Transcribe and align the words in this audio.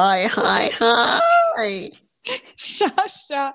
Hi, 0.00 0.28
hi, 0.28 0.70
hi! 0.80 1.90
Tja, 2.56 2.90
tja! 3.28 3.54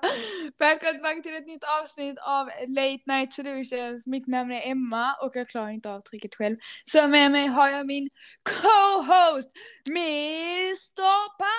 Välkommen 0.58 0.94
tillbaka 0.94 1.22
till 1.22 1.36
ett 1.36 1.46
nytt 1.46 1.64
avsnitt 1.82 2.18
av 2.18 2.46
Late 2.68 3.02
Night 3.06 3.34
Solutions. 3.34 4.06
Mitt 4.06 4.26
namn 4.26 4.52
är 4.52 4.70
Emma 4.70 5.14
och 5.22 5.36
jag 5.36 5.48
klarar 5.48 5.68
inte 5.68 5.90
av 5.90 6.00
trycket 6.00 6.34
själv. 6.34 6.56
Så 6.84 7.08
med 7.08 7.30
mig 7.30 7.46
har 7.46 7.68
jag 7.68 7.86
min 7.86 8.08
co-host, 8.42 9.50
Mr 9.88 11.28
Pascal! 11.38 11.56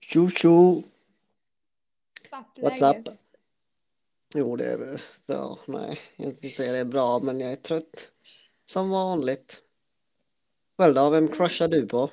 Tjo 0.00 0.30
tjo! 0.30 0.82
What's 2.56 2.90
up? 2.90 3.08
Jo, 4.34 4.56
det 4.56 4.64
är. 4.64 5.02
Ja, 5.26 5.58
nej, 5.66 6.00
jag 6.16 6.36
ska 6.36 6.46
inte 6.46 6.56
säga 6.56 6.72
det 6.72 6.78
är 6.78 6.84
bra, 6.84 7.18
men 7.18 7.40
jag 7.40 7.52
är 7.52 7.56
trött. 7.56 8.10
Som 8.64 8.90
vanligt. 8.90 9.60
Själv 10.80 10.94
då, 10.94 11.10
vem 11.10 11.28
crushar 11.28 11.68
du 11.68 11.86
på? 11.86 12.10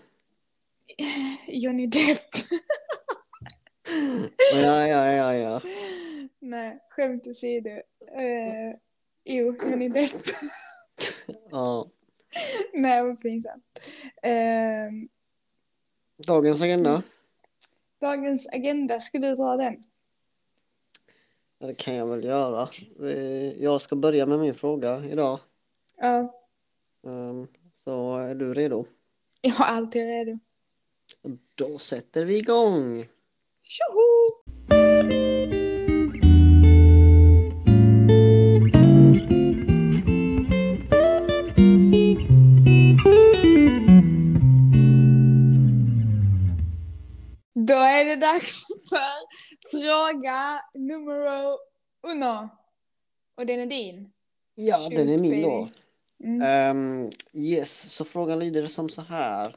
Johnny 1.48 1.88
Depp. 1.88 2.20
Ja, 4.54 4.88
ja, 4.88 5.12
ja, 5.12 5.36
ja. 5.36 5.62
Nej, 6.40 6.80
skämt 6.90 7.28
åsido. 7.28 7.70
Uh, 7.70 8.76
jo, 9.26 9.56
Johnny 9.62 9.90
Depp. 9.90 10.12
ja. 11.52 11.88
Nej, 12.74 13.04
vad 13.04 13.22
pinsamt. 13.22 13.64
Ehm, 14.22 15.10
Dagens 16.18 16.62
agenda? 16.62 17.04
dagens 18.02 18.48
agenda, 18.48 19.00
ska 19.00 19.20
du 19.20 19.36
dra 19.36 19.58
den? 19.58 19.84
Ja, 21.60 21.68
det 21.68 21.76
kan 21.76 21.96
jag 21.96 22.06
väl 22.08 22.24
göra. 22.24 22.70
Eh, 23.04 23.64
Jag 23.64 23.82
ska 23.82 23.96
börja 23.96 24.26
med 24.26 24.40
min 24.40 24.56
fråga 24.56 25.06
idag. 25.06 25.40
Ja, 25.98 26.34
Ehm, 27.08 27.48
Så 27.88 28.18
är 28.18 28.36
du 28.36 28.54
redo? 28.54 28.86
jag 29.42 29.52
har 29.52 29.66
alltid 29.66 30.02
redo. 30.02 30.40
Då 31.56 31.78
sätter 31.78 32.26
vi 32.26 32.38
igång! 32.38 33.08
Tjoho! 33.64 34.44
Då 47.54 47.74
är 47.74 48.06
det 48.06 48.16
dags 48.16 48.64
för 48.90 49.28
fråga 49.72 50.62
numero 50.74 51.58
uno. 52.08 52.50
Och 53.36 53.46
den 53.46 53.60
är 53.60 53.66
din. 53.66 54.12
Ja, 54.56 54.78
Shoot, 54.78 54.90
den 54.90 55.10
är 55.10 55.18
min 55.18 55.42
då. 55.42 55.70
Mm. 56.24 56.42
Ehm, 56.42 57.12
yes, 57.34 57.94
så 57.94 58.06
frågan 58.06 58.40
lyder 58.40 58.68
som 58.68 58.90
så 58.90 59.02
här. 59.02 59.56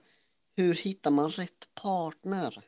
Hur 0.56 0.74
hittar 0.74 1.10
man 1.10 1.30
rätt 1.30 1.68
partner? 1.74 2.64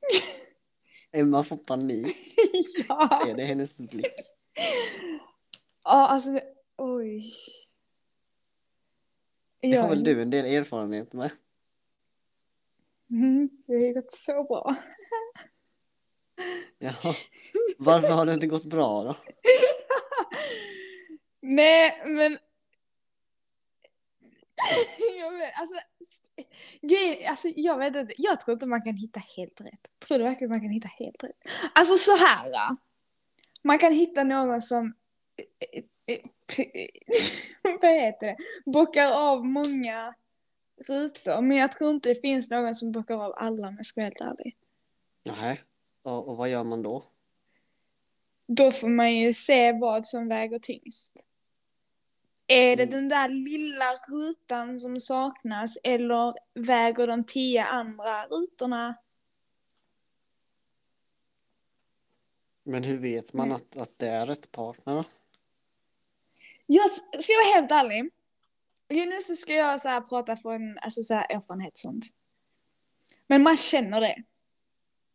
Emma 1.12 1.44
får 1.44 1.56
panik. 1.56 2.16
ja. 2.88 3.22
Ser 3.26 3.34
det 3.34 3.44
hennes 3.44 3.76
blick. 3.76 4.12
Ja, 5.84 6.06
alltså, 6.08 6.30
det- 6.30 6.54
oj. 6.76 7.22
Det 9.60 9.72
har 9.72 9.88
väl 9.88 10.04
du 10.04 10.22
en 10.22 10.30
del 10.30 10.44
erfarenhet 10.46 11.12
med? 11.12 11.30
Mm, 13.10 13.50
det 13.66 13.72
har 13.74 13.80
ju 13.80 13.92
gått 13.94 14.12
så 14.12 14.44
bra. 14.44 14.76
Ja. 16.78 16.92
Varför 17.78 18.08
har 18.08 18.26
det 18.26 18.34
inte 18.34 18.46
gått 18.46 18.64
bra 18.64 19.04
då? 19.04 19.16
Nej, 21.42 22.02
men... 22.04 22.32
jag 25.20 25.32
vet, 25.32 25.52
alltså, 25.60 25.80
alltså, 27.28 27.48
jag 27.48 27.78
vet 27.78 27.96
inte, 27.96 28.14
jag 28.18 28.40
tror 28.40 28.52
inte 28.52 28.66
man 28.66 28.82
kan 28.82 28.94
hitta 28.94 29.20
helt 29.36 29.60
rätt. 29.60 29.90
Tror 29.98 30.18
du 30.18 30.24
verkligen 30.24 30.50
man 30.50 30.60
kan 30.60 30.70
hitta 30.70 30.88
helt 30.88 31.24
rätt? 31.24 31.36
Alltså 31.74 31.96
så 31.96 32.16
här. 32.16 32.76
Man 33.62 33.78
kan 33.78 33.92
hitta 33.92 34.24
någon 34.24 34.60
som... 34.60 34.94
Vad 37.80 37.90
heter 37.90 38.26
det? 38.26 38.36
Bockar 38.66 39.12
av 39.12 39.46
många 39.46 40.14
rutor. 40.88 41.40
Men 41.40 41.56
jag 41.56 41.72
tror 41.72 41.90
inte 41.90 42.08
det 42.08 42.20
finns 42.20 42.50
någon 42.50 42.74
som 42.74 42.92
bockar 42.92 43.14
av 43.14 43.34
alla 43.36 43.68
om 43.68 43.76
jag 43.76 43.86
ska 43.86 44.00
vara 44.00 44.06
helt 44.06 44.20
ärlig. 44.20 44.56
Nej. 45.24 45.62
Och, 46.02 46.28
och 46.28 46.36
vad 46.36 46.48
gör 46.48 46.64
man 46.64 46.82
då? 46.82 47.04
Då 48.46 48.70
får 48.70 48.88
man 48.88 49.16
ju 49.16 49.32
se 49.32 49.72
vad 49.72 50.04
som 50.04 50.28
väger 50.28 50.58
tyngst. 50.58 51.26
Är 52.52 52.76
det 52.76 52.82
Mm. 52.82 52.94
den 52.94 53.08
där 53.08 53.28
lilla 53.28 53.94
rutan 54.08 54.80
som 54.80 55.00
saknas 55.00 55.78
eller 55.84 56.34
väger 56.54 57.06
de 57.06 57.24
tio 57.24 57.64
andra 57.64 58.26
rutorna? 58.26 58.94
Men 62.62 62.84
hur 62.84 62.96
vet 62.98 63.32
man 63.32 63.46
Mm. 63.46 63.56
att, 63.56 63.76
att 63.76 63.98
det 63.98 64.08
är 64.08 64.26
rätt 64.26 64.52
partner 64.52 64.94
då? 64.94 65.04
Jag 66.66 66.90
ska 66.90 67.32
vara 67.44 67.54
helt 67.60 67.70
ärlig. 67.72 68.10
Nu 68.88 69.20
så 69.22 69.36
ska 69.36 69.52
jag 69.52 69.80
så 69.80 69.88
här 69.88 70.00
prata 70.00 70.36
från 70.36 70.78
alltså 70.78 71.02
så 71.02 71.14
här 71.14 71.26
erfarenhet 71.36 71.72
och 71.72 71.78
sånt. 71.78 72.04
Men 73.26 73.42
man 73.42 73.56
känner 73.56 74.00
det. 74.00 74.22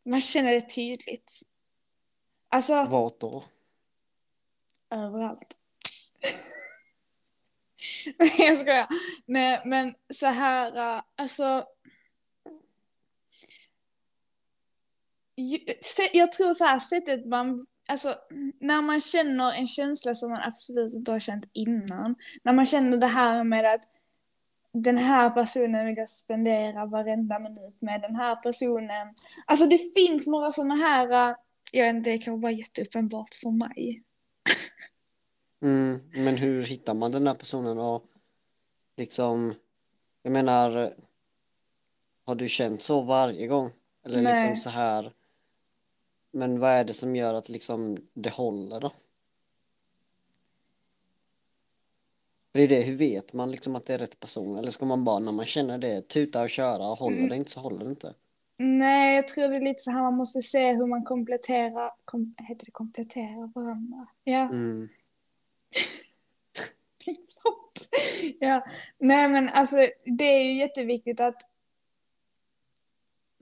Man 0.04 0.22
känner 0.22 0.52
det 0.54 0.62
tydligt. 0.70 1.32
Alltså, 2.50 2.84
Vad 2.84 3.20
då? 3.20 3.44
överallt. 4.90 5.58
Nej 8.20 8.36
jag 8.38 8.60
skojar. 8.60 8.88
Nej 9.26 9.62
men 9.66 9.94
så 10.14 10.26
här, 10.26 10.96
eh, 10.96 11.02
alltså. 11.16 11.66
Jag 16.14 16.32
tror 16.32 16.54
så 16.54 16.66
här 16.66 16.80
sättet 16.80 17.26
man, 17.26 17.66
alltså 17.88 18.16
när 18.60 18.82
man 18.82 19.02
känner 19.02 19.52
en 19.52 19.68
känsla 19.68 20.16
som 20.16 20.30
man 20.32 20.42
absolut 20.42 20.94
inte 20.94 21.12
har 21.12 21.20
känt 21.20 21.46
innan. 21.54 22.16
När 22.44 22.54
man 22.54 22.66
känner 22.66 22.98
det 22.98 23.08
här 23.08 23.44
med 23.44 23.66
att 23.66 23.84
den 24.84 24.98
här 24.98 25.30
personen 25.30 25.86
vill 25.86 25.98
jag 25.98 26.10
spendera 26.10 26.86
varenda 26.86 27.40
minut 27.40 27.82
med 27.82 28.02
den 28.02 28.16
här 28.16 28.36
personen. 28.36 29.08
Alltså 29.46 29.66
det 29.66 29.94
finns 29.96 30.28
några 30.28 30.52
sådana 30.52 30.76
här, 30.76 31.30
eh, 31.30 31.36
jag 31.72 31.86
vet 31.86 31.96
inte, 31.96 32.10
det 32.10 32.18
kan 32.18 32.42
vara 32.42 32.52
jätteuppenbart 32.52 33.36
för 33.42 33.52
mig. 33.52 34.04
Mm, 35.62 36.00
men 36.14 36.38
hur 36.38 36.64
hittar 36.64 36.94
man 36.94 37.12
den 37.12 37.24
där 37.24 37.34
personen 37.34 37.80
och 37.80 38.04
liksom, 38.96 39.54
jag 40.24 40.34
menar, 40.34 40.94
har 42.24 42.36
du 42.36 42.48
känt 42.48 42.82
så 42.82 43.02
varje 43.02 43.48
gång? 43.48 43.72
Eller 44.04 44.18
liksom 44.18 44.50
Nej. 44.50 44.56
så 44.58 44.70
här, 44.70 45.14
men 46.32 46.60
vad 46.60 46.72
är 46.72 46.84
det 46.84 46.94
som 46.94 47.16
gör 47.16 47.34
att 47.34 47.50
liksom 47.50 47.98
det 48.14 48.30
håller 48.30 48.80
då? 48.80 48.90
För 52.52 52.60
det 52.60 52.64
är 52.64 52.68
det, 52.68 52.82
hur 52.82 52.96
vet 52.96 53.34
man 53.34 53.52
liksom 53.52 53.76
att 53.76 53.86
det 53.86 53.94
är 53.94 53.98
rätt 53.98 54.20
person? 54.20 54.58
Eller 54.58 54.72
ska 54.72 54.86
man 54.86 55.04
bara 55.04 55.20
när 55.20 55.32
man 55.32 55.46
känner 55.46 55.78
det 55.78 56.02
tuta 56.08 56.42
och 56.42 56.50
köra 56.50 56.88
och 56.92 56.98
håller 56.98 57.18
Mm. 57.18 57.30
det 57.30 57.36
inte 57.36 57.52
så 57.52 57.60
håller 57.60 57.84
det 57.84 57.90
inte? 57.90 58.14
Nej, 58.58 59.16
jag 59.16 59.28
tror 59.28 59.48
det 59.48 59.56
är 59.56 59.62
lite 59.62 59.82
så 59.82 59.92
här 59.92 60.02
man 60.02 60.14
måste 60.14 60.42
se 60.42 60.74
hur 60.74 60.86
man 60.86 61.04
kompletterar, 61.04 61.92
kom, 62.06 62.36
heter 62.38 62.66
det 62.66 62.72
kompletterar 62.72 63.52
varandra? 63.56 64.08
Ja, 64.24 64.42
Mm. 64.50 64.90
Pinsamt. 67.06 67.90
ja, 68.40 68.66
nej 68.98 69.30
men 69.30 69.50
alltså 69.50 69.78
det 70.06 70.24
är 70.24 70.44
ju 70.44 70.54
jätteviktigt 70.54 71.20
att 71.20 71.42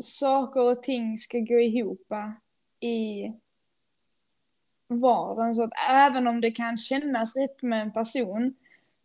saker 0.04 0.62
och 0.62 0.84
ting 0.84 1.18
ska 1.18 1.40
gå 1.40 1.60
ihop 1.60 2.12
i 2.80 3.32
vardagen. 4.88 5.56
Så 5.56 5.64
att 5.64 5.74
även 5.90 6.28
om 6.28 6.42
det 6.42 6.52
kan 6.52 6.78
kännas 6.78 7.36
rätt 7.36 7.62
med 7.62 7.82
en 7.82 7.94
person 7.94 8.56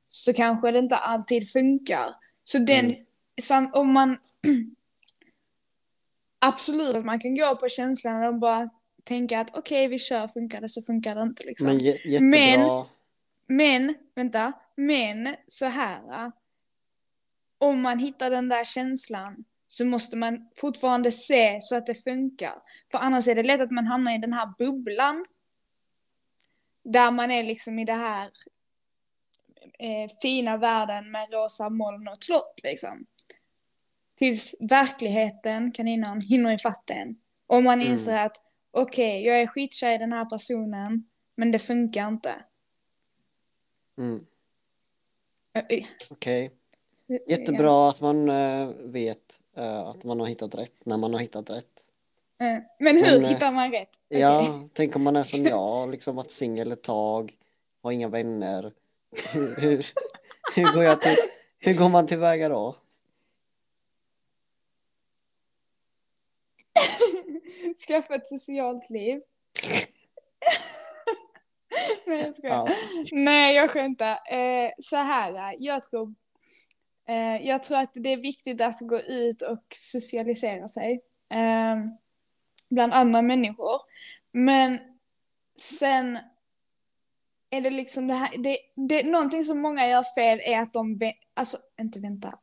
så 0.09 0.33
kanske 0.33 0.71
det 0.71 0.79
inte 0.79 0.97
alltid 0.97 1.51
funkar. 1.51 2.15
Så 2.45 2.59
den, 2.59 2.97
Mm. 3.51 3.71
om 3.73 3.93
man 3.93 4.19
absolut 6.39 6.97
att 6.97 7.05
man 7.05 7.21
kan 7.21 7.35
gå 7.35 7.57
på 7.57 7.69
känslan 7.69 8.25
och 8.25 8.35
bara 8.35 8.71
tänka 9.05 9.41
att 9.41 9.57
okej 9.59 9.89
vi 9.89 9.99
kör, 9.99 10.29
funkar 10.29 10.61
det 10.61 10.69
så 10.69 10.83
funkar 10.83 11.15
det 11.15 11.23
inte 11.23 11.47
liksom. 11.47 11.67
Men 11.67 11.77
Men, 12.31 12.85
jättebra. 13.59 13.95
vänta, 14.15 14.53
men 14.77 15.37
så 15.47 15.67
här. 15.67 16.33
Om 17.59 17.81
man 17.81 17.99
hittar 17.99 18.31
den 18.31 18.49
där 18.49 18.65
känslan 18.65 19.45
så 19.67 19.85
måste 19.85 20.17
man 20.17 20.51
fortfarande 20.57 21.13
se 21.13 21.61
så 21.61 21.77
att 21.77 21.87
det 21.87 21.95
funkar. 21.95 22.55
För 22.91 22.99
annars 22.99 23.29
är 23.29 23.35
det 23.35 23.43
lätt 23.43 23.61
att 23.61 23.71
man 23.71 23.87
hamnar 23.87 24.15
i 24.15 24.19
den 24.19 24.33
här 24.33 24.53
bubblan. 24.59 25.25
Där 26.85 27.11
man 27.11 27.31
är 27.31 27.43
liksom 27.43 27.79
i 27.79 27.85
det 27.85 27.93
här 27.93 28.31
eh, 29.79 30.11
fina 30.23 30.57
världen 30.57 31.11
med 31.11 31.33
rosa 31.33 31.69
moln 31.69 32.09
och 32.09 32.25
slott 32.25 32.61
liksom. 32.63 33.07
Tills 34.19 34.55
verkligheten, 34.61 35.73
kaninan, 35.73 36.21
hinner 36.29 36.53
ifatt 36.53 36.91
en. 36.91 37.17
Och 37.47 37.63
man 37.63 37.81
Mm. 37.81 37.93
inser 37.93 38.27
att 38.27 38.37
okej, 38.71 39.23
jag 39.27 39.41
är 39.41 39.47
skitkär 39.47 39.93
i 39.93 39.99
den 39.99 40.13
här 40.13 40.25
personen, 40.25 41.09
men 41.37 41.51
det 41.53 41.59
funkar 41.59 42.09
inte. 42.09 42.35
Mm. 44.01 44.27
Okej. 46.11 46.51
eh, 47.09 47.17
Jättebra 47.27 47.89
att 47.89 48.01
man 48.01 48.27
vet 48.93 49.41
att 49.55 50.05
man 50.05 50.21
har 50.21 50.27
hittat 50.27 50.55
rätt 50.55 50.87
när 50.87 50.97
man 50.97 51.13
har 51.13 51.21
hittat 51.21 51.51
rätt. 51.51 51.85
Men 52.79 52.97
hur 52.97 53.21
Men, 53.21 53.25
hittar 53.25 53.53
man 53.53 53.71
rätt? 53.71 53.89
Okej. 54.09 54.21
Ja, 54.21 54.69
tänk 54.73 54.97
om 54.97 55.03
man 55.03 55.17
är 55.17 55.23
som 55.23 55.45
jag, 55.45 55.91
liksom 55.91 56.17
varit 56.17 56.31
singel 56.33 56.73
ett 56.73 56.83
tag, 56.83 57.39
har 57.83 57.93
inga 57.93 58.09
vänner. 58.09 58.73
Hur, 59.35 59.61
hur, 59.61 59.87
hur, 60.55 60.75
går 60.75 60.85
jag 60.85 61.01
till, 61.01 61.17
hur 61.59 61.75
går 61.75 61.89
man 61.89 62.07
tillväga 62.07 62.49
då? 62.49 62.77
Skaffa 67.89 68.15
ett 68.15 68.27
socialt 68.27 68.91
liv. 68.91 69.21
Nej 72.11 72.23
jag 72.25 72.37
skojar. 72.37 72.57
Ja. 72.57 72.69
Nej 73.13 73.57
jag 73.57 73.71
skämtar. 73.71 74.11
Eh, 74.13 74.71
så 74.79 74.97
här, 74.97 75.57
jag 75.59 75.83
tror, 75.83 76.15
eh, 77.09 77.47
jag 77.47 77.63
tror 77.63 77.79
att 77.79 77.91
det 77.95 78.13
är 78.13 78.17
viktigt 78.17 78.61
att 78.61 78.81
gå 78.81 79.01
ut 79.01 79.43
och 79.43 79.65
socialisera 79.77 80.69
sig. 80.69 81.01
Eh, 81.33 81.77
bland 82.71 82.93
andra 82.93 83.23
människor. 83.23 83.81
Men 84.33 84.79
sen 85.61 86.19
är 87.51 87.61
det 87.61 87.71
liksom 87.71 88.07
det 88.07 88.15
här, 88.15 88.39
det, 88.39 88.59
det, 88.75 89.03
någonting 89.03 89.45
som 89.45 89.63
många 89.63 89.89
gör 89.89 90.05
fel 90.15 90.41
är 90.45 90.59
att 90.59 90.73
de, 90.73 91.13
alltså 91.35 91.59
inte 91.81 92.01
vänta, 92.01 92.39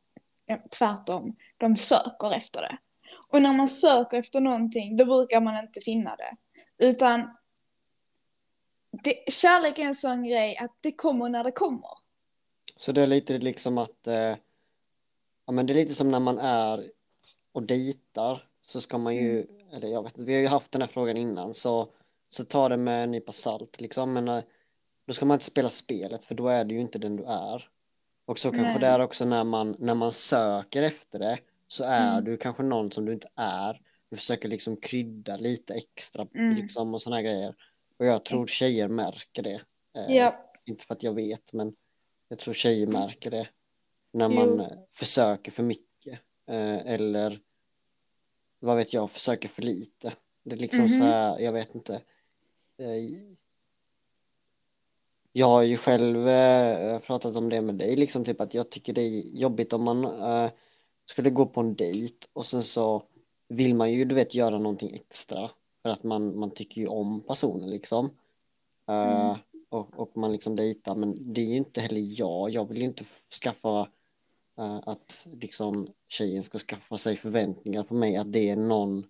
tvärtom, 0.78 1.36
de 1.58 1.76
söker 1.76 2.34
efter 2.34 2.60
det. 2.60 2.78
Och 3.28 3.42
när 3.42 3.52
man 3.52 3.68
söker 3.68 4.18
efter 4.18 4.40
någonting, 4.40 4.96
då 4.96 5.04
brukar 5.04 5.40
man 5.40 5.64
inte 5.64 5.80
finna 5.80 6.16
det. 6.16 6.36
Utan 6.86 7.30
det, 9.04 9.32
kärlek 9.32 9.78
är 9.78 9.82
en 9.82 9.94
sån 9.94 10.24
grej 10.24 10.56
att 10.56 10.76
det 10.80 10.92
kommer 10.92 11.28
när 11.28 11.44
det 11.44 11.52
kommer. 11.52 11.90
Så 12.76 12.92
det 12.92 13.02
är 13.02 13.06
lite 13.06 13.38
liksom 13.38 13.78
att, 13.78 14.06
eh, 14.06 14.36
ja 15.46 15.52
men 15.52 15.66
det 15.66 15.72
är 15.72 15.74
lite 15.74 15.94
som 15.94 16.10
när 16.10 16.20
man 16.20 16.38
är 16.38 16.90
och 17.52 17.62
dejtar 17.62 18.42
så 18.62 18.80
ska 18.80 18.98
man 18.98 19.16
ju, 19.16 19.46
eller 19.72 19.88
jag 19.88 20.02
vet 20.02 20.12
inte, 20.12 20.26
vi 20.26 20.34
har 20.34 20.40
ju 20.40 20.46
haft 20.46 20.72
den 20.72 20.82
här 20.82 20.88
frågan 20.88 21.16
innan 21.16 21.54
så, 21.54 21.88
så 22.28 22.44
ta 22.44 22.68
det 22.68 22.76
med 22.76 23.04
en 23.04 23.10
nypa 23.10 23.32
salt 23.32 23.80
liksom, 23.80 24.12
men 24.12 24.28
eh, 24.28 24.42
då 25.06 25.12
ska 25.12 25.26
man 25.26 25.34
inte 25.34 25.44
spela 25.44 25.68
spelet 25.68 26.24
för 26.24 26.34
då 26.34 26.48
är 26.48 26.64
du 26.64 26.74
ju 26.74 26.80
inte 26.80 26.98
den 26.98 27.16
du 27.16 27.24
är. 27.24 27.68
Och 28.24 28.38
så 28.38 28.50
kanske 28.50 28.72
Nej. 28.72 28.80
det 28.80 28.86
är 28.86 29.00
också 29.00 29.24
när 29.24 29.44
man, 29.44 29.76
när 29.78 29.94
man 29.94 30.12
söker 30.12 30.82
efter 30.82 31.18
det 31.18 31.38
så 31.68 31.84
är 31.84 32.12
Mm. 32.12 32.24
du 32.24 32.36
kanske 32.36 32.62
någon 32.62 32.92
som 32.92 33.04
du 33.04 33.12
inte 33.12 33.28
är. 33.34 33.80
Du 34.10 34.16
försöker 34.16 34.48
liksom 34.48 34.76
krydda 34.76 35.36
lite 35.36 35.74
extra 35.74 36.26
Mm. 36.34 36.54
liksom 36.56 36.94
och 36.94 37.00
här 37.06 37.22
grejer. 37.22 37.54
Och 37.98 38.06
jag 38.06 38.24
tror 38.24 38.46
tjejer 38.46 38.88
märker 38.88 39.42
det. 39.42 39.60
Eh, 39.96 40.16
Ja. 40.16 40.50
Inte 40.66 40.84
för 40.84 40.94
att 40.94 41.02
jag 41.02 41.12
vet 41.14 41.52
men 41.52 41.74
jag 42.28 42.38
tror 42.38 42.54
tjejer 42.54 42.86
märker 42.86 43.30
det. 43.30 43.48
När 44.12 44.28
Jo. 44.28 44.34
man 44.34 44.60
eh, 44.60 44.78
försöker 44.92 45.52
för 45.52 45.62
mycket. 45.62 46.18
Eh, 46.46 46.86
eller 46.86 47.40
vad 48.58 48.76
vet 48.76 48.92
jag, 48.92 49.10
försöker 49.10 49.48
för 49.48 49.62
lite. 49.62 50.12
Det 50.42 50.52
är 50.54 50.58
liksom 50.58 50.80
Mhm. 50.80 50.88
så 50.88 51.04
här, 51.04 51.38
jag 51.38 51.52
vet 51.52 51.74
inte. 51.74 51.94
Eh, 52.78 52.96
jag 55.32 55.46
har 55.46 55.62
ju 55.62 55.76
själv 55.76 56.28
eh, 56.28 56.98
pratat 56.98 57.36
om 57.36 57.48
det 57.48 57.60
med 57.60 57.74
dig, 57.74 57.96
liksom 57.96 58.24
typ 58.24 58.40
att 58.40 58.54
jag 58.54 58.70
tycker 58.70 58.92
det 58.92 59.00
är 59.02 59.22
jobbigt 59.38 59.72
om 59.72 59.82
man 59.82 60.04
eh, 60.04 60.50
skulle 61.04 61.30
gå 61.30 61.46
på 61.46 61.60
en 61.60 61.74
dejt 61.74 62.26
och 62.32 62.46
sen 62.46 62.62
så 62.62 63.02
vill 63.48 63.74
man 63.74 63.92
ju, 63.92 64.04
du 64.04 64.14
vet, 64.14 64.34
göra 64.34 64.58
någonting 64.58 64.94
extra 64.94 65.50
för 65.88 65.92
att 65.92 66.02
man, 66.02 66.38
man 66.38 66.50
tycker 66.50 66.80
ju 66.80 66.86
om 66.86 67.20
personen 67.20 67.70
liksom. 67.70 68.06
Eh, 68.88 69.30
Mm. 69.30 69.38
och, 69.68 69.98
och 70.00 70.16
man 70.16 70.32
liksom 70.32 70.54
dejtar, 70.54 70.94
men 70.94 71.32
det 71.32 71.40
är 71.40 71.46
ju 71.46 71.56
inte 71.56 71.80
heller 71.80 72.20
jag. 72.20 72.50
Jag 72.50 72.68
vill 72.68 72.78
ju 72.78 72.84
inte 72.84 73.04
skaffa 73.42 73.88
eh, 74.58 74.80
att 74.86 75.26
liksom 75.32 75.88
tjejen 76.08 76.42
ska 76.42 76.58
skaffa 76.58 76.98
sig 76.98 77.16
förväntningar 77.16 77.82
på 77.82 77.94
mig, 77.94 78.16
att 78.16 78.32
det 78.32 78.48
är 78.50 78.56
någon, 78.56 79.04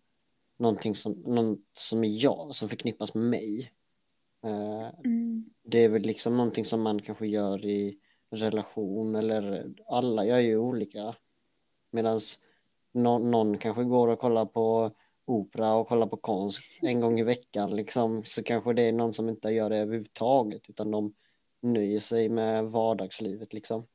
någonting 0.59 0.95
som, 0.95 1.13
någon 1.13 1.63
som 1.73 2.05
är 2.05 2.25
jag, 2.25 2.55
som 2.55 2.69
förknippas 2.69 3.15
med 3.15 3.25
mig. 3.25 3.73
Eh, 4.45 4.89
Mm. 5.05 5.45
det 5.63 5.85
är 5.85 5.89
väl 5.89 6.03
liksom 6.03 6.37
någonting 6.37 6.65
som 6.65 6.83
man 6.83 7.03
kanske 7.03 7.27
gör 7.27 7.67
i 7.67 7.99
relation 8.31 9.17
eller 9.17 9.75
alla 9.87 10.27
gör 10.27 10.39
ju 10.39 10.59
olika. 10.59 11.15
Medan 11.91 12.21
någon, 12.93 13.31
någon 13.31 13.59
kanske 13.59 13.85
går 13.85 14.09
och 14.09 14.19
kollar 14.19 14.47
på 14.47 14.91
opera 15.29 15.75
och 15.75 15.89
kollar 15.89 16.07
på 16.07 16.17
konst 16.17 16.83
en 16.83 17.01
gång 17.01 17.21
i 17.21 17.23
veckan 17.23 17.77
liksom 17.77 18.25
så 18.25 18.43
kanske 18.43 18.73
det 18.73 18.83
är 18.83 18.93
någon 18.93 19.15
som 19.15 19.29
inte 19.29 19.51
gör 19.51 19.71
det 19.71 19.77
överhuvudtaget 19.79 20.71
utan 20.71 20.91
de 20.91 21.15
nöjer 21.61 22.01
sig 22.01 22.29
med 22.29 22.65
vardagslivet 22.65 23.53
liksom. 23.53 23.87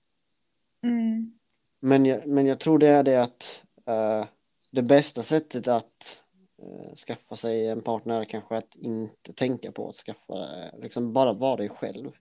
Mm. 0.84 1.40
Men 1.80 2.06
jag, 2.06 2.28
men 2.28 2.46
jag 2.46 2.60
tror 2.60 2.80
det 2.80 2.88
är 2.88 3.04
det 3.04 3.24
att 3.24 3.64
eh, 3.86 4.26
det 4.72 4.82
bästa 4.82 5.24
sättet 5.24 5.68
att 5.68 6.22
eh, 6.62 6.96
skaffa 6.96 7.36
sig 7.36 7.68
en 7.68 7.82
partner 7.82 8.22
är 8.22 8.26
kanske 8.26 8.58
att 8.58 8.76
inte 8.76 9.34
tänka 9.34 9.72
på 9.72 9.90
att 9.90 9.96
skaffa, 9.96 10.48
liksom 10.82 11.14
bara 11.14 11.34
vara 11.34 11.56
dig 11.56 11.70
själv. 11.70 12.12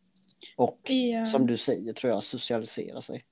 Och 0.57 0.91
Ja. 0.91 1.25
som 1.25 1.47
du 1.47 1.57
säger 1.57 1.93
tror 1.93 2.13
jag 2.13 2.23
socialisera 2.23 3.01
sig. 3.01 3.25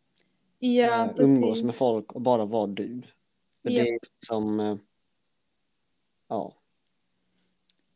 Precis. 1.16 1.42
umgås 1.42 1.62
med 1.62 1.74
folk 1.74 2.12
och 2.12 2.20
bara 2.20 2.44
vara 2.44 2.66
du. 2.66 3.02
För 3.62 3.70
det 3.70 3.80
är 3.80 3.98
liksom, 4.16 4.60
eh, 4.60 4.76
ja, 6.30 6.56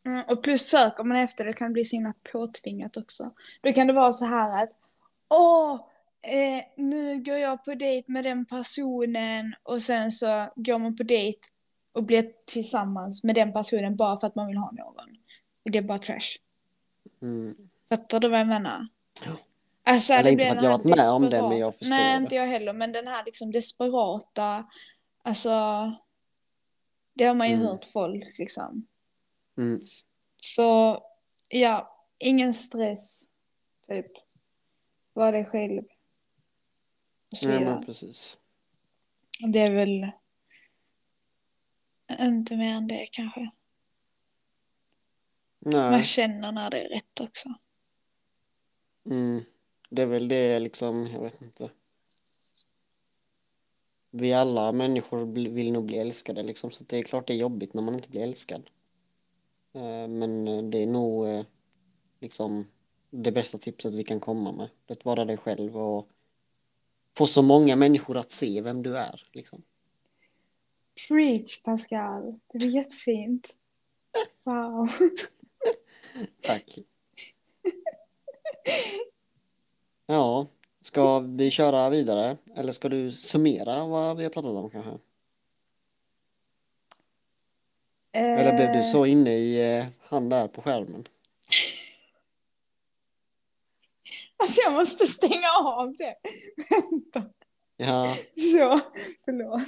Mm, 0.07 0.25
och 0.29 0.43
plus 0.43 0.63
söker 0.69 1.05
man 1.05 1.17
efter 1.17 1.45
det 1.45 1.53
kan 1.53 1.69
det 1.69 1.73
bli 1.73 1.85
så 1.85 1.97
himla 1.97 2.15
påtvingat 2.33 2.97
också. 2.97 3.31
Då 3.61 3.73
kan 3.73 3.87
det 3.87 3.93
vara 3.93 4.13
så 4.13 4.25
här 4.25 4.63
att 4.63 4.71
Åh, 5.35 5.81
eh, 6.23 6.65
nu 6.77 7.23
går 7.23 7.37
jag 7.37 7.65
på 7.65 7.75
dejt 7.75 8.13
med 8.13 8.25
den 8.25 8.45
personen 8.47 9.55
och 9.63 9.83
sen 9.83 10.11
så 10.11 10.53
går 10.57 10.79
man 10.79 10.97
på 10.97 11.03
dejt 11.03 11.39
och 11.93 12.03
blir 12.05 12.31
tillsammans 12.47 13.25
med 13.25 13.35
den 13.35 13.53
personen 13.53 13.97
bara 13.97 14.21
för 14.21 14.27
att 14.27 14.35
man 14.35 14.47
vill 14.47 14.57
ha 14.57 14.71
någon. 14.73 15.17
Det 15.65 15.79
är 15.79 15.83
bara 15.83 15.99
trash. 15.99 16.39
mm, 17.23 17.57
Fattar 17.89 18.21
du 18.21 18.29
vad 18.29 18.41
jag 18.41 18.47
menar? 18.49 18.89
Ja. 19.25 19.33
Alltså, 19.87 20.13
Eller 20.15 20.25
det 20.25 20.31
inte 20.33 20.45
för 20.45 20.57
att 20.57 20.63
jag 20.63 20.71
har 20.71 20.79
varit 20.79 20.97
med 20.97 21.11
om 21.11 21.31
det, 21.31 21.43
men 21.43 21.59
jag 21.59 21.75
förstår 21.75 21.91
Nej, 21.91 22.17
det. 22.19 22.23
inte 22.23 22.35
jag 22.35 22.47
heller. 22.47 22.73
Men 22.73 22.93
den 22.93 23.07
här 23.07 23.25
liksom 23.25 23.53
desperata, 23.53 24.65
alltså, 25.23 25.51
det 27.15 27.25
har 27.25 27.35
man 27.35 27.49
ju 27.49 27.55
Mm. 27.55 27.67
hört 27.67 27.85
folk 27.85 28.39
liksom. 28.39 28.87
mm, 29.57 29.81
Så 30.37 31.01
ja, 31.49 32.07
ingen 32.19 32.55
stress. 32.55 33.31
Typ. 33.87 34.07
Var 35.13 35.33
dig 35.33 35.45
själv. 35.45 35.83
Ja, 37.43 37.61
men 37.61 37.85
precis. 37.87 38.39
Det 39.53 39.59
är 39.59 39.71
väl 39.73 40.11
inte 42.21 42.57
mer 42.57 42.75
än 42.75 42.89
det 42.89 43.07
kanske. 43.13 43.51
Man 45.59 45.91
Nej, 45.93 46.03
känner 46.03 46.53
när 46.53 46.71
det 46.71 46.85
är 46.85 46.89
rätt 46.89 47.21
också. 47.21 47.55
mm, 49.07 49.45
det 49.91 50.03
är 50.03 50.07
väl 50.07 50.29
det 50.29 50.59
liksom, 50.59 51.07
jag 51.07 51.21
vet 51.21 51.43
inte. 51.43 51.71
Vi 54.17 54.33
alla 54.33 54.73
människor 54.73 55.27
vill 55.51 55.73
nog 55.73 55.85
bli 55.85 55.99
älskade 55.99 56.43
liksom, 56.43 56.71
så 56.71 56.85
det 56.85 56.99
är 56.99 57.03
klart 57.03 57.27
det 57.27 57.33
är 57.33 57.37
jobbigt 57.39 57.75
när 57.75 57.83
man 57.83 57.95
inte 57.95 58.09
blir 58.09 58.23
älskad. 58.23 58.71
Eh, 59.73 60.09
Men 60.09 60.49
eh, 60.49 60.63
det 60.63 60.83
är 60.83 60.87
nog 60.87 61.29
eh, 61.29 61.45
liksom 62.21 62.67
det 63.11 63.33
bästa 63.33 63.59
tipset 63.59 63.95
vi 63.95 64.05
kan 64.05 64.21
komma 64.21 64.53
med. 64.53 64.69
Att 64.89 65.05
vara 65.05 65.25
dig 65.25 65.37
själv 65.37 65.77
och 65.77 66.09
få 67.17 67.27
så 67.27 67.43
många 67.43 67.77
människor 67.77 68.17
att 68.17 68.31
se 68.31 68.61
vem 68.61 68.83
du 68.83 68.97
är. 68.99 69.29
Liksom. 69.33 69.63
Preach 71.09 71.63
Pascal. 71.63 72.41
Det 72.53 72.59
var 72.59 72.67
jättefint. 72.67 73.49
Wow. 74.45 74.89
Tack. 76.41 76.79
Ja, 80.07 80.47
ska 80.95 81.19
vi 81.19 81.51
köra 81.51 81.91
vidare? 81.91 82.37
Eller 82.57 82.73
ska 82.73 82.89
du 82.89 83.11
summera 83.11 83.85
vad 83.87 84.17
vi 84.17 84.23
har 84.23 84.31
pratat 84.31 84.51
om 84.51 84.71
kanske? 84.71 84.99
Eller 88.13 88.57
blev 88.57 88.73
du 88.73 88.79
Eh, 88.79 88.85
så 88.85 89.07
inne 89.07 89.35
i 89.35 89.79
eh, 89.79 89.87
han 90.01 90.29
där 90.29 90.49
på 90.49 90.63
skärmen? 90.63 91.09
Alltså 94.37 94.61
jag 94.65 94.73
måste 94.73 95.07
stänga 95.07 95.49
av 95.65 95.95
det. 95.97 96.17
Vänta. 96.71 97.23
Ja, 97.77 98.17
Så, 98.37 98.81
förlåt. 99.25 99.61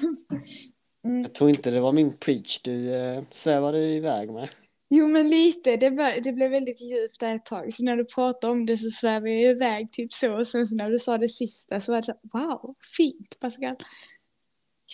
Mm. 1.05 1.23
jag 1.23 1.35
tror 1.35 1.51
inte 1.51 1.71
det 1.71 1.81
var 1.81 1.93
min 1.93 2.17
preach 2.17 2.61
du 2.61 2.95
eh, 2.95 3.23
svävade 3.31 3.79
iväg 3.79 4.31
med. 4.31 4.49
Jo 4.89 5.09
men 5.09 5.29
lite, 5.29 5.77
det, 5.77 5.91
var, 5.91 6.21
det 6.21 6.33
blev 6.33 6.51
väldigt 6.51 6.81
djupt 6.81 7.21
där 7.21 7.35
ett 7.35 7.45
tag. 7.45 7.75
Så 7.75 7.85
när 7.85 7.97
du 7.97 8.05
pratade 8.05 8.53
om 8.53 8.67
det 8.67 8.77
så 8.77 8.91
svävade 8.91 9.31
jag 9.31 9.51
iväg 9.51 9.93
typ 9.93 10.13
så. 10.13 10.37
Och 10.37 10.47
sen 10.47 10.67
så 10.67 10.77
när 10.77 10.91
du 10.91 10.99
sa 10.99 11.19
det 11.19 11.29
sista 11.29 11.81
så 11.81 11.93
var 11.93 11.97
det 11.97 12.03
så 12.03 12.15
wow, 12.33 12.75
fint 12.97 13.41
Pascal. 13.41 13.77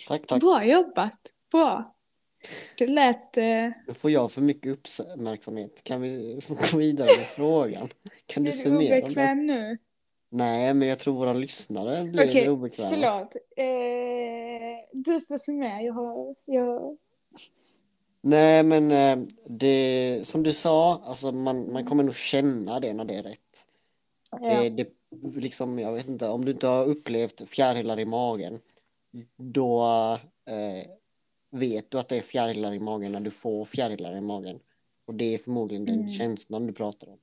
Tack, 0.07 0.27
tack. 0.27 0.41
Bra 0.41 0.65
jobbat, 0.65 1.19
bra. 1.51 1.95
Det 2.77 2.87
lät, 2.87 3.37
eh, 3.37 3.43
Nu 3.87 3.93
får 3.99 4.11
jag 4.11 4.31
för 4.31 4.41
mycket 4.41 4.71
uppmärksamhet. 4.71 5.83
Kan 5.83 6.01
vi 6.01 6.41
gå 6.47 6.77
vidare 6.77 7.07
med 7.17 7.25
frågan? 7.25 7.89
Kan 8.25 8.43
du 8.43 8.49
är 8.49 8.53
du 8.53 8.59
summera 8.59 8.97
obekväm 8.97 9.45
nu? 9.45 9.77
Nej, 10.29 10.73
men 10.73 10.87
jag 10.87 10.99
tror 10.99 11.13
våra 11.13 11.33
lyssnare 11.33 12.03
blir 12.03 12.27
Okej, 12.27 12.49
obekväma. 12.49 12.89
förlåt. 12.89 13.35
Eh, 13.55 13.65
du 14.91 15.21
får 15.21 15.37
summera. 15.37 15.81
Jag 15.81 15.93
har... 15.93 16.35
Jag... 16.45 16.97
Nej, 18.25 18.63
men 18.63 18.91
eh, 18.91 19.17
det 19.45 20.21
som 20.27 20.43
du 20.43 20.53
sa, 20.53 21.01
alltså 21.05 21.31
man, 21.31 21.71
man 21.73 21.85
kommer 21.85 22.03
nog 22.03 22.15
känna 22.15 22.79
det 22.79 22.93
när 22.93 23.05
det 23.05 23.13
är 23.15 23.23
rätt. 23.23 23.65
Ja. 24.31 24.39
Det, 24.63 24.69
det, 24.69 24.89
liksom, 25.35 25.79
jag 25.79 25.93
vet 25.93 26.07
inte, 26.07 26.27
om 26.27 26.45
du 26.45 26.51
inte 26.51 26.67
har 26.67 26.85
upplevt 26.85 27.49
fjärilar 27.49 27.99
i 27.99 28.05
magen, 28.05 28.59
då 29.37 29.83
eh, 30.45 30.87
vet 31.51 31.91
du 31.91 31.99
att 31.99 32.09
det 32.09 32.17
är 32.17 32.21
fjärilar 32.21 32.73
i 32.73 32.79
magen 32.79 33.11
när 33.11 33.19
du 33.19 33.31
får 33.31 33.65
fjärilar 33.65 34.15
i 34.17 34.21
magen. 34.21 34.59
Och 35.05 35.13
det 35.13 35.33
är 35.33 35.37
förmodligen 35.37 35.85
den 35.85 35.99
Mm. 35.99 36.09
känslan 36.09 36.67
du 36.67 36.73
pratar 36.73 37.07
om. 37.09 37.17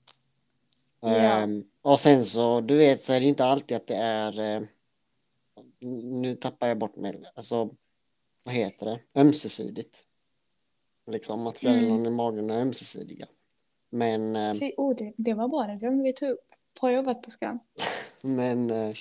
Ja. 1.00 1.08
Ehm, 1.16 1.64
och 1.82 2.00
sen 2.00 2.24
så, 2.24 2.60
du 2.60 2.76
vet, 2.76 3.02
så 3.02 3.12
är 3.12 3.20
det 3.20 3.26
inte 3.26 3.44
alltid 3.44 3.76
att 3.76 3.86
det 3.86 3.96
är, 3.96 4.40
eh, 4.56 4.62
nu 6.20 6.36
tappar 6.36 6.68
jag 6.68 6.78
bort 6.78 6.96
mig, 6.96 7.22
alltså, 7.34 7.70
vad 8.42 8.54
heter 8.54 8.86
det, 8.86 9.00
ömsesidigt. 9.20 10.04
Liksom 11.10 11.46
att 11.46 11.58
fjärilarna 11.58 11.94
Mm. 11.94 12.06
i 12.06 12.10
magen 12.10 12.50
är 12.50 12.60
ömsesidiga. 12.60 13.26
Men, 13.90 14.36
eh, 14.36 14.52
Se, 14.52 14.74
oh, 14.76 14.96
det, 14.96 15.12
det 15.16 15.34
var 15.34 15.68
det 15.68 15.76
glömde 15.76 16.02
vi 16.04 16.12
ta 16.12 16.26
upp. 16.26 16.54
Bra 16.80 16.92
jobbat 16.92 17.22
Pascal. 17.22 17.58
men 18.20 18.70
eh, 18.70 18.94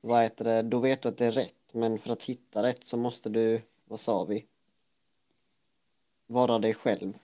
vad 0.00 0.22
heter 0.22 0.44
det, 0.44 0.62
då 0.62 0.78
vet 0.78 1.02
du 1.02 1.08
att 1.08 1.16
det 1.16 1.26
är 1.26 1.30
rätt. 1.30 1.52
Men 1.72 1.98
för 1.98 2.12
att 2.12 2.22
hitta 2.22 2.62
rätt 2.62 2.84
så 2.84 2.96
måste 2.96 3.28
du, 3.28 3.62
vad 3.84 4.00
sa 4.00 4.24
vi? 4.24 4.46
Vara 6.26 6.58
dig 6.58 6.74
själv. 6.74 7.18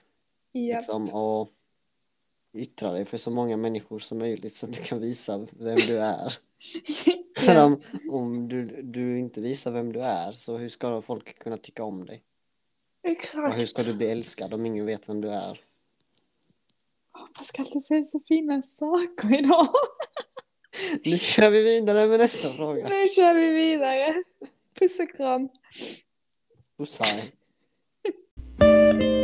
Ja. 0.51 0.77
Liksom, 0.77 1.09
och 1.13 1.49
yttra 2.53 2.91
dig 2.91 3.05
för 3.05 3.17
så 3.17 3.31
många 3.31 3.57
människor 3.57 3.99
som 3.99 4.17
möjligt 4.17 4.55
så 4.55 4.65
att 4.65 4.73
du 4.73 4.83
kan 4.83 4.99
visa 4.99 5.47
vem 5.51 5.75
du 5.87 5.99
är. 5.99 6.33
För 7.37 7.55
ja. 7.55 7.63
om, 7.63 7.81
om 8.09 8.47
du, 8.47 8.81
du 8.81 9.19
inte 9.19 9.41
visar 9.41 9.71
vem 9.71 9.93
du 9.93 10.01
är 10.01 10.31
så 10.31 10.57
hur 10.57 10.69
ska 10.69 11.01
folk 11.01 11.39
kunna 11.39 11.57
tycka 11.57 11.83
om 11.83 12.05
dig? 12.05 12.23
Och 13.03 13.09
hur 13.09 13.15
Exakt. 13.15 13.69
ska 13.69 13.91
du 13.91 13.97
bli 13.97 14.11
älskad 14.11 14.53
om 14.53 14.65
ingen 14.65 14.85
vet 14.85 15.09
vem 15.09 15.21
du 15.21 15.29
är? 15.29 15.61
Åh, 17.15 17.27
Pascal, 17.37 17.65
du 17.73 17.79
säger 17.79 18.03
så 18.03 18.19
fina 18.27 18.61
saker 18.61 19.39
idag. 19.39 19.67
Nu 21.05 21.17
kör 21.17 21.49
vi 21.49 21.61
vidare 21.61 22.07
med 22.07 22.19
nästa 22.19 22.49
fråga. 22.49 22.89
Nu 22.89 23.09
kör 23.09 23.35
vi 23.35 23.49
vidare. 23.49 24.13
Puss 24.79 24.99
och 24.99 25.09
kram. 25.17 25.49
Pussar. 26.77 27.05
Nej. 28.59 29.22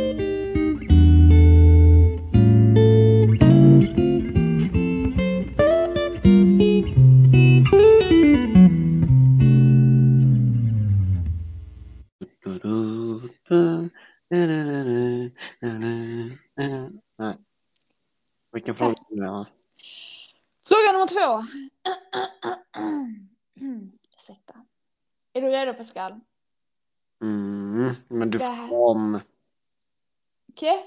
Två. 21.14 21.42
Ursäkta. 24.16 24.54
Är 25.32 25.40
du 25.40 25.48
redo 25.48 25.74
Pascal? 25.74 26.20
Mm, 27.22 27.94
men 28.08 28.30
du 28.30 28.38
får 28.38 28.72
om... 28.90 29.20
Okej? 30.52 30.84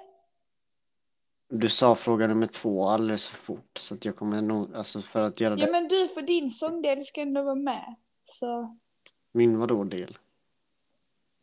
Du 1.49 1.69
sa 1.69 1.95
fråga 1.95 2.27
nummer 2.27 2.47
två 2.47 2.87
alldeles 2.87 3.25
för 3.27 3.37
fort 3.37 3.77
så 3.79 3.95
att 3.95 4.05
jag 4.05 4.15
kommer 4.15 4.41
nog, 4.41 4.75
alltså 4.75 5.01
för 5.01 5.21
att 5.21 5.39
göra 5.39 5.55
Ja 5.57 5.65
det. 5.65 5.71
men 5.71 5.87
du 5.87 6.07
för 6.07 6.21
din 6.21 6.49
sångdel 6.49 7.01
ska 7.05 7.21
ändå 7.21 7.43
vara 7.43 7.55
med. 7.55 7.95
Så. 8.23 8.77
Min 9.31 9.59
vadå 9.59 9.83
del? 9.83 10.17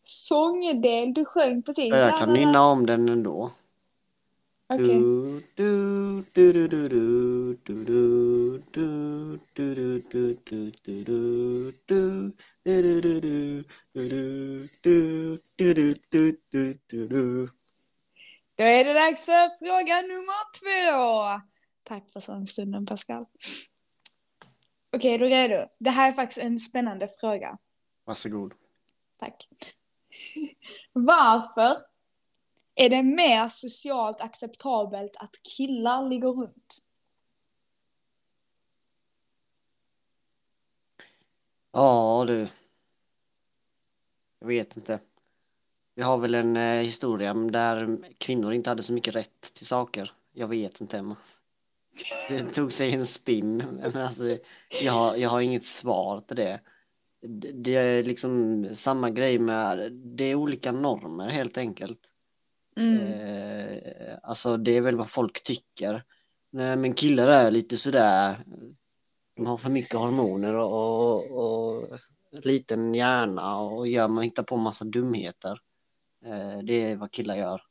Sångdel, 0.02 1.14
du 1.14 1.24
sjöng 1.24 1.62
precis. 1.62 1.88
Ja, 1.90 1.98
jag 1.98 2.18
kan 2.18 2.32
nynna 2.32 2.64
om 2.64 2.86
den 2.86 3.08
ändå. 3.08 3.50
Då 4.70 4.76
är 18.64 18.84
det 18.84 18.92
dags 18.92 19.24
för 19.24 19.58
fråga 19.58 20.00
nummer 20.00 20.44
två. 20.60 21.40
Tack 21.82 22.10
för 22.12 22.20
sångstunden 22.20 22.86
Pascal. 22.86 23.26
Okej, 24.92 25.18
då 25.18 25.26
är 25.26 25.48
du. 25.48 25.68
Det 25.78 25.90
här 25.90 26.08
är 26.08 26.12
faktiskt 26.12 26.38
en 26.38 26.58
spännande 26.58 27.08
fråga. 27.20 27.58
Varsågod. 28.04 28.54
Tack. 29.18 29.48
Varför 30.92 31.89
är 32.80 32.88
det 32.90 33.02
mer 33.02 33.48
socialt 33.48 34.20
acceptabelt 34.20 35.16
att 35.16 35.30
killar 35.56 36.08
ligger 36.08 36.28
runt? 36.28 36.78
Ja 41.72 42.24
du. 42.26 42.48
Jag 44.38 44.46
vet 44.48 44.76
inte. 44.76 45.00
Vi 45.94 46.02
har 46.02 46.18
väl 46.18 46.34
en 46.34 46.56
eh, 46.56 46.82
historia 46.82 47.34
där 47.34 47.98
kvinnor 48.18 48.52
inte 48.52 48.70
hade 48.70 48.82
så 48.82 48.92
mycket 48.92 49.14
rätt 49.16 49.54
till 49.54 49.66
saker. 49.66 50.12
Jag 50.32 50.48
vet 50.48 50.80
inte 50.80 50.98
Emma. 50.98 51.16
Det 52.28 52.44
tog 52.54 52.72
sig 52.72 52.92
en 52.94 53.06
spinn. 53.06 53.56
Men 53.82 53.96
alltså, 53.96 54.38
jag, 54.84 54.92
har- 54.92 55.16
jag 55.16 55.30
har 55.30 55.40
inget 55.40 55.64
svar 55.64 56.20
till 56.20 56.36
det. 56.36 56.60
Det 57.20 57.52
det 57.52 57.76
är 57.76 58.02
liksom 58.02 58.66
samma 58.74 59.10
grej 59.10 59.38
med, 59.38 59.92
det 59.92 60.24
är 60.24 60.34
olika 60.34 60.72
normer 60.72 61.28
helt 61.28 61.58
enkelt. 61.58 62.09
Eh, 62.80 64.18
alltså 64.22 64.56
det 64.56 64.76
är 64.76 64.80
väl 64.80 64.96
vad 64.96 65.10
folk 65.10 65.42
tycker. 65.42 66.04
Nej, 66.50 66.76
men 66.76 66.94
killar 66.94 67.28
är 67.28 67.50
lite 67.50 67.76
sådär, 67.76 68.44
de 69.36 69.46
har 69.46 69.56
för 69.56 69.70
mycket 69.70 69.98
hormoner 69.98 70.56
och, 70.56 71.16
och, 71.16 71.30
och 71.30 71.98
liten 72.42 72.94
hjärna 72.94 73.56
och 73.56 73.88
gör 73.88 74.08
man 74.08 74.24
hittar 74.24 74.42
på 74.42 74.56
massa 74.56 74.84
dumheter. 74.84 75.60
Eh, 76.24 76.58
det 76.58 76.90
är 76.90 76.96
vad 76.96 77.10
killar 77.10 77.36
gör. 77.36 77.62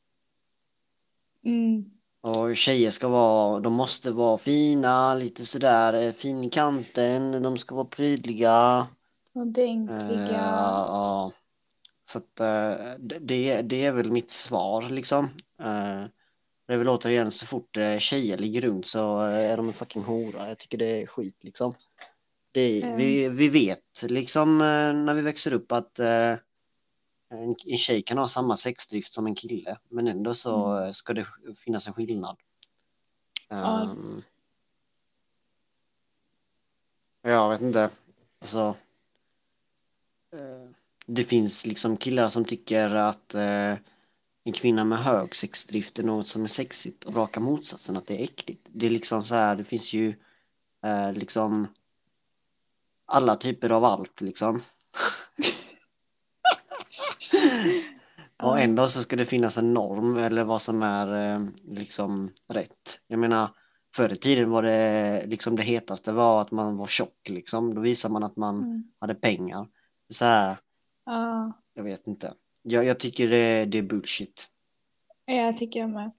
Mm. 1.44 1.90
Och 2.20 2.56
tjejer 2.56 2.90
ska 2.90 3.08
vara, 3.08 3.60
de 3.60 3.72
måste 3.72 4.10
vara 4.10 4.38
fina, 4.38 5.14
lite 5.14 5.46
sådär 5.46 5.92
eh, 5.92 6.12
fin 6.12 6.44
i 6.44 6.50
kanten, 6.50 7.42
de 7.42 7.58
ska 7.58 7.74
vara 7.74 7.84
prydliga. 7.84 8.86
Ordentliga. 9.32 10.28
Eh, 10.28 10.32
ja. 10.32 11.32
Så 12.12 12.18
att 12.18 12.40
eh, 12.40 12.94
det- 12.98 13.62
det, 13.62 13.84
är 13.84 13.92
väl 13.92 14.10
mitt 14.12 14.30
svar 14.30 14.82
liksom. 14.82 15.28
Det 16.66 16.74
är 16.74 16.78
väl 16.78 16.88
återigen 16.88 17.30
så 17.30 17.46
fort 17.46 17.76
eh, 17.76 17.98
tjejer 17.98 18.36
ligger 18.38 18.60
runt 18.60 18.86
så 18.86 19.26
eh, 19.26 19.50
är 19.50 19.56
de 19.56 19.66
en 19.66 19.72
fucking 19.72 20.02
hora. 20.02 20.48
Jag 20.48 20.58
tycker 20.58 20.78
det 20.78 21.02
är 21.02 21.06
skit 21.06 21.36
liksom. 21.40 21.72
Det, 22.52 22.82
Mm. 22.82 22.96
vi, 22.96 23.28
vi 23.28 23.48
vet 23.48 24.02
liksom 24.02 24.58
när 24.58 25.14
vi 25.14 25.20
växer 25.22 25.52
upp 25.52 25.72
att 25.72 25.98
en, 25.98 26.38
en 27.66 27.76
tjej 27.76 28.02
kan 28.02 28.18
ha 28.18 28.28
samma 28.28 28.56
sexdrift 28.56 29.12
som 29.12 29.26
en 29.26 29.34
kille 29.34 29.76
men 29.88 30.08
ändå 30.08 30.34
så 30.34 30.78
eh, 30.84 30.90
ska 30.90 31.12
det 31.14 31.26
finnas 31.56 31.86
en 31.86 31.92
skillnad. 31.94 32.36
Ja. 33.48 33.82
Ehm, 33.82 34.22
jag 37.22 37.50
vet 37.50 37.60
inte. 37.60 37.90
Alltså. 38.38 38.74
eh, 40.32 40.70
det 41.14 41.24
finns 41.24 41.66
liksom 41.66 41.96
killar 41.96 42.28
som 42.28 42.44
tycker 42.44 42.94
att 42.94 43.34
eh, 43.34 43.74
en 44.44 44.52
kvinna 44.54 44.84
med 44.84 44.98
hög 44.98 45.36
sexdrift 45.36 45.98
är 45.98 46.02
något 46.02 46.26
som 46.28 46.42
är 46.42 46.46
sexigt 46.46 47.04
och 47.04 47.14
raka 47.14 47.40
motsatsen 47.40 47.96
att 47.96 48.06
det 48.06 48.20
är 48.20 48.24
äckligt. 48.24 48.66
Det 48.72 48.86
är 48.86 48.90
liksom 48.90 49.24
så 49.24 49.34
här, 49.34 49.56
det 49.56 49.64
finns 49.64 49.92
ju 49.92 50.14
eh, 50.84 51.12
liksom 51.12 51.66
alla 53.06 53.36
typer 53.36 53.70
av 53.70 53.84
allt 53.84 54.20
liksom. 54.20 54.62
Och 58.42 58.60
ändå 58.60 58.88
så 58.88 59.02
ska 59.02 59.16
det 59.16 59.26
finnas 59.26 59.58
en 59.58 59.74
norm 59.74 60.16
eller 60.16 60.44
vad 60.44 60.62
som 60.62 60.82
är 60.82 61.34
eh, 61.34 61.46
liksom 61.64 62.30
rätt. 62.48 63.00
Jag 63.06 63.18
menar, 63.18 63.48
förr 63.94 64.12
i 64.12 64.16
tiden 64.16 64.50
var 64.50 64.62
det 64.62 65.24
liksom 65.26 65.56
det 65.56 65.62
hetaste 65.62 66.12
var 66.12 66.40
att 66.40 66.50
man 66.50 66.76
var 66.76 66.86
tjock 66.86 67.28
liksom. 67.28 67.74
Då 67.74 67.80
visar 67.80 68.08
man 68.08 68.22
att 68.24 68.36
man 68.36 68.56
Mm. 68.58 68.84
hade 68.98 69.14
pengar. 69.14 69.66
Så 70.12 70.24
här, 70.24 70.56
Ja, 71.04 71.52
jag 71.74 71.82
vet 71.84 72.06
inte. 72.06 72.34
Jag, 72.62 72.84
jag 72.84 72.98
tycker 73.00 73.28
det, 73.30 73.64
det 73.64 73.78
är 73.78 73.82
bullshit. 73.82 74.48
jag 75.24 75.58
tycker 75.58 75.80
jag 75.80 75.90
med. 75.90 76.10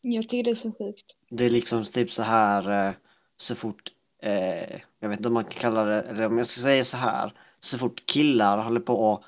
Jag 0.00 0.28
tycker 0.28 0.44
det 0.44 0.50
är 0.50 0.54
så 0.54 0.72
sjukt. 0.72 1.16
Det 1.30 1.44
är 1.44 1.50
liksom 1.50 1.84
typ 1.84 2.10
så 2.10 2.22
här 2.22 2.88
eh, 2.88 2.94
så 3.36 3.54
fort, 3.54 3.92
eh, 4.22 4.80
jag 5.00 5.08
vet 5.08 5.18
inte 5.18 5.28
om 5.28 5.34
man 5.34 5.44
kan 5.44 5.52
kalla 5.60 5.84
det, 5.84 6.02
eller 6.02 6.26
om 6.26 6.38
jag 6.38 6.46
ska 6.46 6.60
säga 6.60 6.84
så 6.84 6.96
här, 6.96 7.32
så 7.60 7.78
fort 7.78 8.06
killar 8.06 8.58
håller 8.58 8.80
på 8.80 8.94
och 8.94 9.24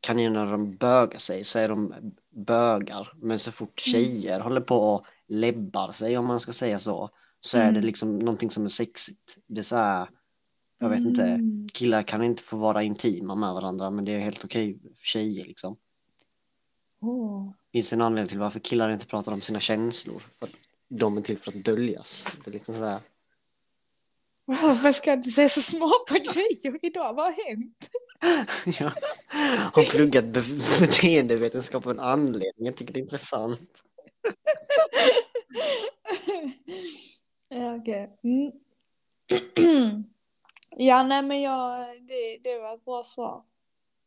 kan 0.00 0.18
ju 0.18 0.30
när 0.30 0.46
de 0.46 0.76
bögar 0.76 1.18
sig 1.18 1.44
så 1.44 1.58
är 1.58 1.68
de 1.68 1.94
bögar. 2.30 3.12
Men 3.16 3.38
så 3.38 3.52
fort 3.52 3.80
tjejer 3.80 4.40
håller 4.40 4.60
på 4.60 4.76
och 4.76 5.06
läbbar 5.28 5.92
sig 5.92 6.18
om 6.18 6.26
man 6.26 6.40
ska 6.40 6.52
säga 6.52 6.78
så, 6.78 7.10
så 7.40 7.58
är 7.58 7.62
det 7.64 7.68
Mm. 7.68 7.84
liksom 7.84 8.18
någonting 8.18 8.50
som 8.50 8.64
är 8.64 8.68
sexigt. 8.68 9.36
Det 9.46 9.60
är 9.60 9.62
så 9.64 9.76
här, 9.76 10.08
jag 10.82 10.88
vet 10.88 11.00
inte, 11.00 11.22
Mm. 11.22 11.68
killar 11.72 12.02
kan 12.02 12.22
inte 12.22 12.42
få 12.42 12.56
vara 12.56 12.82
intima 12.82 13.34
med 13.34 13.54
varandra 13.54 13.90
men 13.90 14.04
det 14.04 14.12
är 14.12 14.18
helt 14.18 14.44
okej 14.44 14.78
för 14.98 15.04
tjejer 15.04 15.44
liksom. 15.44 15.76
Åh. 17.00 17.50
Finns 17.72 17.90
det 17.90 17.96
en 17.96 18.00
anledning 18.00 18.28
till 18.28 18.38
varför 18.38 18.60
killar 18.60 18.90
inte 18.90 19.06
pratar 19.06 19.32
om 19.32 19.40
sina 19.40 19.60
känslor? 19.60 20.22
För 20.38 20.48
de 20.88 21.16
är 21.16 21.22
till 21.22 21.38
för 21.38 21.50
att 21.58 21.64
döljas. 21.64 22.28
Det 22.44 22.50
är 22.50 22.52
liksom 22.52 22.74
så 22.74 22.84
här, 22.84 23.00
Varför 24.44 24.92
ska 24.92 25.16
du 25.16 25.30
säga 25.30 25.48
så 25.48 25.62
smarta 25.62 26.18
grejer 26.18 26.78
idag? 26.82 27.14
Vad 27.14 27.24
har 27.24 27.48
hänt? 27.48 27.90
jag 28.80 28.92
har 29.72 29.90
pluggat 29.90 30.24
be- 30.24 30.60
beteendevetenskap 30.80 31.86
av 31.86 31.92
en 31.92 32.00
anledning. 32.00 32.66
Jag 32.66 32.76
tycker 32.76 32.92
det 32.94 33.00
är 33.00 33.02
intressant. 33.02 33.60
ja, 37.48 37.76
okej. 37.76 38.10
Mm. 38.24 38.52
ja, 40.76 41.02
nej 41.02 41.22
men 41.22 41.40
jag, 41.42 41.86
det, 42.00 42.38
det 42.44 42.58
var 42.58 42.74
ett 42.74 42.84
bra 42.84 43.02
svar. 43.02 43.42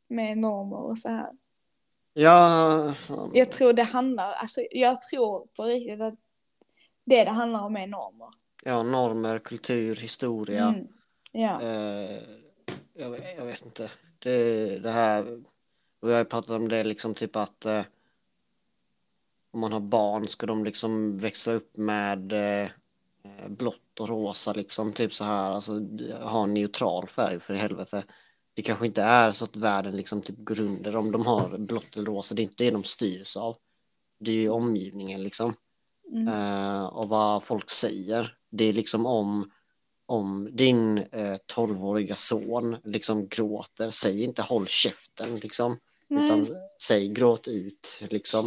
Med 0.07 0.37
normer 0.37 0.77
och 0.77 0.97
så 0.97 1.09
här. 1.09 1.31
Ja, 2.13 2.93
fan. 2.95 3.31
Jag 3.33 3.51
tror 3.51 3.73
det 3.73 3.83
handlar, 3.83 4.31
alltså 4.33 4.61
jag 4.71 5.01
tror 5.01 5.47
på 5.55 5.63
riktigt 5.63 6.01
att 6.01 6.13
det 7.05 7.23
det 7.23 7.29
handlar 7.31 7.59
om 7.61 7.75
är 7.75 7.87
normer. 7.87 8.27
ja 8.63 8.83
normer, 8.83 9.39
kultur, 9.39 9.95
historia. 9.95 10.67
Mm. 10.67 10.87
Ja. 11.31 11.61
Eh, 11.61 12.21
jag, 12.93 13.09
vet- 13.09 13.37
jag 13.37 13.45
vet 13.45 13.65
inte. 13.65 13.91
Det, 14.19 14.79
det 14.79 14.91
här, 14.91 15.43
och 15.99 16.11
jag 16.11 16.17
har 16.17 16.23
pratat 16.23 16.51
om 16.51 16.67
det 16.67 16.83
liksom 16.83 17.13
typ 17.15 17.35
att 17.35 17.65
eh, 17.65 17.83
om 19.51 19.59
man 19.59 19.73
har 19.73 19.79
barn 19.79 20.27
ska 20.27 20.45
de 20.45 20.63
liksom 20.63 21.17
växa 21.17 21.51
upp 21.53 21.77
med 21.77 22.31
eh, 22.31 22.69
eh, 23.23 23.47
blått 23.95 23.99
och 23.99 24.09
rosa 24.09 24.53
liksom 24.53 24.93
typ 24.93 25.13
så 25.13 25.23
här, 25.23 25.51
alltså 25.51 25.73
ha 26.21 26.43
en 26.43 26.53
neutral 26.53 27.07
färg 27.07 27.39
för 27.39 27.53
helvete. 27.53 28.03
Det 28.55 28.61
kanske 28.61 28.85
inte 28.85 29.01
är 29.01 29.31
så 29.31 29.45
att 29.45 29.55
världen 29.55 29.95
liksom 29.95 30.21
typ 30.21 30.37
går 30.37 30.59
under 30.59 30.95
om 30.95 31.11
de 31.11 31.25
har 31.25 31.57
blått 31.57 31.95
eller 31.95 32.05
rosa, 32.05 32.35
det 32.35 32.41
är 32.41 32.43
inte 32.43 32.63
det 32.63 32.71
de 32.71 32.83
styrs 32.83 33.37
av. 33.37 33.57
Det 34.19 34.31
är 34.31 34.35
ju 34.35 34.49
omgivningen 34.49 35.23
liksom 35.23 35.53
Mm. 36.13 36.27
eh, 36.27 36.85
och 36.85 37.09
vad 37.09 37.43
folk 37.43 37.69
säger. 37.69 38.35
Det 38.51 38.65
är 38.65 38.73
liksom 38.73 39.05
om, 39.05 39.51
om 40.05 40.49
din 40.51 40.97
eh, 40.97 41.37
12-åriga 41.55 42.15
son 42.15 42.77
liksom 42.83 43.27
gråter, 43.27 43.89
säg 43.89 44.23
inte 44.23 44.41
håll 44.41 44.67
käften 44.67 45.35
liksom, 45.37 45.79
Nej. 46.07 46.25
utan 46.25 46.45
säg 46.83 47.09
gråt 47.09 47.47
ut 47.47 47.99
liksom. 48.09 48.45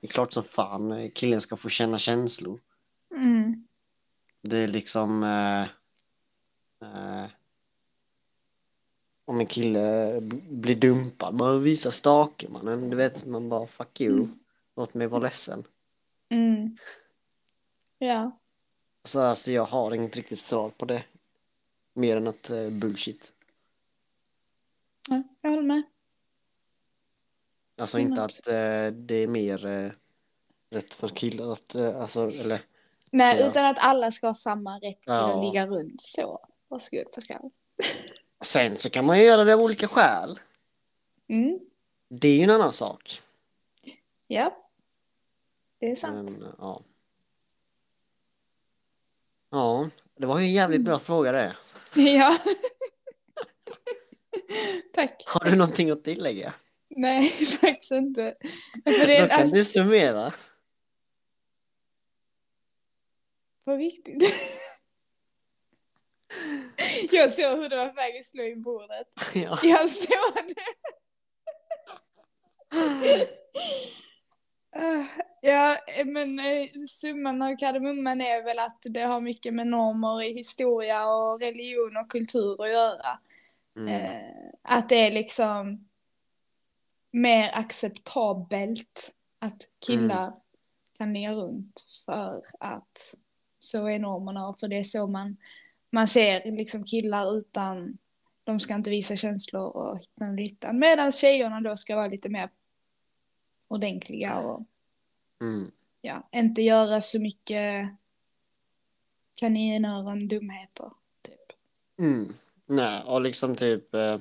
Det 0.00 0.06
är 0.06 0.12
klart 0.12 0.32
som 0.32 0.42
fan 0.42 0.92
eh, 0.92 1.10
killen 1.14 1.40
ska 1.40 1.56
få 1.56 1.68
känna 1.68 1.98
känslor. 1.98 2.60
Mm. 3.16 3.66
Det 4.42 4.56
är 4.56 4.68
liksom 4.68 5.22
eh, 5.22 5.62
eh, 6.88 7.26
om 9.24 9.40
en 9.40 9.46
kille 9.46 10.20
blir 10.50 10.76
dumpad, 10.76 11.34
bara 11.34 11.58
visa 11.58 11.90
stake 11.90 12.48
mannen, 12.48 12.90
du 12.90 12.96
vet 12.96 13.26
man 13.26 13.48
bara 13.48 13.66
fuck 13.66 14.00
you, 14.00 14.14
Mm. 14.18 14.38
låt 14.76 14.94
mig 14.94 15.06
vara 15.06 15.22
ledsen. 15.22 15.64
Mm. 16.28 16.76
Ja. 17.98 18.38
Så 19.04 19.20
alltså 19.20 19.52
jag 19.52 19.64
har 19.64 19.94
inget 19.94 20.16
riktigt 20.16 20.38
svar 20.38 20.70
på 20.70 20.84
det. 20.84 21.04
Mer 21.94 22.16
än 22.16 22.26
att 22.26 22.50
eh, 22.50 22.70
bullshit. 22.70 23.32
ja, 25.08 25.22
jag 25.40 25.50
håller 25.50 25.62
med. 25.62 25.82
Alltså 27.76 27.98
inte 27.98 28.24
att 28.24 28.48
eh, 28.48 28.86
det 28.92 29.14
är 29.14 29.26
mer 29.26 29.66
eh, 29.66 29.92
rätt 30.70 30.94
för 30.94 31.08
killar 31.08 31.52
att, 31.52 31.74
eh, 31.74 32.00
alltså, 32.00 32.20
eller 32.44 32.62
Nej, 33.12 33.38
Så 33.38 33.46
utan 33.46 33.66
att 33.66 33.78
alla 33.80 34.10
ska 34.10 34.26
ha 34.26 34.34
samma 34.34 34.76
rätt 34.76 34.82
till 35.02 35.12
Ja. 35.12 35.38
att 35.38 35.44
ligga 35.44 35.66
runt. 35.66 36.00
Så, 36.00 36.40
varsågod 36.68 37.12
Pascal. 37.12 37.50
sen 38.44 38.76
så 38.76 38.90
kan 38.90 39.04
man 39.06 39.18
ju 39.18 39.24
göra 39.24 39.44
det 39.44 39.54
av 39.54 39.60
olika 39.60 39.88
skäl. 39.88 40.38
Mm. 41.28 41.58
Det 42.08 42.28
är 42.28 42.36
ju 42.36 42.42
en 42.42 42.50
annan 42.50 42.72
sak. 42.72 43.22
Ja. 44.26 44.56
Det 45.78 45.90
är 45.90 45.94
sant. 45.94 46.30
Men, 46.40 46.54
ja. 46.58 46.82
Ja, 49.50 49.90
det 50.18 50.26
var 50.26 50.38
ju 50.38 50.44
en 50.46 50.52
jävligt 50.52 50.80
bra 50.82 50.98
fråga 50.98 51.32
det. 51.32 51.56
Ja. 51.94 52.32
Tack. 54.94 55.22
Har 55.26 55.50
du 55.50 55.56
någonting 55.56 55.90
att 55.90 56.04
tillägga? 56.04 56.52
Nej, 56.88 57.28
faktiskt 57.60 57.92
inte. 57.92 58.34
För 58.84 59.06
det 59.06 59.18
Då 59.18 59.24
är 59.24 59.28
kan 59.28 59.40
alltså, 59.40 59.56
du 59.56 59.64
summera. 59.64 60.32
På 63.64 63.72
riktigt. 63.72 64.22
Jag 67.10 67.32
såg 67.32 67.58
hur 67.58 67.68
det 67.68 67.76
var 67.76 67.88
på 67.88 67.94
väg 67.94 68.20
att 68.20 68.26
slå 68.26 68.44
i 68.44 68.56
bordet. 68.56 69.06
Ja. 69.34 69.58
Jag 69.62 69.90
såg 69.90 70.46
det. 70.46 70.54
Ja, 75.44 75.76
men 76.04 76.38
eh, 76.38 76.68
summan 76.88 77.42
av 77.42 77.56
kardemumman 77.56 78.20
är 78.20 78.42
väl 78.42 78.58
att 78.58 78.78
det 78.82 79.00
har 79.00 79.20
mycket 79.20 79.54
med 79.54 79.66
normer 79.66 80.22
i 80.22 80.32
historia 80.32 81.06
och 81.06 81.40
religion 81.40 81.96
och 81.96 82.10
kultur 82.10 82.64
att 82.64 82.70
göra. 82.70 83.18
Mm. 83.76 83.88
Eh, 83.88 84.50
att 84.62 84.88
det 84.88 85.06
är 85.06 85.10
liksom 85.10 85.88
mer 87.10 87.50
acceptabelt 87.54 89.14
att 89.38 89.68
killar 89.86 90.34
kan 90.98 91.12
ligga 91.12 91.32
runt 91.32 91.84
för 92.06 92.42
att 92.60 93.14
så 93.62 93.86
är 93.88 93.98
normerna 93.98 94.48
och 94.48 94.60
för 94.60 94.68
det 94.68 94.78
är 94.78 94.82
så 94.82 95.06
man, 95.06 95.36
man 95.90 96.08
ser 96.08 96.52
liksom 96.52 96.84
killar 96.84 97.36
utan 97.36 97.98
de 98.44 98.60
ska 98.60 98.74
inte 98.74 98.90
visa 98.90 99.16
känslor 99.16 99.76
och 99.76 99.98
hittan 99.98 100.30
och 100.30 100.36
dittan. 100.36 100.78
Medan 100.78 101.12
tjejerna 101.12 101.60
då 101.60 101.76
ska 101.76 101.96
vara 101.96 102.06
lite 102.08 102.28
mer 102.28 102.50
ordentliga 103.68 104.38
och 104.38 104.66
Mm. 105.40 105.70
ja, 106.00 106.28
inte 106.32 106.62
göra 106.62 107.00
så 107.00 107.20
mycket 107.20 107.88
kaninöron 109.34 110.28
dumheter. 110.28 110.90
Typ. 111.22 111.52
Mm. 111.98 112.32
Nej, 112.66 113.02
och 113.06 113.20
liksom 113.20 113.56
typ 113.56 113.94
eh, 113.94 114.18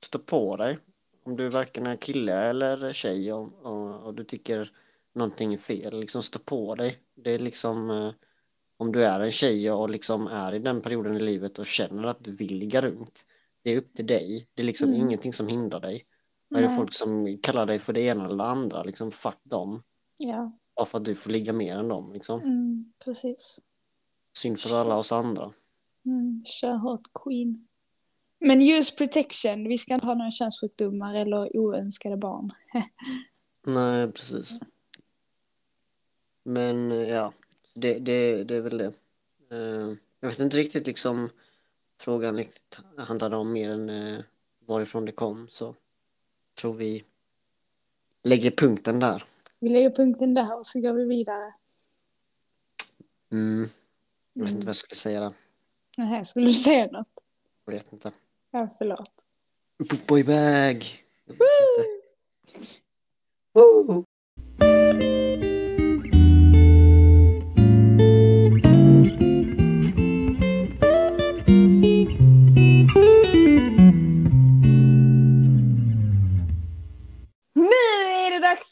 stå 0.00 0.18
på 0.18 0.56
dig. 0.56 0.78
Om 1.24 1.36
du 1.36 1.48
varken 1.48 1.86
är 1.86 1.96
kille 1.96 2.34
eller 2.34 2.92
tjej 2.92 3.32
och, 3.32 3.52
och, 3.62 4.02
och 4.02 4.14
du 4.14 4.24
tycker 4.24 4.72
någonting 5.12 5.54
är 5.54 5.58
fel, 5.58 6.00
liksom 6.00 6.22
stå 6.22 6.38
på 6.38 6.74
dig. 6.74 6.98
Det 7.14 7.30
är 7.30 7.38
liksom 7.38 7.90
eh, 7.90 8.12
om 8.80 8.92
du 8.92 9.04
är 9.04 9.20
en 9.20 9.30
tjej 9.30 9.70
och 9.72 9.90
liksom 9.90 10.26
är 10.26 10.54
i 10.54 10.58
den 10.58 10.80
perioden 10.80 11.16
i 11.16 11.20
livet 11.20 11.58
och 11.58 11.66
känner 11.66 12.04
att 12.04 12.24
du 12.24 12.32
vill 12.32 12.56
ligga 12.58 12.80
runt. 12.82 13.24
Det 13.62 13.70
är 13.72 13.78
upp 13.78 13.94
till 13.94 14.06
dig. 14.06 14.48
Det 14.54 14.62
är 14.62 14.66
liksom 14.66 14.88
Mm. 14.88 15.00
ingenting 15.00 15.32
som 15.32 15.48
hindrar 15.48 15.80
dig. 15.80 16.06
Är 16.54 16.62
det 16.62 16.76
folk 16.76 16.94
som 16.94 17.38
kallar 17.42 17.66
dig 17.66 17.78
för 17.78 17.92
det 17.92 18.00
ena 18.02 18.24
eller 18.24 18.36
det 18.36 18.44
andra, 18.50 18.82
liksom 18.82 19.10
fuck 19.10 19.38
dem. 19.42 19.82
Ja, 20.16 20.52
Bara 20.76 20.86
för 20.86 20.98
att 20.98 21.04
du 21.04 21.14
får 21.14 21.30
ligga 21.30 21.52
mer 21.52 21.76
än 21.76 21.88
dem 21.88 22.12
liksom. 22.12 22.40
mm, 22.40 22.92
precis. 23.04 23.60
Synd 24.36 24.60
för 24.60 24.80
alla 24.80 24.96
oss 24.98 25.12
andra. 25.12 25.52
Mm, 26.06 26.42
kör 26.44 26.74
hårt 26.74 27.06
queen. 27.24 27.68
Men 28.40 28.62
use 28.62 28.94
protection, 28.96 29.68
vi 29.68 29.78
ska 29.78 29.94
inte 29.94 30.06
ha 30.06 30.14
några 30.14 30.30
könssjukdomar 30.30 31.14
eller 31.14 31.56
oönskade 31.56 32.16
barn. 32.16 32.52
Nej, 33.66 34.12
precis. 34.12 34.58
Men 36.42 36.92
eh, 36.92 37.08
ja, 37.08 37.32
det, 37.80 37.98
det, 37.98 38.44
det 38.44 38.54
är 38.54 38.60
väl 38.60 38.78
det. 38.78 38.92
Eh, 39.50 39.94
Jag 40.20 40.28
vet 40.28 40.38
inte 40.40 40.56
riktigt 40.56 40.86
liksom 40.86 41.30
frågan 42.00 42.36
riktigt 42.36 42.78
handlade 42.96 43.36
om 43.36 43.52
mer 43.52 43.70
än 43.70 43.90
eh, 43.90 44.18
varifrån 44.66 45.04
det 45.04 45.12
kom 45.12 45.48
så 45.50 45.74
tror 46.54 46.74
vi 46.74 47.04
lägger 48.22 48.50
punkten 48.50 49.00
där. 49.00 49.24
Vi 49.60 49.68
lägger 49.68 49.90
punkten 49.90 50.34
där 50.34 50.56
och 50.58 50.66
så 50.66 50.80
går 50.80 50.92
vi 50.92 51.04
vidare. 51.04 51.54
Mm. 53.32 53.68
Jag 54.32 54.42
vet 54.42 54.50
inte 54.50 54.54
Mm. 54.54 54.64
vad 54.64 54.68
jag 54.68 54.76
skulle 54.76 54.96
säga 54.96 55.20
där. 55.20 55.32
Nähä, 55.96 56.24
skulle 56.24 56.46
du 56.46 56.52
säga 56.52 56.86
något? 56.86 57.08
Jag 57.64 57.72
vet 57.72 57.92
inte. 57.92 58.12
Ja, 58.50 58.68
förlåt. 58.78 59.24
Upp 59.78 60.10
och 60.10 60.18
iväg! 60.18 61.04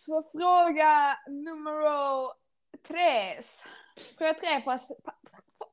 För 0.07 0.39
fråga 0.39 1.19
nummer 1.29 2.33
tres. 2.83 3.65
Fråga 4.19 4.35
tre, 4.35 4.61
Pas 4.61 4.89
pa 5.05 5.13
pa 5.13 5.67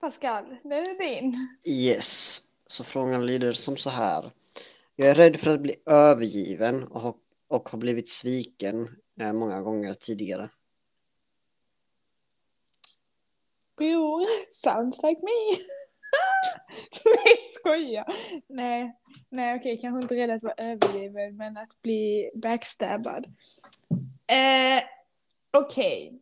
Pascal. 0.00 0.56
Den 0.62 0.72
är 0.72 0.98
din. 0.98 1.56
Yes, 1.64 2.42
så 2.66 2.84
frågan 2.84 3.26
lyder 3.26 3.52
som 3.52 3.76
så 3.76 3.90
här. 3.90 4.32
Jag 4.96 5.08
är 5.08 5.14
rädd 5.14 5.36
för 5.36 5.54
att 5.54 5.60
bli 5.60 5.76
övergiven 5.86 6.84
och 6.84 7.00
har, 7.00 7.14
och 7.48 7.68
har 7.68 7.78
blivit 7.78 8.08
sviken 8.08 8.88
eh, 9.20 9.32
många 9.32 9.62
gånger 9.62 9.94
tidigare. 9.94 10.50
Bror, 13.76 14.24
sounds 14.50 15.02
like 15.02 15.20
me. 15.20 15.56
nej, 17.04 17.36
skoja. 17.54 18.06
Nej, 18.48 18.96
nej 19.28 19.56
okej, 19.56 19.78
kanske 19.80 20.02
inte 20.02 20.14
rädd 20.14 20.30
att 20.30 20.42
vara 20.42 20.54
övergiven, 20.58 21.36
men 21.36 21.56
att 21.56 21.82
bli 21.82 22.30
backstabbad. 22.34 23.26
Eh, 24.26 24.82
okej. 25.50 26.08
Okay. 26.08 26.20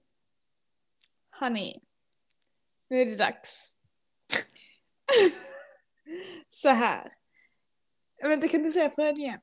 Honey. 1.40 1.80
Nu 2.88 3.02
är 3.02 3.06
det 3.06 3.16
dags. 3.16 3.74
Så 6.48 6.68
här. 6.68 7.12
Vänta, 8.22 8.48
kan 8.48 8.62
du 8.62 8.72
säga 8.72 8.90
frågan 8.90 9.20
igen? 9.20 9.40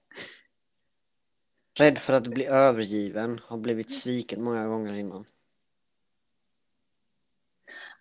Rädd 1.79 1.97
för 1.97 2.13
att 2.13 2.27
bli 2.27 2.45
övergiven, 2.45 3.39
har 3.43 3.57
blivit 3.57 3.91
sviken 3.91 4.43
många 4.43 4.67
gånger 4.67 4.93
innan. 4.93 5.25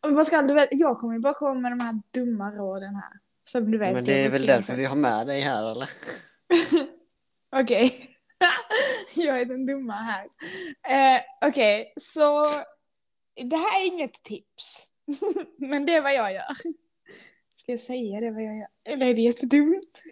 Man 0.09 0.25
ska 0.25 0.39
aldrig, 0.39 0.69
jag 0.71 1.01
kommer 1.01 1.15
ju 1.15 1.21
bara 1.21 1.35
komma 1.35 1.61
med 1.61 1.73
de 1.73 1.81
här 1.81 2.01
dumma 2.11 2.51
råden 2.51 2.95
här. 2.95 3.13
Som 3.45 3.71
du 3.71 3.79
vet. 3.79 3.93
Men 3.93 4.05
det 4.05 4.25
är 4.25 4.31
väl 4.31 4.47
därför 4.47 4.77
vi 4.77 4.85
har 4.85 4.97
med 4.97 5.27
dig 5.27 5.41
här 5.41 5.71
eller? 5.71 5.91
Okej. 7.57 8.17
Jag 9.15 9.41
är 9.41 9.45
den 9.45 9.67
dumma 9.67 9.93
här. 9.93 10.25
Eh, 10.89 11.21
Okej, 11.41 11.81
okay. 11.81 11.93
så 11.97 12.47
det 13.35 13.57
här 13.57 13.81
är 13.81 13.87
inget 13.87 14.23
tips. 14.23 14.87
Men 15.59 15.87
det 15.87 15.95
är 15.95 16.03
vad 16.03 16.15
jag 16.15 16.33
gör. 16.33 16.53
Ska 17.53 17.73
jag 17.73 17.81
säga 17.81 18.21
det 18.21 18.31
vad 18.31 18.43
jag 18.43 18.57
gör? 18.57 18.69
Eller 18.85 19.07
är 19.07 19.15
det 19.15 19.21
jättedumt? 19.21 20.03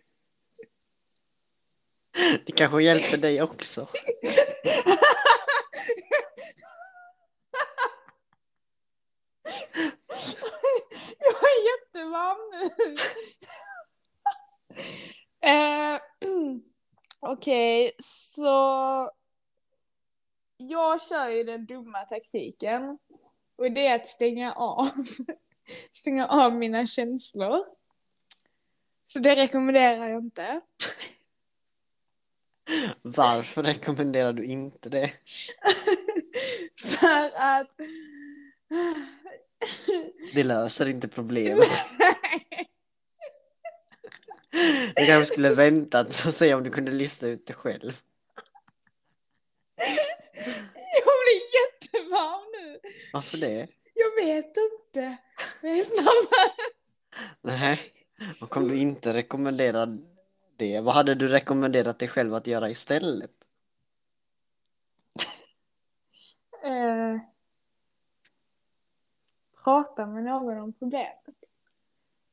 Det 2.47 2.53
kanske 2.53 2.83
hjälper 2.83 3.17
dig 3.17 3.43
också. 3.43 3.89
jag 11.19 11.43
är 11.43 11.59
jättevarm 11.71 12.39
nu. 12.53 12.97
eh, 15.49 16.01
Okej, 17.21 17.87
okay, 17.87 17.93
så 18.03 19.11
jag 20.57 21.03
kör 21.03 21.29
ju 21.29 21.45
den 21.45 21.67
dumma 21.67 22.05
taktiken. 22.05 22.99
Och 23.57 23.73
det 23.73 23.87
är 23.87 23.95
att 23.95 24.07
stänga 24.07 24.53
av. 24.53 24.91
stänga 25.93 26.27
av 26.27 26.55
mina 26.55 26.87
känslor. 26.87 27.65
Så 29.07 29.19
det 29.19 29.35
rekommenderar 29.35 30.09
jag 30.09 30.23
inte. 30.23 30.61
Varför 33.03 33.63
rekommenderar 33.63 34.33
du 34.33 34.45
inte 34.45 34.89
det? 34.89 35.13
För 36.81 37.31
att... 37.35 37.71
Det 40.35 40.45
löser 40.45 40.89
inte 40.89 41.09
problemet. 41.09 41.69
Du 44.97 45.07
kanske 45.07 45.27
skulle 45.27 45.55
väntat 45.55 46.27
och 46.27 46.35
se 46.35 46.55
om 46.55 46.63
du 46.63 46.71
kunde 46.71 46.93
lista 46.93 47.27
ut 47.27 47.47
det 47.47 47.53
själv. 47.53 48.01
Jag 50.75 51.15
blir 51.25 51.41
jättevarm 51.61 52.45
nu. 52.53 52.81
Varför 53.13 53.39
det? 53.39 53.69
Jag 53.95 54.25
vet 54.25 54.55
inte. 54.57 55.17
Vet 55.63 55.89
Nej, 57.41 57.81
och 58.41 58.57
om 58.57 58.69
du 58.69 58.77
inte 58.77 59.15
rekommenderar 59.15 59.99
det, 60.57 60.81
vad 60.81 60.95
hade 60.95 61.15
du 61.15 61.29
rekommenderat 61.29 61.99
dig 61.99 62.09
själv 62.09 62.35
att 62.35 62.47
göra 62.47 62.71
istället? 62.71 63.31
Eh, 66.65 67.21
prata 69.69 70.07
med 70.07 70.25
någon 70.25 70.59
om 70.59 70.73
problemet. 70.73 71.25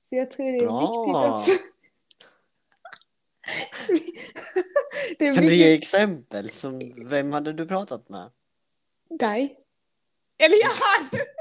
Så 0.02 0.16
jag 0.16 0.32
tror 0.32 0.46
det 0.46 0.58
är 0.58 0.62
Bra. 0.62 0.80
viktigt 0.80 1.16
att... 1.16 1.48
det 5.20 5.28
är 5.28 5.36
kan 5.36 5.44
du 5.44 5.56
ge 5.56 5.74
exempel? 5.74 6.50
Som, 6.50 6.94
vem 7.10 7.34
hade 7.34 7.54
du 7.54 7.68
pratat 7.68 8.10
med? 8.10 8.32
Dig. 9.10 9.60
Eller 10.38 10.58
jag 10.62 10.70
hade! 10.70 11.26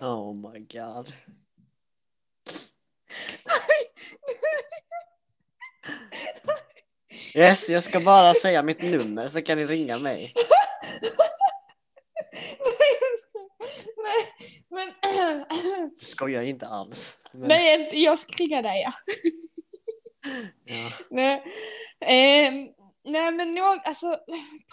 Oh 0.00 0.34
my 0.34 0.58
god. 0.58 1.12
Yes, 7.34 7.68
jag 7.68 7.84
ska 7.84 8.00
bara 8.00 8.34
säga 8.34 8.62
mitt 8.62 8.82
nummer 8.82 9.28
så 9.28 9.42
kan 9.42 9.58
ni 9.58 9.64
ringa 9.64 9.98
mig. 9.98 10.32
Nej, 14.70 14.86
men... 15.50 15.96
Skojar 15.96 16.42
inte 16.42 16.66
alls. 16.66 17.18
Men... 17.32 17.48
Nej, 17.48 18.04
jag 18.04 18.18
ska 18.18 18.44
ringa 18.44 18.62
dig 18.62 18.82
ja. 18.82 18.92
ja. 20.64 20.90
Nej. 21.10 21.42
Eh, 22.00 22.52
nej 23.04 23.32
men 23.32 23.54
någon, 23.54 23.78
alltså 23.84 24.18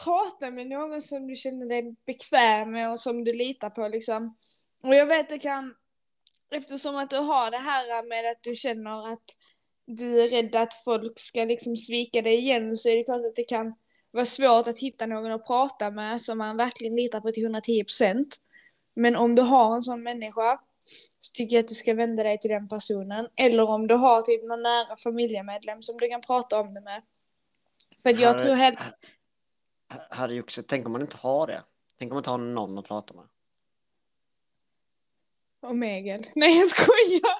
prata 0.04 0.52
med 0.52 0.68
någon 0.68 1.02
som 1.02 1.28
du 1.28 1.36
känner 1.36 1.66
dig 1.66 1.96
bekväm 2.06 2.72
med 2.72 2.92
och 2.92 3.00
som 3.00 3.24
du 3.24 3.34
litar 3.34 3.70
på 3.70 3.88
liksom. 3.88 4.38
Och 4.84 4.96
jag 4.96 5.06
vet 5.06 5.30
det 5.30 5.40
kan, 5.40 5.76
eftersom 6.52 6.96
att 6.96 7.10
du 7.10 7.18
har 7.18 7.52
det 7.52 7.58
här 7.58 8.10
med 8.10 8.32
att 8.32 8.44
du 8.44 8.56
känner 8.56 9.14
att 9.14 9.26
du 9.90 10.22
är 10.22 10.28
rädd 10.28 10.56
att 10.56 10.74
folk 10.74 11.20
ska 11.20 11.46
liksom 11.46 11.76
svika 11.78 12.22
dig 12.22 12.38
igen 12.38 12.78
så 12.78 12.90
är 12.90 12.96
det 12.96 13.04
klart 13.04 13.26
att 13.26 13.36
det 13.36 13.44
kan 13.44 13.76
vara 14.12 14.26
svårt 14.26 14.68
att 14.68 14.80
hitta 14.80 15.06
någon 15.06 15.32
att 15.32 15.48
prata 15.48 15.92
med 15.92 16.22
som 16.22 16.38
man 16.38 16.58
verkligen 16.58 16.96
litar 16.96 17.22
på 17.22 17.32
till 17.32 17.44
110 17.44 17.84
procent. 17.84 18.36
Men 18.96 19.16
om 19.16 19.36
du 19.36 19.42
har 19.42 19.76
en 19.76 19.82
sån 19.82 20.04
människa 20.04 20.60
så 21.22 21.34
tycker 21.34 21.56
jag 21.56 21.64
att 21.64 21.68
du 21.68 21.76
ska 21.76 21.94
vända 21.94 22.24
dig 22.24 22.40
till 22.40 22.50
den 22.50 22.68
personen. 22.68 23.28
Eller 23.36 23.64
om 23.64 23.88
du 23.88 23.96
har 23.96 24.22
typ 24.22 24.44
någon 24.44 24.64
nära 24.64 24.98
familjemedlem 24.98 25.82
som 25.82 25.98
du 25.98 26.10
kan 26.10 26.22
prata 26.22 26.60
om 26.60 26.74
det 26.74 26.82
med. 26.82 27.02
För 28.04 28.22
jag 28.22 28.40
tror 28.40 28.54
helt... 28.54 28.80
Harry 30.10 30.42
också, 30.42 30.64
tänk 30.68 30.86
om 30.86 30.92
man 30.92 31.02
inte 31.02 31.18
har 31.18 31.48
det. 31.48 31.64
Tänk 32.00 32.12
om 32.12 32.16
man 32.16 32.20
inte 32.20 32.30
har 32.30 32.38
någon 32.38 32.78
att 32.78 32.86
prata 32.86 33.14
med. 33.14 33.26
Omegel. 35.62 36.26
Nej 36.36 36.60
jag 36.60 36.70
skojar! 36.70 37.40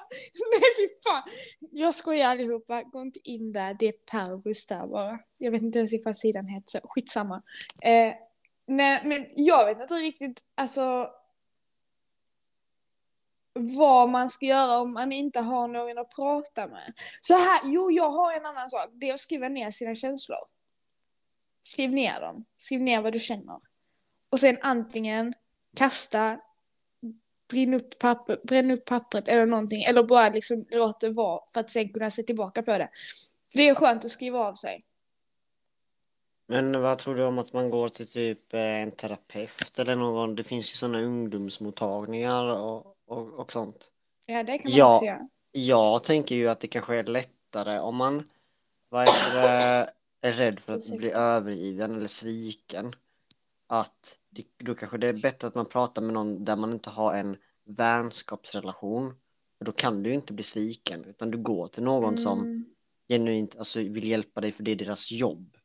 Nej 0.50 0.70
fy 0.76 0.88
fan! 1.04 1.22
Jag 1.70 1.94
skojar 1.94 2.28
allihopa, 2.28 2.82
gå 2.82 3.02
inte 3.02 3.20
in 3.24 3.52
där, 3.52 3.76
det 3.78 3.86
är 3.86 3.92
Perbus 3.92 4.66
där 4.66 4.86
bara. 4.86 5.18
Jag 5.38 5.50
vet 5.50 5.62
inte 5.62 5.78
ens 5.78 5.92
ifall 5.92 6.14
sidan 6.14 6.48
heter 6.48 6.70
så, 6.70 6.78
skitsamma. 6.88 7.42
Eh, 7.82 8.14
nej 8.66 9.00
men 9.04 9.26
jag 9.36 9.66
vet 9.66 9.80
inte 9.80 9.94
riktigt, 9.94 10.40
alltså 10.54 11.10
vad 13.52 14.08
man 14.08 14.30
ska 14.30 14.46
göra 14.46 14.78
om 14.78 14.92
man 14.92 15.12
inte 15.12 15.40
har 15.40 15.68
någon 15.68 15.98
att 15.98 16.14
prata 16.14 16.66
med. 16.66 16.92
Så 17.20 17.34
här, 17.34 17.60
jo 17.64 17.90
jag 17.90 18.10
har 18.10 18.32
en 18.32 18.46
annan 18.46 18.70
sak, 18.70 18.88
det 18.92 19.08
är 19.08 19.14
att 19.14 19.20
skriva 19.20 19.48
ner 19.48 19.70
sina 19.70 19.94
känslor. 19.94 20.38
Skriv 21.62 21.90
ner 21.90 22.20
dem, 22.20 22.44
skriv 22.56 22.80
ner 22.80 23.00
vad 23.00 23.12
du 23.12 23.18
känner. 23.18 23.60
Och 24.30 24.40
sen 24.40 24.58
antingen 24.62 25.34
kasta 25.76 26.40
brinn 27.50 27.74
upp, 27.74 27.98
papper, 27.98 28.40
bränn 28.44 28.70
upp 28.70 28.84
pappret 28.84 29.28
eller 29.28 29.46
någonting. 29.46 29.82
Eller 29.82 30.02
bara 30.02 30.28
liksom 30.28 30.66
låt 30.70 31.00
det 31.00 31.10
vara 31.10 31.40
för 31.52 31.60
att 31.60 31.70
sen 31.70 31.92
kunna 31.92 32.10
se 32.10 32.22
tillbaka 32.22 32.62
på 32.62 32.78
det. 32.78 32.88
Det 33.52 33.68
är 33.68 33.74
skönt 33.74 34.04
att 34.04 34.10
skriva 34.10 34.38
av 34.38 34.54
sig. 34.54 34.84
Men 36.46 36.80
vad 36.80 36.98
tror 36.98 37.14
du 37.14 37.24
om 37.24 37.38
att 37.38 37.52
man 37.52 37.70
går 37.70 37.88
till 37.88 38.06
typ 38.06 38.54
eh, 38.54 38.60
en 38.60 38.90
terapeut 38.90 39.78
eller 39.78 39.96
någon? 39.96 40.34
Det 40.34 40.44
finns 40.44 40.72
ju 40.72 40.74
sådana 40.74 41.00
ungdomsmottagningar 41.00 42.44
och, 42.44 42.96
och, 43.06 43.38
och 43.38 43.52
sånt. 43.52 43.90
Ja, 44.26 44.42
det 44.42 44.58
kan 44.58 44.70
man 44.70 44.78
ja, 44.78 44.94
också 44.94 45.06
göra. 45.06 45.28
Jag 45.52 46.04
tänker 46.04 46.34
ju 46.34 46.48
att 46.48 46.60
det 46.60 46.68
kanske 46.68 46.96
är 46.96 47.04
lättare 47.04 47.78
om 47.78 47.96
man 47.96 48.24
vad 48.88 49.02
är, 49.02 49.06
det, 49.32 50.28
är 50.28 50.32
rädd 50.32 50.60
för 50.60 50.72
att 50.72 50.96
bli 50.96 51.10
övergiven 51.10 51.96
eller 51.96 52.06
sviken. 52.06 52.94
Att 53.72 54.18
det, 54.30 54.44
då 54.58 54.74
kanske 54.74 54.98
det 54.98 55.08
är 55.08 55.22
bättre 55.22 55.48
att 55.48 55.54
man 55.54 55.66
pratar 55.66 56.02
med 56.02 56.14
någon 56.14 56.44
där 56.44 56.56
man 56.56 56.72
inte 56.72 56.90
har 56.90 57.14
en 57.14 57.36
vänskapsrelation. 57.64 59.14
För 59.58 59.64
då 59.64 59.72
kan 59.72 60.02
du 60.02 60.12
inte 60.12 60.32
bli 60.32 60.44
sviken, 60.44 61.04
utan 61.04 61.30
du 61.30 61.38
går 61.38 61.66
till 61.66 61.82
någon 61.82 62.04
mm. 62.04 62.18
som 62.18 62.64
genuint 63.08 63.56
alltså, 63.56 63.78
vill 63.78 64.08
hjälpa 64.08 64.40
dig 64.40 64.52
för 64.52 64.62
det 64.62 64.70
är 64.70 64.76
deras 64.76 65.10
jobb. 65.10 65.56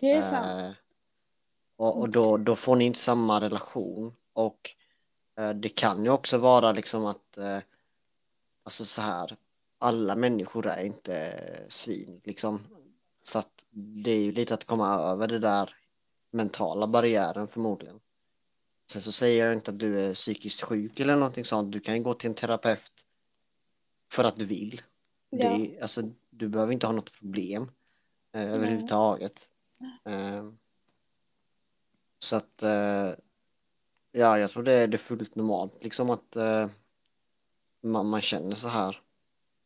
Det 0.00 0.10
är 0.10 0.22
sant. 0.22 0.46
Eh, 0.46 0.70
och, 1.76 2.00
och 2.00 2.08
då, 2.08 2.36
då 2.36 2.56
får 2.56 2.76
ni 2.76 2.84
inte 2.84 2.98
samma 2.98 3.40
relation. 3.40 4.14
Och 4.32 4.70
eh, 5.38 5.50
det 5.50 5.68
kan 5.68 6.04
ju 6.04 6.10
också 6.10 6.38
vara 6.38 6.72
liksom 6.72 7.06
att, 7.06 7.38
eh, 7.38 7.58
alltså 8.64 8.84
så 8.84 9.02
här, 9.02 9.36
alla 9.78 10.16
människor 10.16 10.66
är 10.66 10.84
inte 10.84 11.34
svin 11.68 12.20
liksom. 12.24 12.60
Så 13.22 13.38
att 13.38 13.64
det 13.70 14.10
är 14.10 14.20
ju 14.20 14.32
lite 14.32 14.54
att 14.54 14.64
komma 14.64 14.94
över 14.94 15.28
det 15.28 15.38
där 15.38 15.74
mentala 16.32 16.86
barriären 16.86 17.48
förmodligen. 17.48 18.00
Sen 18.90 19.02
så 19.02 19.12
säger 19.12 19.46
jag 19.46 19.54
inte 19.54 19.70
att 19.70 19.78
du 19.78 20.00
är 20.00 20.14
psykiskt 20.14 20.62
sjuk 20.62 21.00
eller 21.00 21.16
någonting 21.16 21.44
sånt. 21.44 21.72
Du 21.72 21.80
kan 21.80 21.96
ju 21.96 22.02
gå 22.02 22.14
till 22.14 22.30
en 22.30 22.34
terapeut 22.34 22.92
för 24.12 24.24
att 24.24 24.36
du 24.36 24.44
vill. 24.44 24.80
Ja. 25.30 25.56
Det 25.56 25.80
alltså, 25.80 26.02
du 26.30 26.48
behöver 26.48 26.72
inte 26.72 26.86
ha 26.86 26.92
något 26.92 27.12
problem 27.12 27.70
eh, 28.32 28.52
överhuvudtaget. 28.54 29.48
Eh, 30.04 30.50
Så 32.18 32.36
att, 32.36 32.62
eh, 32.62 33.10
ja, 34.12 34.38
jag 34.38 34.50
tror 34.50 34.62
det 34.62 34.72
är, 34.72 34.86
det 34.86 34.98
fullt 34.98 35.34
normalt 35.34 35.84
liksom 35.84 36.10
att 36.10 36.36
eh, 36.36 36.68
man, 37.80 38.08
man 38.08 38.20
känner 38.20 38.54
så 38.54 38.68
här. 38.68 39.00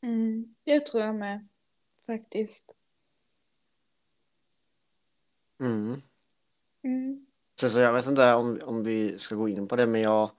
Mm, 0.02 0.54
det 0.64 0.86
tror 0.86 1.02
jag 1.02 1.14
med. 1.14 1.48
Faktiskt. 2.06 2.74
Mm. 5.60 6.02
Mm. 6.86 7.26
Så, 7.60 7.70
så 7.70 7.78
jag 7.78 7.92
vet 7.92 8.06
inte 8.06 8.34
om, 8.34 8.60
om 8.64 8.82
vi 8.82 9.18
ska 9.18 9.34
gå 9.34 9.48
in 9.48 9.68
på 9.68 9.76
det, 9.76 9.86
men 9.86 10.00
jag, 10.00 10.30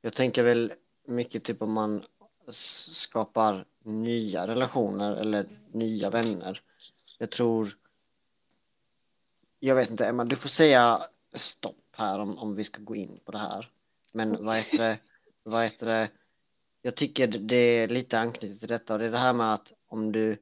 jag 0.00 0.14
tänker 0.14 0.42
väl 0.42 0.72
mycket 1.06 1.44
typ 1.44 1.62
om 1.62 1.72
man 1.72 2.04
skapar 2.48 3.64
nya 3.82 4.46
relationer 4.46 5.16
eller 5.16 5.46
nya 5.72 6.10
vänner. 6.10 6.62
Jag 7.18 7.30
tror, 7.30 7.76
jag 9.60 9.74
vet 9.74 9.90
inte, 9.90 10.06
Emma, 10.06 10.24
du 10.24 10.36
får 10.36 10.48
säga 10.48 11.02
stopp 11.34 11.86
här 11.92 12.18
om, 12.18 12.38
om 12.38 12.54
vi 12.54 12.64
ska 12.64 12.82
gå 12.82 12.96
in 12.96 13.20
på 13.24 13.32
det 13.32 13.38
här. 13.38 13.70
Men 14.12 14.44
vad 14.44 14.56
heter 14.56 14.78
det, 14.78 14.98
vad 15.42 15.62
heter 15.64 15.86
det, 15.86 16.08
jag 16.82 16.94
tycker 16.94 17.26
det 17.26 17.56
är 17.56 17.88
lite 17.88 18.18
anknutet 18.18 18.58
till 18.58 18.68
detta 18.68 18.92
och 18.92 18.98
det 18.98 19.06
är 19.06 19.10
det 19.10 19.18
här 19.18 19.32
med 19.32 19.54
att 19.54 19.72
om 19.86 20.12
du 20.12 20.36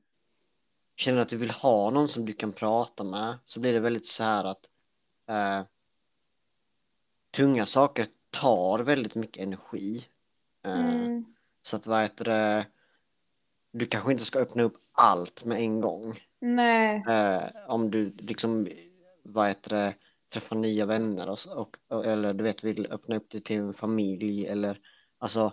känner 0.97 1.21
att 1.21 1.29
du 1.29 1.37
vill 1.37 1.51
ha 1.51 1.91
någon 1.91 2.09
som 2.09 2.25
du 2.25 2.33
kan 2.33 2.53
prata 2.53 3.05
med 3.05 3.39
så 3.45 3.61
blir 3.61 3.73
det 3.73 3.81
väldigt 3.81 4.07
så 4.07 4.25
här 4.25 4.45
att 4.45 4.67
eh, 5.31 5.65
tunga 7.31 7.67
saker 7.67 8.07
tar 8.31 8.79
väldigt 8.79 9.15
mycket 9.15 9.43
energi. 9.43 10.07
Eh, 10.65 10.95
Mm. 10.95 11.25
Så 11.63 11.77
att 11.77 11.87
vad 11.87 12.03
heter 12.03 12.25
det, 12.25 12.67
du 13.73 13.87
kanske 13.87 14.13
inte 14.13 14.25
ska 14.25 14.39
öppna 14.39 14.63
upp 14.63 14.77
allt 14.93 15.45
med 15.45 15.61
en 15.61 15.81
gång. 15.81 16.21
Nej. 16.41 17.05
Eh, 17.09 17.43
om 17.69 17.91
du 17.91 18.11
liksom, 18.19 18.69
vad 19.23 19.49
heter 19.49 19.71
det, 19.71 19.95
träffar 20.29 20.57
nya 20.57 20.87
vänner 20.87 21.29
och, 21.29 21.39
och, 21.57 21.77
och 21.89 22.07
eller 22.07 22.35
du 22.35 22.45
vet 22.45 22.65
vill 22.65 22.87
öppna 22.91 23.17
upp 23.17 23.27
det 23.31 23.41
till 23.41 23.57
en 23.57 23.73
familj 23.75 24.47
eller 24.47 24.79
alltså 25.19 25.53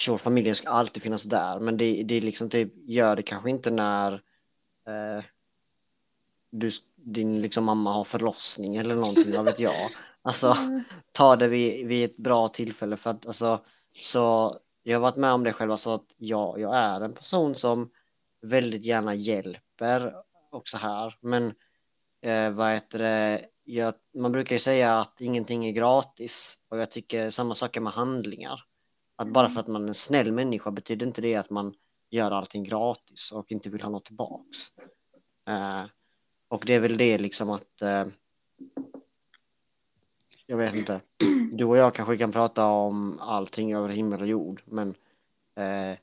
sure, 0.00 0.18
familjen 0.18 0.54
ska 0.54 0.68
alltid 0.68 1.02
finnas 1.02 1.24
där 1.24 1.58
men 1.58 1.76
det, 1.76 2.02
det 2.02 2.20
liksom 2.20 2.50
typ 2.50 2.72
gör 2.74 3.16
det 3.16 3.22
kanske 3.22 3.50
inte 3.50 3.70
när 3.70 4.12
eh, 4.86 5.24
du, 6.50 6.70
din 7.04 7.42
liksom 7.42 7.64
mamma 7.64 7.92
har 7.92 8.04
förlossning 8.04 8.76
eller 8.76 8.94
någonting, 8.94 9.32
vad 9.36 9.44
vet 9.44 9.60
jag. 9.60 9.74
Alltså 10.22 10.52
Mm. 10.52 10.82
ta 11.12 11.36
det 11.36 11.48
vid, 11.48 11.86
vid 11.86 12.04
ett 12.04 12.16
bra 12.16 12.48
tillfälle 12.48 12.96
för 12.96 13.10
att 13.10 13.26
alltså 13.26 13.64
så 13.90 14.56
jag 14.82 14.96
har 14.96 15.02
varit 15.02 15.16
med 15.16 15.32
om 15.32 15.44
det 15.44 15.52
själv 15.52 15.76
så 15.76 15.94
att 15.94 16.06
jag, 16.16 16.60
jag 16.60 16.76
är 16.76 17.00
en 17.00 17.14
person 17.14 17.54
som 17.54 17.90
väldigt 18.42 18.84
gärna 18.84 19.14
hjälper 19.14 20.14
och 20.50 20.68
så 20.68 20.78
här 20.78 21.14
men 21.20 21.54
eh, 22.22 22.50
vad 22.50 22.72
heter 22.72 22.98
det 22.98 23.46
jag, 23.64 23.94
man 24.14 24.32
brukar 24.32 24.54
ju 24.54 24.58
säga 24.58 24.98
att 24.98 25.20
ingenting 25.20 25.66
är 25.66 25.72
gratis 25.72 26.58
och 26.68 26.78
jag 26.78 26.90
tycker 26.90 27.30
samma 27.30 27.54
sak 27.54 27.78
med 27.78 27.92
handlingar 27.92 28.60
att 29.16 29.32
bara 29.32 29.48
för 29.48 29.60
att 29.60 29.68
man 29.68 29.84
är 29.84 29.88
en 29.88 29.94
snäll 29.94 30.32
människa 30.32 30.70
betyder 30.70 31.06
inte 31.06 31.20
det 31.20 31.36
att 31.36 31.50
man 31.50 31.74
gör 32.10 32.30
allting 32.30 32.64
gratis 32.64 33.32
och 33.32 33.52
inte 33.52 33.70
vill 33.70 33.82
ha 33.82 33.90
något 33.90 34.04
tillbaks 34.04 34.58
eh, 35.48 35.84
och 36.50 36.62
det 36.66 36.74
är 36.74 36.80
väl 36.80 36.96
det 36.96 37.18
liksom 37.18 37.50
att 37.50 37.82
eh, 37.82 38.04
jag 40.46 40.56
vet 40.56 40.74
inte. 40.74 41.00
Du 41.52 41.64
och 41.64 41.76
jag 41.76 41.94
kanske 41.94 42.16
kan 42.18 42.32
prata 42.32 42.66
om 42.66 43.18
allting 43.20 43.74
över 43.74 43.88
himmel 43.88 44.20
och 44.20 44.26
jord, 44.26 44.62
men 44.64 44.94
eh, 45.54 45.98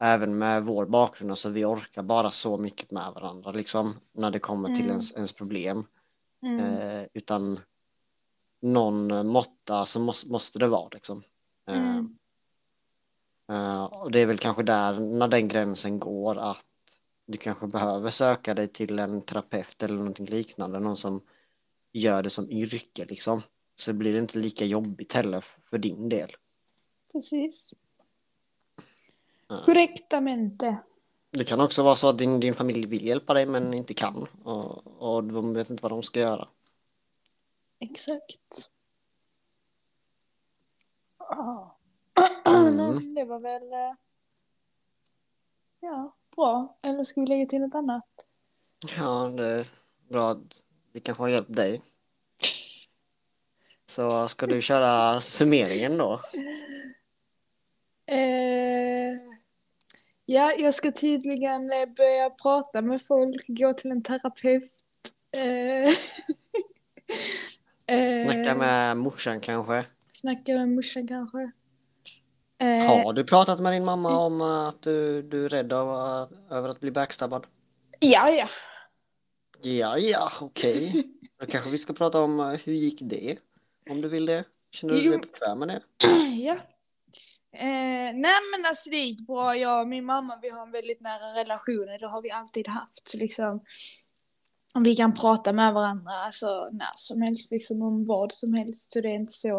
även 0.00 0.38
med 0.38 0.64
vår 0.64 0.86
bakgrund, 0.86 1.30
alltså 1.30 1.48
vi 1.48 1.64
orkar 1.64 2.02
bara 2.02 2.30
så 2.30 2.56
mycket 2.56 2.90
med 2.90 3.12
varandra, 3.14 3.52
liksom, 3.52 3.94
när 4.12 4.30
det 4.30 4.38
kommer 4.38 4.68
till 4.68 4.78
Mm. 4.84 4.90
ens, 4.90 5.12
ens 5.12 5.32
problem. 5.32 5.84
Mm. 6.42 6.60
Eh, 6.60 7.06
utan 7.14 7.60
någon 8.60 9.26
måtta 9.26 9.86
så 9.86 10.00
måste, 10.00 10.30
måste 10.30 10.58
det 10.58 10.66
vara, 10.66 10.88
liksom. 10.92 11.22
Eh, 11.68 11.78
Mm. 11.96 12.16
eh, 13.50 13.84
och 13.84 14.10
det 14.10 14.20
är 14.20 14.26
väl 14.26 14.38
kanske 14.38 14.62
där, 14.62 15.00
när 15.00 15.28
den 15.28 15.48
gränsen 15.48 15.98
går, 15.98 16.38
att 16.38 16.64
du 17.28 17.38
kanske 17.38 17.66
behöver 17.66 18.10
söka 18.10 18.54
dig 18.54 18.68
till 18.68 18.98
en 18.98 19.22
terapeut 19.22 19.82
eller 19.82 19.94
någonting 19.94 20.26
liknande, 20.26 20.80
någon 20.80 20.96
som 20.96 21.22
gör 21.92 22.22
det 22.22 22.30
som 22.30 22.50
yrke 22.50 23.04
liksom. 23.04 23.42
Så 23.76 23.92
blir 23.92 24.12
det 24.12 24.18
inte 24.18 24.38
lika 24.38 24.64
jobbigt 24.64 25.12
heller 25.12 25.40
för 25.40 25.78
din 25.78 26.08
del. 26.08 26.36
Precis. 27.12 27.74
Ja. 29.48 29.62
Korrektamente. 29.66 30.76
Det 31.30 31.44
kan 31.44 31.60
också 31.60 31.82
vara 31.82 31.96
så 31.96 32.08
att 32.08 32.18
din, 32.18 32.40
din 32.40 32.54
familj 32.54 32.86
vill 32.86 33.06
hjälpa 33.06 33.34
dig 33.34 33.46
men 33.46 33.74
inte 33.74 33.94
kan 33.94 34.26
och, 34.44 34.86
och 35.02 35.24
de 35.24 35.54
vet 35.54 35.70
inte 35.70 35.82
vad 35.82 35.92
de 35.92 36.02
ska 36.02 36.20
göra. 36.20 36.48
Exakt. 37.78 38.70
Ah. 41.18 41.66
Mm. 42.48 43.14
Det 43.14 43.24
var 43.24 43.40
väl... 43.40 43.72
eh, 43.72 43.94
Ja, 45.80 46.16
bra. 46.38 46.76
Eller 46.82 47.02
ska 47.02 47.20
vi 47.20 47.26
lägga 47.26 47.46
till 47.46 47.60
något 47.60 47.74
annat? 47.74 48.04
Ja, 48.96 49.32
det 49.36 49.46
är 49.46 49.66
bra 50.08 50.36
vi 50.92 51.00
kanske 51.00 51.22
har 51.22 51.28
hjälpt 51.28 51.56
dig. 51.56 51.82
Så 53.86 54.28
ska 54.28 54.46
du 54.46 54.62
köra 54.62 55.20
summeringen 55.20 55.96
då? 55.96 56.20
Eh, 58.06 59.16
ja, 60.24 60.52
jag 60.58 60.74
ska 60.74 60.92
tydligen 60.92 61.72
eh, 61.72 61.88
börja 61.96 62.30
prata 62.30 62.82
med 62.82 63.02
folk, 63.02 63.44
gå 63.46 63.74
till 63.74 63.90
en 63.90 64.02
terapeut. 64.02 64.64
Eh, 65.36 65.90
Snacka 68.24 68.50
eh, 68.50 68.56
med 68.56 68.96
morsan 68.96 69.40
kanske? 69.40 69.84
snacka 70.12 70.52
med 70.52 70.68
morsan 70.68 71.08
kanske. 71.08 71.50
Eh, 72.60 72.86
Har 72.86 73.12
du 73.12 73.24
pratat 73.24 73.60
med 73.60 73.72
din 73.72 73.84
mamma 73.84 74.18
om 74.18 74.40
att 74.40 74.82
du, 74.82 75.22
du 75.22 75.44
är 75.44 75.48
rädd 75.48 75.72
av, 75.72 75.88
över 76.50 76.68
att 76.68 76.80
bli 76.80 76.90
backstabbad? 76.90 77.46
ja, 78.00 78.30
ja. 78.30 78.48
Ja, 79.62 79.98
ja, 79.98 80.32
okej. 80.40 81.04
Då 81.40 81.46
kanske 81.46 81.70
vi 81.70 81.78
ska 81.78 81.92
prata 81.92 82.20
om 82.20 82.40
eh, 82.40 82.46
hur 82.64 82.72
gick 82.72 82.98
det? 83.02 83.38
Om 83.90 84.00
du 84.00 84.08
vill 84.08 84.26
det. 84.26 84.44
Känner 84.70 84.94
du 84.94 85.10
dig 85.10 85.18
bekväm 85.18 85.58
med 85.58 85.68
det? 85.68 85.82
ja. 86.42 86.56
Eh, 87.52 88.14
nej 88.14 88.40
men 88.52 88.66
alltså 88.66 88.90
det 88.90 88.96
gick 88.96 89.26
bra. 89.26 89.56
Jag 89.56 89.80
och 89.80 89.88
min 89.88 90.04
mamma 90.04 90.38
vi 90.42 90.48
har 90.48 90.62
en 90.62 90.70
väldigt 90.70 91.00
nära 91.00 91.40
relation. 91.40 91.86
Det 92.00 92.06
har 92.06 92.22
vi 92.22 92.30
alltid 92.30 92.68
haft. 92.68 93.14
Liksom, 93.14 93.64
om 94.74 94.82
vi 94.82 94.96
kan 94.96 95.14
prata 95.14 95.52
med 95.52 95.74
varandra 95.74 96.12
alltså, 96.12 96.68
när 96.72 96.92
som 96.96 97.22
helst, 97.22 97.50
liksom 97.50 97.82
om 97.82 98.04
vad 98.04 98.32
som 98.32 98.54
helst. 98.54 98.92
Så 98.92 99.00
det 99.00 99.08
är 99.08 99.14
inte 99.14 99.32
så. 99.32 99.58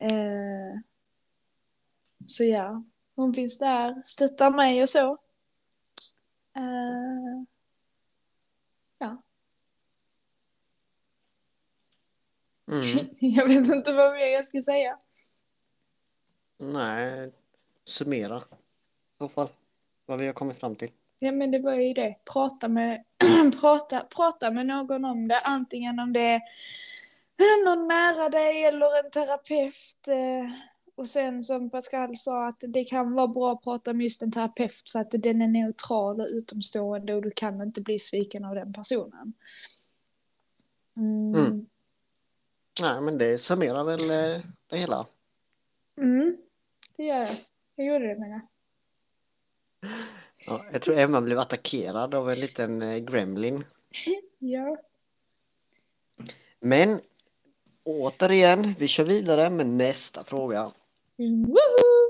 Eh, 0.00 0.80
så 2.26 2.44
ja, 2.44 2.84
hon 3.16 3.34
finns 3.34 3.58
där, 3.58 4.02
stöttar 4.04 4.50
mig 4.50 4.82
och 4.82 4.88
så. 4.88 5.12
Eh, 6.56 7.42
ja, 8.98 9.22
Mm. 12.68 12.82
jag 13.18 13.48
vet 13.48 13.68
inte 13.74 13.92
vad 13.92 14.12
mer 14.12 14.26
jag 14.26 14.46
ska 14.46 14.62
säga. 14.62 14.98
Nej, 16.58 17.32
summera. 17.84 18.36
I 18.36 19.18
så 19.18 19.28
fall. 19.28 19.48
Vad 20.06 20.18
vi 20.18 20.26
har 20.26 20.32
kommit 20.32 20.60
fram 20.60 20.76
till. 20.76 20.90
Ja 21.18 21.32
men 21.32 21.50
det 21.50 21.58
var 21.58 21.74
ju 21.74 21.92
det. 21.92 22.16
Prata 22.32 22.68
med, 22.68 23.04
prata, 23.60 24.00
prata 24.16 24.50
med 24.50 24.66
någon 24.66 25.04
om 25.04 25.28
det. 25.28 25.38
Antingen 25.44 25.98
om 25.98 26.12
det 26.12 26.40
är 27.36 27.64
någon 27.64 27.88
nära 27.88 28.28
dig 28.28 28.64
eller 28.64 29.04
en 29.04 29.10
terapeut. 29.10 30.08
eh, 30.08 30.50
Och 30.96 31.08
sen 31.08 31.44
som 31.44 31.70
Pascal 31.70 32.16
sa 32.16 32.48
att 32.48 32.64
det 32.68 32.84
kan 32.84 33.12
vara 33.12 33.28
bra 33.28 33.52
att 33.52 33.62
prata 33.62 33.92
med 33.92 34.04
just 34.04 34.22
en 34.22 34.32
terapeut 34.32 34.90
för 34.92 34.98
att 34.98 35.10
den 35.10 35.42
är 35.42 35.48
neutral 35.48 36.20
och 36.20 36.28
utomstående 36.30 37.14
och 37.14 37.22
du 37.22 37.30
kan 37.30 37.62
inte 37.62 37.80
bli 37.80 37.98
sviken 37.98 38.44
av 38.44 38.54
den 38.54 38.72
personen. 38.72 39.32
Mm. 40.96 41.34
Mm. 41.34 41.66
Nej, 42.82 43.00
men 43.00 43.18
det 43.18 43.38
summerar 43.38 43.84
väl 43.84 44.10
eh, 44.10 44.42
det 44.66 44.78
hela. 44.78 45.06
Mm. 45.96 46.36
Det 46.96 47.04
gör 47.04 47.16
jag. 47.18 47.36
Jag 47.74 47.86
gjorde 47.86 48.08
det 48.08 48.20
menar. 48.20 48.40
Ja, 50.46 50.64
jag 50.72 50.82
tror 50.82 50.98
Emma 50.98 51.20
blev 51.20 51.38
attackerad 51.38 52.14
av 52.14 52.30
en 52.30 52.40
liten 52.40 52.82
eh, 52.82 52.98
gremlin. 52.98 53.64
Ja. 54.38 54.78
Men 56.60 57.00
återigen, 57.84 58.74
vi 58.78 58.88
kör 58.88 59.04
vidare 59.04 59.50
med 59.50 59.66
nästa 59.66 60.24
fråga. 60.24 60.72
Woohoo! 61.18 62.08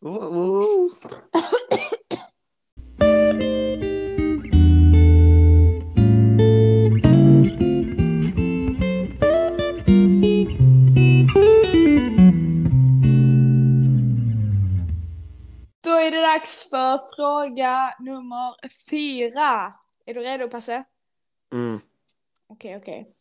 Oh, 0.00 0.24
oh. 0.24 0.90
Då 15.80 15.90
är 15.90 16.10
det 16.10 16.20
dags 16.20 16.70
för 16.70 16.98
fråga 17.16 17.94
nummer 18.00 18.54
fyra. 18.90 19.74
Är 20.06 20.14
du 20.14 20.20
redo 20.20 20.48
Passe? 20.48 20.84
Mm. 21.52 21.80
Okej, 22.46 22.76
okej. 22.76 23.14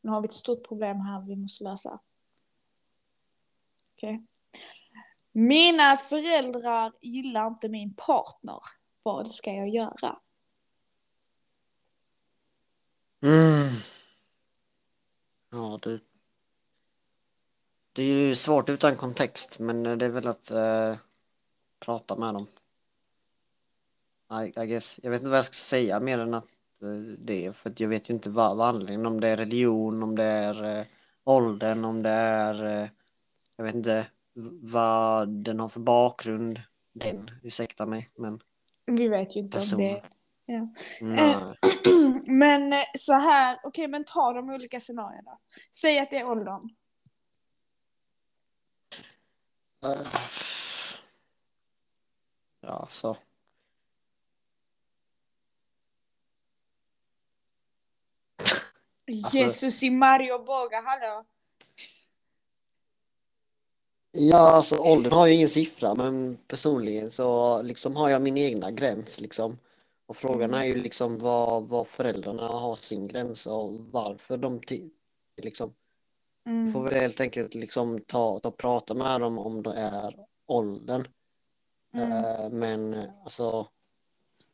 Nu 0.00 0.10
har 0.10 0.20
vi 0.20 0.24
ett 0.24 0.32
stort 0.32 0.68
problem 0.68 1.00
här 1.00 1.26
vi 1.26 1.36
måste 1.36 1.64
lösa. 1.64 2.00
Okej. 3.94 4.26
Mina 5.38 5.96
föräldrar 5.96 6.92
gillar 7.00 7.46
inte 7.46 7.68
min 7.68 7.94
partner. 7.94 8.58
Vad 9.02 9.30
ska 9.30 9.52
jag 9.52 9.68
göra? 9.68 10.18
Mm. 13.22 13.68
Ja, 15.50 15.78
du. 15.82 16.00
Det 17.92 18.02
är 18.02 18.06
ju 18.06 18.34
svårt 18.34 18.68
utan 18.68 18.96
kontext, 18.96 19.58
men 19.58 19.82
det 19.82 20.06
är 20.06 20.10
väl 20.10 20.26
att 20.26 20.50
eh, 20.50 20.96
prata 21.80 22.16
med 22.16 22.34
dem. 22.34 22.46
I, 24.42 24.60
I 24.60 24.66
guess. 24.66 25.00
Jag 25.02 25.10
vet 25.10 25.20
inte 25.20 25.30
vad 25.30 25.38
jag 25.38 25.44
ska 25.44 25.54
säga 25.54 26.00
mer 26.00 26.18
än 26.18 26.34
att 26.34 26.44
eh, 26.82 26.88
det, 27.18 27.56
för 27.56 27.70
att 27.70 27.80
jag 27.80 27.88
vet 27.88 28.10
ju 28.10 28.14
inte 28.14 28.30
vad, 28.30 28.56
vad 28.56 28.68
anledningen, 28.68 29.06
om 29.06 29.20
det 29.20 29.28
är 29.28 29.36
religion, 29.36 30.02
om 30.02 30.16
det 30.16 30.24
är 30.24 30.78
eh, 30.78 30.86
åldern, 31.24 31.84
om 31.84 32.02
det 32.02 32.10
är, 32.10 32.82
eh, 32.82 32.88
jag 33.56 33.64
vet 33.64 33.74
inte 33.74 34.06
vad 34.62 35.28
den 35.28 35.60
har 35.60 35.68
för 35.68 35.80
bakgrund, 35.80 36.62
den, 36.92 37.30
ursäkta 37.42 37.86
mig, 37.86 38.10
men 38.16 38.40
Vi 38.86 39.08
vet 39.08 39.36
ju 39.36 39.40
inte 39.40 39.56
om 39.58 39.60
Personer. 39.60 39.84
det... 39.92 40.02
Ja. 40.46 40.68
nej. 41.00 41.54
men 42.26 42.72
eh, 42.72 42.78
så 42.98 43.12
här, 43.12 43.58
okej 43.62 43.88
men 43.88 44.04
ta 44.04 44.32
de 44.32 44.50
olika 44.50 44.80
scenarierna. 44.80 45.38
Säg 45.74 45.98
att 45.98 46.10
det 46.10 46.16
är 46.18 46.26
åldern. 46.26 46.60
Eh, 49.84 50.06
Ja, 52.60 52.86
så. 52.90 53.16
Alltså- 59.24 59.36
Jesus 59.38 59.82
i 59.82 59.90
Mario 59.90 60.38
Boga, 60.44 60.80
hallå? 60.80 61.24
Ja, 64.12 64.38
alltså 64.38 64.78
åldern 64.78 65.12
har 65.12 65.26
ju 65.26 65.32
ingen 65.34 65.48
siffra, 65.48 65.94
men 65.94 66.38
personligen 66.48 67.10
så 67.10 67.62
liksom 67.62 67.96
har 67.96 68.08
jag 68.08 68.22
min 68.22 68.36
egna 68.38 68.70
gräns 68.70 69.20
liksom. 69.20 69.58
Och 70.06 70.16
frågan 70.16 70.54
är 70.54 70.64
ju 70.64 70.74
liksom 70.74 71.18
vad, 71.18 71.68
vad 71.68 71.86
föräldrarna 71.88 72.48
har 72.48 72.76
sin 72.76 73.08
gräns 73.08 73.46
och 73.46 73.74
varför 73.74 74.36
de 74.36 74.60
ty- 74.60 74.90
liksom. 75.36 75.74
Mm. 76.46 76.72
Får 76.72 76.82
väl 76.84 76.94
helt 77.00 77.20
enkelt 77.20 77.54
liksom 77.54 78.00
ta, 78.00 78.40
ta 78.40 78.48
och 78.48 78.56
prata 78.56 78.94
med 78.94 79.20
dem 79.20 79.38
om 79.38 79.62
det 79.62 79.72
är 79.72 80.26
åldern. 80.46 81.08
Mm. 81.94 82.12
Eh, 82.12 82.50
Men 82.50 82.94
eh, 82.94 83.04
alltså, 83.24 83.68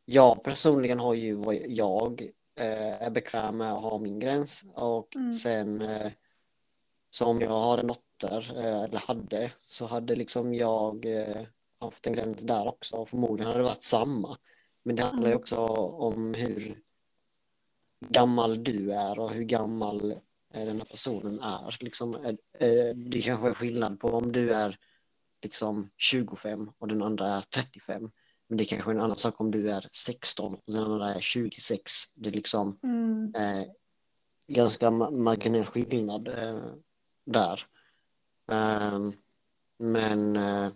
jag 0.05 0.43
personligen 0.45 0.99
har 0.99 1.15
ju 1.15 1.35
vad 1.35 1.55
jag 1.55 2.21
eh, 2.61 3.03
är 3.03 3.11
bekväm 3.11 3.57
med 3.57 3.73
att 3.73 3.83
ha 3.83 3.99
min 3.99 4.19
gräns 4.19 4.65
och 4.75 5.17
Mm. 5.17 5.33
sen 5.33 5.83
eh, 5.83 6.13
så 7.11 7.27
om 7.27 7.41
jag 7.41 7.51
har 7.51 7.79
en 7.79 7.91
dotter, 8.29 8.57
eh, 8.59 8.83
eller 8.83 8.99
hade, 8.99 9.53
så 9.67 9.87
hade 9.87 10.15
liksom 10.17 10.55
jag 10.55 11.07
eh, 11.07 11.43
haft 11.79 12.07
en 12.07 12.13
gräns 12.13 12.43
där 12.43 12.69
också 12.69 12.97
och 12.97 13.09
förmodligen 13.09 13.47
hade 13.47 13.59
det 13.59 13.65
varit 13.65 13.83
samma. 13.83 14.39
Men 14.83 14.97
det 14.97 15.03
handlar 15.03 15.27
ju 15.29 15.33
Mm. 15.33 15.41
också 15.41 15.57
om 15.57 16.35
hur 16.35 16.83
gammal 18.09 18.65
du 18.65 18.93
är 18.93 19.19
och 19.19 19.31
hur 19.31 19.43
gammal 19.45 20.11
eh, 20.55 20.65
den 20.67 20.79
här 20.79 20.85
personen 20.87 21.41
är. 21.41 21.77
Liksom, 21.81 22.37
det 22.95 23.23
kanske 23.23 23.49
är 23.49 23.55
skillnad 23.55 24.01
på 24.01 24.09
om 24.09 24.33
du 24.33 24.51
är 24.55 24.79
liksom 25.43 25.91
25 25.97 26.71
och 26.79 26.89
den 26.89 27.03
andra 27.03 27.29
är 27.29 27.41
35. 27.41 28.11
Men 28.49 28.59
det 28.59 28.65
kanske 28.65 28.91
är 28.91 28.95
en 28.95 29.01
annan 29.01 29.17
sak 29.17 29.41
om 29.41 29.51
du 29.51 29.71
är 29.71 29.87
16 29.93 30.55
och 30.55 30.73
den 30.73 30.83
andra 30.85 31.15
är 31.15 31.21
26. 31.21 31.93
Det 32.15 32.29
är 32.29 32.33
liksom 32.33 32.79
Mm. 32.83 33.33
eh, 33.35 33.65
ganska 34.47 34.91
ma- 34.91 35.11
marginell 35.11 35.65
skillnad 35.65 36.29
eh, 36.29 36.61
där. 37.25 37.61
Ehm, 38.47 39.13
men 39.79 40.37
eh, 40.37 40.73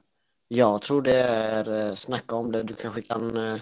jag 0.48 0.82
tror 0.82 1.02
det 1.02 1.22
är 1.22 1.88
eh, 1.88 1.94
snacka 1.94 2.36
om 2.36 2.52
det. 2.52 2.62
Du 2.62 2.74
kanske 2.74 3.02
kan 3.02 3.36
eh, 3.36 3.60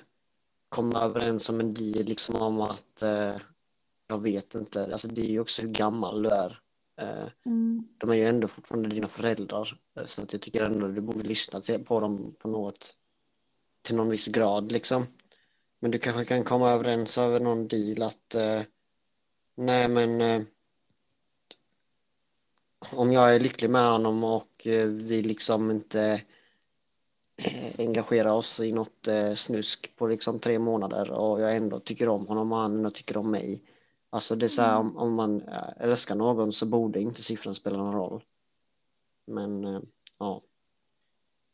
komma 0.69 1.01
överens 1.01 1.51
om 1.51 1.61
en 1.61 1.75
deal 1.75 2.05
liksom 2.05 2.37
om 2.37 2.61
att 2.61 3.03
jag 4.09 4.23
vet 4.23 4.55
inte. 4.55 4.92
Alltså 4.92 5.09
det 5.09 5.23
är 5.23 5.31
ju 5.31 5.40
också 5.40 5.62
hur 5.62 5.69
gammal 5.69 6.23
du 6.23 6.29
är. 6.29 6.61
Mm. 7.47 7.88
de 7.99 8.11
är 8.11 8.14
ju 8.14 8.25
ändå 8.25 8.49
fortfarande 8.49 8.88
dina 8.88 9.07
föräldrar. 9.07 9.81
Så 10.05 10.23
att 10.23 10.33
jag 10.33 10.42
tycker 10.42 10.62
ändå 10.62 10.88
du 10.88 11.01
borde 11.01 11.25
lyssna 11.25 11.61
till, 11.61 11.85
på 11.85 12.01
dem 12.01 12.35
på 12.38 12.49
något 12.49 12.95
till 13.83 13.97
någon 13.97 14.09
viss 14.09 14.29
grad 14.29 14.73
liksom. 14.73 15.07
Men 15.81 15.90
du 15.90 15.99
kanske 15.99 16.25
kan 16.25 16.45
komma 16.45 16.71
överens 16.71 17.19
över 17.19 17.40
någon 17.40 17.69
deal 17.69 18.03
att 18.03 18.37
nej 19.57 19.88
men 19.88 20.47
om 22.92 23.12
jag 23.12 23.35
är 23.35 23.40
lycklig 23.40 23.70
med 23.70 23.90
honom 23.90 24.25
och 24.25 24.66
eh, 24.66 24.87
vi 24.87 25.22
liksom 25.22 25.70
inte 25.70 26.22
eh, 27.37 27.72
engagerar 27.79 28.31
oss 28.31 28.61
i 28.61 28.72
något 28.72 29.09
eh, 29.09 29.35
snusk 29.35 29.96
på 29.96 30.07
liksom 30.07 30.38
tre 30.38 30.59
månader 30.59 31.11
och 31.11 31.40
jag 31.40 31.57
ändå 31.57 31.81
tycker 31.81 32.09
om 32.09 32.27
honom 32.27 32.53
och 32.53 32.59
han 32.59 32.77
ändå 32.77 32.90
tycker 32.90 33.16
om 33.16 33.31
mig. 33.31 33.62
Alltså 34.11 34.37
det 34.37 34.46
är 34.46 34.49
så 34.49 34.62
här, 34.62 34.77
om, 34.77 34.96
om 34.96 35.14
man 35.14 35.42
älskar 35.77 36.14
någon 36.14 36.53
så 36.53 36.66
borde 36.66 37.01
inte 37.01 37.22
siffran 37.22 37.55
spela 37.55 37.79
någon 37.79 37.94
roll. 37.94 38.22
Men 39.27 39.83
ja. 40.18 40.42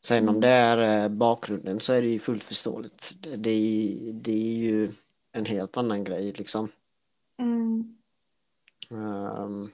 Sen 0.05 0.29
om 0.29 0.40
det 0.40 0.49
är 0.49 1.09
bakgrunden 1.09 1.81
så 1.81 1.92
är 1.92 2.03
det 2.03 2.09
ju 2.09 2.18
fullt 2.18 2.45
förståeligt. 2.45 3.14
Det, 3.21 3.37
det, 3.37 3.51
är, 3.51 4.12
det 4.12 4.33
är 4.33 4.57
ju 4.57 4.90
en 5.33 5.47
helt 5.47 5.77
annan 5.77 6.05
grej 6.05 6.33
liksom. 6.33 6.68
Mm. 7.38 7.97
Ehm, 8.90 9.71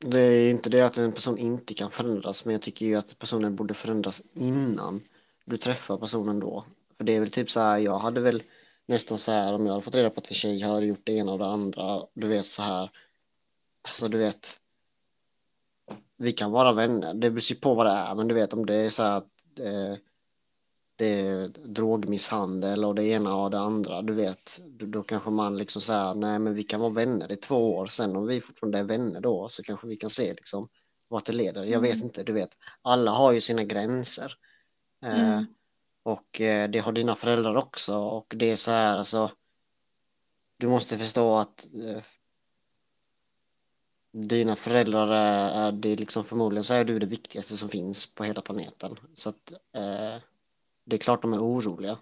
det 0.00 0.20
är 0.20 0.50
inte 0.50 0.70
det 0.70 0.80
att 0.80 0.98
en 0.98 1.12
person 1.12 1.38
inte 1.38 1.74
kan 1.74 1.90
förändras, 1.90 2.44
men 2.44 2.52
jag 2.52 2.62
tycker 2.62 2.86
ju 2.86 2.94
att 2.94 3.18
personen 3.18 3.56
borde 3.56 3.74
förändras 3.74 4.22
innan 4.32 5.02
du 5.44 5.56
träffar 5.56 5.96
personen 5.96 6.40
då. 6.40 6.64
För 6.96 7.04
det 7.04 7.16
är 7.16 7.20
väl 7.20 7.30
typ 7.30 7.50
så 7.50 7.60
här, 7.60 7.78
jag 7.78 7.98
hade 7.98 8.20
väl 8.20 8.42
nästan 8.86 9.18
så 9.18 9.32
här 9.32 9.54
om 9.54 9.66
jag 9.66 9.72
hade 9.72 9.84
fått 9.84 9.94
reda 9.94 10.10
på 10.10 10.20
att 10.20 10.28
en 10.28 10.34
tjej 10.34 10.60
har 10.60 10.80
gjort 10.80 11.00
det 11.04 11.12
ena 11.12 11.32
och 11.32 11.38
det 11.38 11.46
andra, 11.46 12.02
du 12.14 12.28
vet 12.28 12.46
så 12.46 12.62
här, 12.62 12.90
alltså 13.82 14.08
du 14.08 14.18
vet, 14.18 14.60
vi 16.16 16.32
kan 16.32 16.50
vara 16.50 16.72
vänner, 16.72 17.14
det 17.14 17.30
beror 17.30 17.50
ju 17.50 17.56
på 17.56 17.74
vad 17.74 17.86
det 17.86 17.92
är, 17.92 18.14
men 18.14 18.28
du 18.28 18.34
vet 18.34 18.52
om 18.52 18.66
det 18.66 18.74
är 18.74 18.90
så 18.90 19.02
här 19.02 19.16
att 19.16 19.58
eh, 19.58 19.94
det 21.00 21.20
är 21.20 21.48
drogmisshandel 21.48 22.84
och 22.84 22.94
det 22.94 23.04
ena 23.04 23.36
och 23.36 23.50
det 23.50 23.58
andra, 23.58 24.02
du 24.02 24.14
vet, 24.14 24.60
då, 24.68 25.02
kanske 25.02 25.30
man 25.30 25.58
liksom 25.58 25.82
säger 25.82 26.14
nej 26.14 26.38
men 26.38 26.54
vi 26.54 26.62
kan 26.62 26.80
vara 26.80 26.90
vänner 26.92 27.32
i 27.32 27.36
två 27.36 27.74
år, 27.76 27.86
sen 27.86 28.16
om 28.16 28.26
vi 28.26 28.40
fortfarande 28.40 28.78
är 28.78 28.84
vänner 28.84 29.20
då 29.20 29.48
så 29.48 29.62
kanske 29.62 29.86
vi 29.86 29.96
kan 29.96 30.10
se 30.10 30.34
liksom 30.34 30.68
vart 31.08 31.24
det 31.26 31.32
leder. 31.32 31.64
Jag 31.64 31.80
vet 31.80 31.94
Mm. 31.94 32.04
inte, 32.04 32.22
du 32.22 32.32
vet, 32.32 32.50
alla 32.82 33.10
har 33.10 33.32
ju 33.32 33.40
sina 33.40 33.64
gränser. 33.64 34.32
Eh, 35.02 35.32
Mm. 35.32 35.46
och 36.02 36.40
eh, 36.40 36.70
det 36.70 36.78
har 36.78 36.92
dina 36.92 37.14
föräldrar 37.16 37.54
också 37.56 37.96
och 37.96 38.34
det 38.36 38.50
är 38.50 38.56
så 38.56 38.70
här 38.70 38.98
alltså, 38.98 39.30
du 40.56 40.68
måste 40.68 40.98
förstå 40.98 41.36
att 41.36 41.66
eh, 41.74 42.02
dina 44.12 44.56
föräldrar 44.56 45.08
är, 45.08 45.68
är 45.68 45.72
det 45.72 45.96
liksom 45.96 46.24
förmodligen 46.24 46.64
så 46.64 46.74
är 46.74 46.84
du 46.84 46.98
det 46.98 47.06
viktigaste 47.06 47.56
som 47.56 47.68
finns 47.68 48.14
på 48.14 48.24
hela 48.24 48.42
planeten. 48.42 48.96
Så 49.14 49.28
att 49.28 49.52
eh, 49.72 50.22
det 50.90 50.96
är 50.96 50.98
klart 50.98 51.22
de 51.22 51.32
är 51.32 51.38
oroliga. 51.38 51.98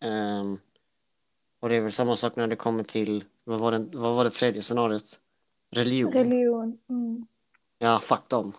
Ehm, 0.00 0.58
och 1.60 1.68
det 1.68 1.76
är 1.76 1.80
väl 1.80 1.92
samma 1.92 2.16
sak 2.16 2.36
när 2.36 2.46
det 2.46 2.56
kommer 2.56 2.84
till, 2.84 3.24
vad 3.44 3.60
var 3.60 3.72
det, 3.72 3.78
vad 3.98 4.14
var 4.16 4.24
det 4.24 4.30
tredje 4.30 4.62
scenariot? 4.62 5.20
Religion. 5.70 6.12
Religion. 6.12 6.78
Mm. 6.88 7.26
Ja, 7.78 8.00
fuck 8.00 8.28
dem. 8.28 8.52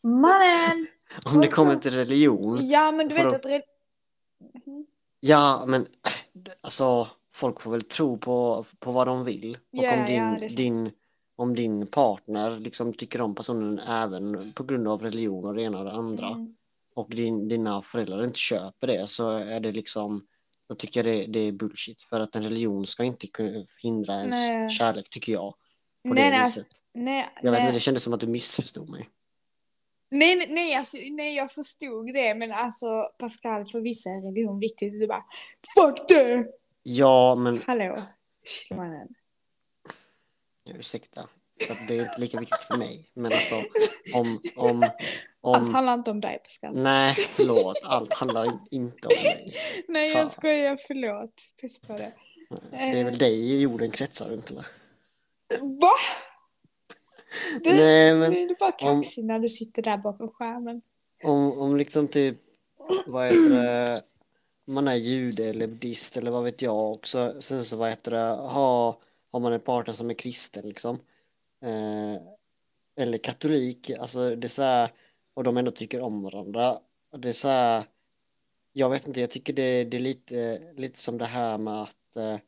Mannen! 0.00 0.86
Om 1.26 1.40
det 1.40 1.48
kommer 1.48 1.76
till 1.76 1.92
religion, 1.94 2.58
Ja 2.62 2.92
men 2.92 3.08
du 3.08 3.14
vet 3.14 3.26
att-. 3.26 3.46
Re... 3.46 3.62
Mhm. 4.66 4.86
ja 5.20 5.64
men 5.66 5.86
alltså 6.60 7.08
folk 7.32 7.60
får 7.60 7.70
väl 7.70 7.82
tro 7.82 8.18
på, 8.18 8.64
på 8.78 8.92
vad 8.92 9.06
de 9.06 9.24
vill. 9.24 9.54
Och 9.54 9.58
Ja, 9.70 10.00
om 10.00 10.06
din, 10.06 10.48
sant. 10.48 10.56
din, 10.56 10.90
om 11.36 11.54
din 11.54 11.86
partner 11.86 12.58
liksom 12.58 12.92
tycker 12.92 13.20
om 13.20 13.34
personen 13.34 13.78
även 13.78 14.52
på 14.52 14.62
grund 14.64 14.88
av 14.88 15.02
religion 15.02 15.44
och 15.44 15.54
det 15.54 15.62
ena 15.62 15.78
och 15.78 15.84
det 15.84 15.92
andra 15.92 16.26
Mm. 16.28 16.56
Och 16.94 17.10
din, 17.14 17.48
dina 17.48 17.82
föräldrar 17.82 18.24
inte 18.24 18.38
köper 18.38 18.86
det 18.86 19.06
så 19.06 19.30
är 19.30 19.60
det 19.60 19.72
liksom 19.72 20.26
då 20.68 20.74
tycker 20.74 21.04
jag 21.04 21.16
det, 21.16 21.26
det 21.26 21.38
är 21.40 21.52
bullshit 21.52 22.02
för 22.02 22.20
att 22.20 22.36
en 22.36 22.42
religion 22.42 22.86
ska 22.86 23.04
inte 23.04 23.28
hindra 23.82 24.14
ens 24.14 24.36
Nej. 24.48 24.68
kärlek 24.70 25.10
tycker 25.10 25.32
jag 25.32 25.54
på 26.02 26.14
Nej, 26.14 26.30
det 26.30 26.36
nej, 26.36 26.44
viset. 26.44 26.66
nej, 26.92 27.28
Jag 27.42 27.50
vet 27.50 27.60
inte, 27.60 27.72
det 27.72 27.80
kändes 27.80 28.02
som 28.02 28.12
att 28.12 28.20
du 28.20 28.26
missförstod 28.26 28.88
mig. 28.90 29.08
Nej, 30.10 30.36
nej, 30.36 30.46
nej, 30.50 30.74
alltså, 30.74 30.96
nej, 30.96 31.36
jag 31.36 31.52
förstod 31.52 32.14
det, 32.14 32.34
men 32.34 32.52
alltså 32.52 33.10
Pascal, 33.18 33.66
för 33.66 33.80
vissa 33.80 34.10
är 34.10 34.20
religion 34.22 34.58
viktigt. 34.60 34.92
Du 35.00 35.06
bara, 35.06 35.24
fuck 35.74 36.08
det! 36.08 36.46
Ja, 36.82 37.34
men 37.34 37.62
Hallå, 37.66 38.02
mannen. 38.76 39.08
ursäkta. 40.64 41.28
Det 41.88 41.98
är 41.98 42.02
inte 42.02 42.20
lika 42.20 42.40
viktigt 42.40 42.62
för 42.62 42.76
mig. 42.76 43.10
Men 43.14 43.32
alltså 43.32 43.54
om, 44.14 44.40
om, 44.56 44.82
Allt 45.42 45.68
om 45.68 45.74
handlar 45.74 45.94
inte 45.94 46.10
om 46.10 46.20
dig, 46.20 46.38
Pascal. 46.38 46.76
Nej, 46.76 47.14
förlåt. 47.18 47.80
Allt 47.84 48.12
handlar 48.14 48.44
in- 48.44 48.58
inte 48.70 49.08
om 49.08 49.14
mig. 49.24 49.54
Nej, 49.88 50.12
Fan. 50.12 50.20
jag 50.20 50.30
skojar, 50.30 50.76
förlåt. 50.86 51.34
Puss 51.60 51.80
på 51.80 51.92
det. 51.92 52.12
Det 52.70 52.76
är 52.76 53.04
väl 53.04 53.18
dig 53.18 53.60
jorden 53.60 53.90
kretsar 53.90 54.28
runt 54.28 54.50
eller? 54.50 54.64
Va? 55.60 55.92
Du, 57.64 57.70
Nej, 57.72 58.14
men 58.14 58.32
nu 58.32 58.42
är 58.42 58.48
du 58.48 58.54
bara 58.60 58.70
om- 58.90 59.02
kaxig 59.02 59.24
när 59.24 59.38
du 59.38 59.48
sitter 59.48 59.82
där 59.82 59.98
bakom 59.98 60.28
skärmen. 60.30 60.82
om, 61.24 61.58
om 61.58 61.76
liksom 61.76 62.08
typ, 62.08 62.36
vad 63.06 63.24
heter 63.26 63.50
det, 63.62 64.00
man 64.64 64.88
är 64.88 64.94
jude 64.94 65.44
eller 65.50 65.66
buddhist 65.66 66.16
eller 66.16 66.30
vad 66.30 66.44
vet 66.44 66.62
jag 66.62 66.90
också. 66.90 67.34
Sen 67.40 67.64
så 67.64 67.76
vad 67.76 67.88
heter 67.90 68.10
det, 68.10 68.18
har, 68.48 68.96
har 69.32 69.40
man 69.40 69.52
en 69.52 69.60
partner 69.60 69.94
som 69.94 70.10
är 70.10 70.14
kristen 70.14 70.68
liksom. 70.68 70.98
Eh, 71.64 72.22
eller 72.96 73.18
katolik, 73.18 73.90
alltså 73.90 74.36
det 74.36 74.46
är 74.46 74.48
så 74.48 74.62
här, 74.62 74.92
och 75.34 75.44
de 75.44 75.56
ändå 75.56 75.70
tycker 75.70 76.00
om 76.00 76.22
varandra. 76.22 76.78
Det 77.18 77.28
är 77.28 77.32
så 77.32 77.48
här, 77.48 77.84
jag 78.72 78.90
vet 78.90 79.06
inte, 79.06 79.20
jag 79.20 79.30
tycker 79.30 79.52
det, 79.52 79.84
det 79.84 79.96
är 79.96 80.00
lite, 80.00 80.60
lite 80.76 80.98
som 80.98 81.18
det 81.18 81.26
här 81.26 81.58
med 81.58 81.82
att 81.82 82.16
eh, 82.16 82.38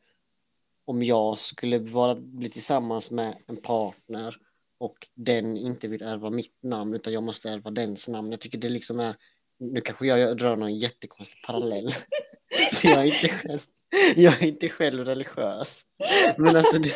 om 0.85 1.03
jag 1.03 1.37
skulle 1.37 1.79
vara, 1.79 2.15
bli 2.15 2.49
tillsammans 2.49 3.11
med 3.11 3.35
en 3.47 3.57
partner 3.57 4.37
och 4.77 5.07
den 5.13 5.57
inte 5.57 5.87
vill 5.87 6.01
ärva 6.01 6.29
mitt 6.29 6.57
namn 6.63 6.93
utan 6.93 7.13
jag 7.13 7.23
måste 7.23 7.49
ärva 7.49 7.71
dens 7.71 8.07
namn. 8.07 8.31
Jag 8.31 8.41
tycker 8.41 8.57
det 8.57 8.69
liksom 8.69 8.99
är, 8.99 9.15
nu 9.59 9.81
kanske 9.81 10.07
jag 10.07 10.37
drar 10.37 10.55
någon 10.55 10.77
jättekonstig 10.77 11.43
parallell. 11.43 11.93
Jag 12.83 12.93
är 12.93 13.03
inte 13.03 13.29
själv, 13.29 13.59
jag 14.15 14.43
är 14.43 14.47
inte 14.47 14.69
själv 14.69 15.05
religiös. 15.05 15.85
Men 16.37 16.55
alltså 16.55 16.79
det, 16.79 16.91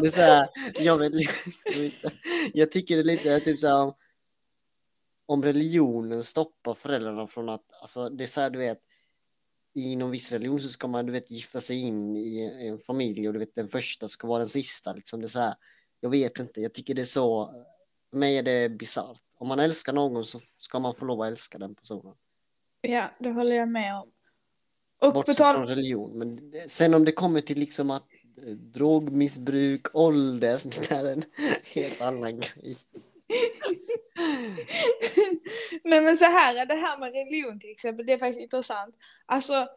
det 0.00 0.06
är 0.06 0.10
så 0.10 0.20
här, 0.20 0.48
jag 0.80 0.98
vet 0.98 1.14
liksom 1.14 1.52
inte. 1.76 2.12
Jag 2.54 2.72
tycker 2.72 2.96
det 2.96 3.02
är 3.02 3.04
lite 3.04 3.40
typ 3.40 3.60
så 3.60 3.66
här 3.66 3.92
om, 5.26 5.42
religionen 5.42 6.22
stoppar 6.22 6.74
föräldrarna 6.74 7.26
från 7.26 7.48
att, 7.48 7.64
alltså 7.82 8.08
det 8.08 8.24
är 8.24 8.28
så 8.28 8.40
här 8.40 8.50
du 8.50 8.58
vet, 8.58 8.80
inom 9.74 10.10
viss 10.10 10.32
religion 10.32 10.60
så 10.60 10.68
ska 10.68 10.88
man 10.88 11.06
du 11.06 11.12
vet 11.12 11.30
gifta 11.30 11.60
sig 11.60 11.80
in 11.80 12.16
i 12.16 12.66
en 12.68 12.78
familj 12.78 13.28
och 13.28 13.32
du 13.32 13.38
vet 13.38 13.54
den 13.54 13.68
första 13.68 14.08
ska 14.08 14.26
vara 14.26 14.38
den 14.38 14.48
sista 14.48 14.92
liksom. 14.92 15.20
Det 15.20 15.26
är 15.26 15.28
så 15.28 15.40
här, 15.40 15.54
jag 16.00 16.10
vet 16.10 16.38
inte, 16.38 16.60
jag 16.60 16.74
tycker 16.74 16.94
det 16.94 17.02
är 17.02 17.04
så, 17.04 17.54
för 18.10 18.16
mig 18.16 18.38
är 18.38 18.42
det 18.42 18.68
bisarrt. 18.68 19.20
Om 19.38 19.48
man 19.48 19.58
älskar 19.58 19.92
någon 19.92 20.24
så 20.24 20.40
ska 20.58 20.78
man 20.78 20.94
få 20.94 21.04
lov 21.04 21.22
att 21.22 21.28
älska 21.28 21.58
den 21.58 21.74
personen. 21.74 22.14
Ja, 22.80 23.10
det 23.18 23.30
håller 23.30 23.56
jag 23.56 23.68
med 23.68 23.96
om. 23.96 24.10
Och 24.98 25.12
Bortsett 25.12 25.36
tal 25.36 25.54
från 25.54 25.66
religion. 25.66 26.18
Men 26.18 26.52
sen 26.68 26.94
om 26.94 27.04
det 27.04 27.12
kommer 27.12 27.40
till 27.40 27.58
liksom 27.58 27.90
att 27.90 28.06
eh, 28.46 28.52
drogmissbruk, 28.52 29.94
ålder, 29.94 30.60
det 30.88 30.90
är 30.90 31.12
en 31.12 31.22
helt 31.64 32.00
annan 32.00 32.40
grej. 32.40 32.76
Nej 35.84 36.00
men 36.00 36.16
så 36.16 36.24
här 36.24 36.56
är 36.56 36.66
det 36.66 36.74
här 36.74 36.98
med 36.98 37.12
religion 37.12 37.60
till 37.60 37.70
exempel, 37.70 38.06
det 38.06 38.12
är 38.12 38.18
faktiskt 38.18 38.40
intressant. 38.40 38.96
Alltså, 39.26 39.68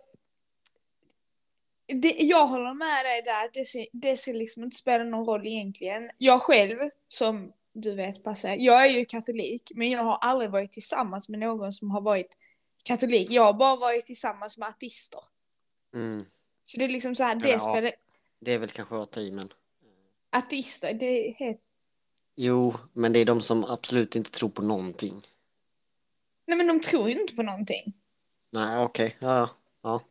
det, 1.87 2.15
jag 2.19 2.47
håller 2.47 2.73
med 2.73 3.05
dig 3.05 3.21
där 3.21 3.45
att 3.45 3.53
det 3.53 3.65
ska, 3.65 3.85
det 3.93 4.17
ska 4.17 4.31
liksom 4.31 4.63
inte 4.63 4.75
spela 4.75 5.03
någon 5.03 5.25
roll 5.25 5.47
egentligen. 5.47 6.11
Jag 6.17 6.41
själv, 6.41 6.77
som 7.07 7.53
du 7.73 7.95
vet 7.95 8.23
Basse, 8.23 8.55
jag 8.55 8.85
är 8.85 8.89
ju 8.89 9.05
katolik, 9.05 9.71
men 9.75 9.89
jag 9.89 10.03
har 10.03 10.17
aldrig 10.21 10.51
varit 10.51 10.73
tillsammans 10.73 11.29
med 11.29 11.39
någon 11.39 11.71
som 11.71 11.91
har 11.91 12.01
varit 12.01 12.37
katolik. 12.83 13.31
Jag 13.31 13.43
har 13.43 13.53
bara 13.53 13.75
varit 13.75 14.05
tillsammans 14.05 14.57
med 14.57 14.67
artister. 14.67 15.21
Mm. 15.93 16.25
Så 16.63 16.79
det 16.79 16.85
är 16.85 16.89
liksom 16.89 17.15
så 17.15 17.23
här, 17.23 17.35
det 17.35 17.49
ja. 17.49 17.59
spelar... 17.59 17.91
Det 18.39 18.53
är 18.53 18.59
väl 18.59 18.69
kanske 18.69 18.95
att 18.95 19.11
ta 19.11 19.19
i 19.19 19.31
men. 19.31 19.53
Artister, 20.29 20.93
det 20.93 21.05
är 21.05 21.33
helt... 21.33 21.61
Jo, 22.39 22.75
men 22.93 23.13
det 23.13 23.19
är 23.19 23.25
de 23.25 23.41
som 23.41 23.63
absolut 23.63 24.15
inte 24.15 24.31
tror 24.31 24.49
på 24.49 24.61
någonting. 24.61 25.27
Nej 26.45 26.57
men 26.57 26.67
de 26.67 26.79
tror 26.79 27.09
ju 27.09 27.21
inte 27.21 27.35
på 27.35 27.43
någonting. 27.43 27.93
Nej, 28.49 28.79
okej, 28.79 29.17
ja, 29.19 29.37
ja, 29.37 29.49
ja. 29.81 30.01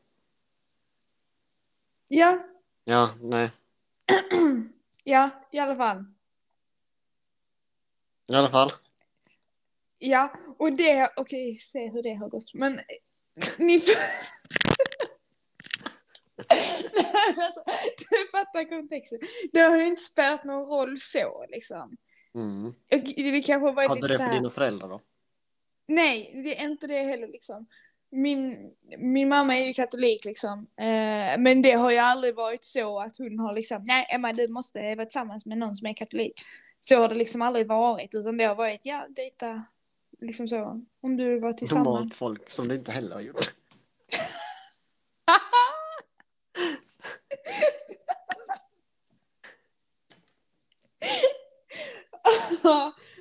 Ja, 2.08 2.38
Ja, 2.84 3.10
nej. 3.20 3.50
ja, 5.04 5.30
i 5.52 5.58
alla 5.58 5.76
fall. 5.76 6.04
I 8.26 8.34
alla 8.34 8.50
fall. 8.50 8.72
Ja, 9.98 10.32
och 10.58 10.72
det, 10.72 11.10
okej, 11.16 11.58
se 11.58 11.90
hur 11.90 12.02
det 12.02 12.14
har 12.14 12.28
gått. 12.28 12.54
Men 12.54 12.80
ni... 13.56 13.74
alltså, 17.36 17.62
du 17.98 18.28
fattar 18.32 18.68
kontexten. 18.68 19.18
Det 19.52 19.60
har 19.60 19.76
ju 19.76 19.86
inte 19.86 20.02
spelat 20.02 20.44
någon 20.44 20.68
roll 20.68 21.00
så 21.00 21.46
liksom. 21.48 21.96
Mm. 22.36 22.74
Det 23.16 23.40
kanske 23.40 23.66
har 23.66 23.72
varit 23.72 23.88
Hade 23.88 24.00
lite 24.00 24.14
det 24.14 24.18
för 24.18 24.24
här... 24.24 24.34
dina 24.34 24.50
föräldrar 24.50 24.88
då? 24.88 25.00
Nej, 25.88 26.42
det 26.44 26.60
är 26.60 26.64
inte 26.64 26.86
det 26.86 27.02
heller 27.02 27.28
liksom. 27.28 27.66
Min, 28.10 28.70
min 28.98 29.28
mamma 29.28 29.56
är 29.56 29.66
ju 29.66 29.74
katolik 29.74 30.24
liksom. 30.24 30.66
Eh, 30.76 31.38
men 31.38 31.62
det 31.62 31.72
har 31.72 31.90
ju 31.90 31.98
aldrig 31.98 32.34
varit 32.34 32.64
så 32.64 33.00
att 33.00 33.16
hon 33.18 33.38
har 33.38 33.54
liksom, 33.54 33.84
nej 33.86 34.06
Emma 34.10 34.32
du 34.32 34.48
måste 34.48 34.94
vara 34.94 35.06
tillsammans 35.06 35.46
med 35.46 35.58
någon 35.58 35.76
som 35.76 35.86
är 35.86 35.94
katolik. 35.94 36.40
Så 36.80 36.96
har 36.96 37.08
det 37.08 37.14
liksom 37.14 37.42
aldrig 37.42 37.66
varit, 37.66 38.14
utan 38.14 38.36
det 38.36 38.44
har 38.44 38.54
varit, 38.54 38.80
ja 38.82 39.06
dejta, 39.10 39.64
liksom 40.20 40.48
så. 40.48 40.82
Om 41.00 41.16
du 41.16 41.38
var 41.38 41.52
tillsammans. 41.52 41.86
Normalt 41.86 42.14
folk 42.14 42.50
som 42.50 42.68
det 42.68 42.74
inte 42.74 42.92
heller 42.92 43.14
har 43.14 43.22
gjort. 43.22 43.54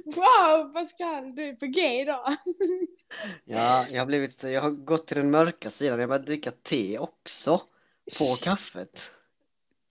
Wow 0.05 0.73
Pascal, 0.73 1.35
du 1.35 1.43
är 1.49 1.53
på 1.55 1.65
G 1.65 2.01
idag. 2.01 2.25
Ja, 3.45 3.85
jag 3.91 4.01
har 4.01 4.05
blivit, 4.05 4.43
jag 4.43 4.61
har 4.61 4.69
gått 4.71 5.07
till 5.07 5.17
den 5.17 5.31
mörka 5.31 5.69
sidan. 5.69 5.99
Jag 5.99 6.09
börjar 6.09 6.23
dricka 6.23 6.51
te 6.51 6.99
också. 6.99 7.61
På 8.17 8.25
kaffet. 8.43 9.01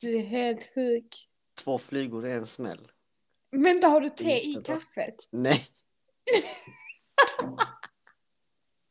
Du 0.01 0.17
är 0.17 0.23
helt 0.23 0.75
sjuk. 0.75 1.29
Två 1.65 1.79
flygor 1.79 2.27
i 2.27 2.33
en 2.33 2.47
smäll. 2.47 2.93
Vänta, 3.51 3.89
har 3.89 4.01
du 4.01 4.11
te 4.11 4.33
i 4.45 4.49
Jättebra. 4.53 4.75
kaffet? 4.75 5.29
Nej. 5.31 5.67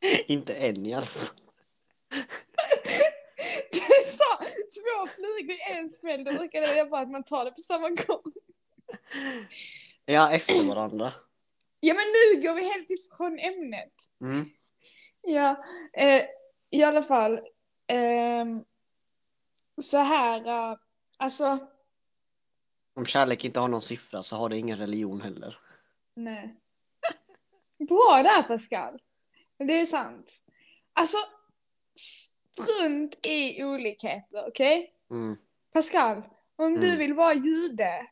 inte 0.26 0.54
än 0.54 0.86
i 0.86 0.94
alla 0.94 1.06
fall. 1.06 1.36
Du 3.72 4.04
sa 4.06 4.36
två 4.54 5.06
flugor 5.16 5.56
i 5.56 5.78
en 5.78 5.90
smäll, 5.90 6.24
då 6.24 6.32
brukar 6.32 6.60
det 6.60 6.84
vara 6.84 7.00
att 7.00 7.10
man 7.12 7.24
tar 7.24 7.44
det 7.44 7.50
på 7.50 7.60
samma 7.60 7.88
gång. 7.88 8.32
Ja, 10.06 10.30
efter 10.32 10.68
varandra. 10.68 11.12
Ja 11.80 11.94
men 11.94 12.04
nu 12.04 12.42
går 12.48 12.54
vi 12.54 12.62
helt 12.72 12.90
ifrån 12.90 13.38
ämnet. 13.38 13.92
Mm. 14.20 14.44
Ja, 15.22 15.64
eh, 15.92 16.22
i 16.70 16.82
alla 16.82 17.02
fall. 17.02 17.40
ehm, 17.86 18.64
så 19.82 19.98
här, 19.98 20.46
eh, 20.46 20.78
alltså, 21.16 21.58
Om 22.94 23.06
kärlek 23.06 23.44
inte 23.44 23.60
har 23.60 23.68
någon 23.68 23.82
siffra 23.82 24.22
så 24.22 24.36
har 24.36 24.48
det 24.48 24.56
ingen 24.58 24.78
religion 24.78 25.20
heller. 25.20 25.58
nej. 26.14 26.56
Bra 27.88 28.22
där 28.24 28.42
Pascal. 28.42 28.98
Det 29.58 29.80
är 29.80 29.86
sant. 29.86 30.42
Alltså, 30.92 31.16
strunt 31.98 33.26
i 33.26 33.64
olikheter, 33.64 34.48
okej? 34.48 34.92
Mm. 35.10 35.36
Pascal, 35.72 36.22
om 36.56 36.72
du 36.74 36.86
Mm. 36.86 36.98
vill 36.98 37.14
vara 37.14 37.34
jude. 37.34 38.06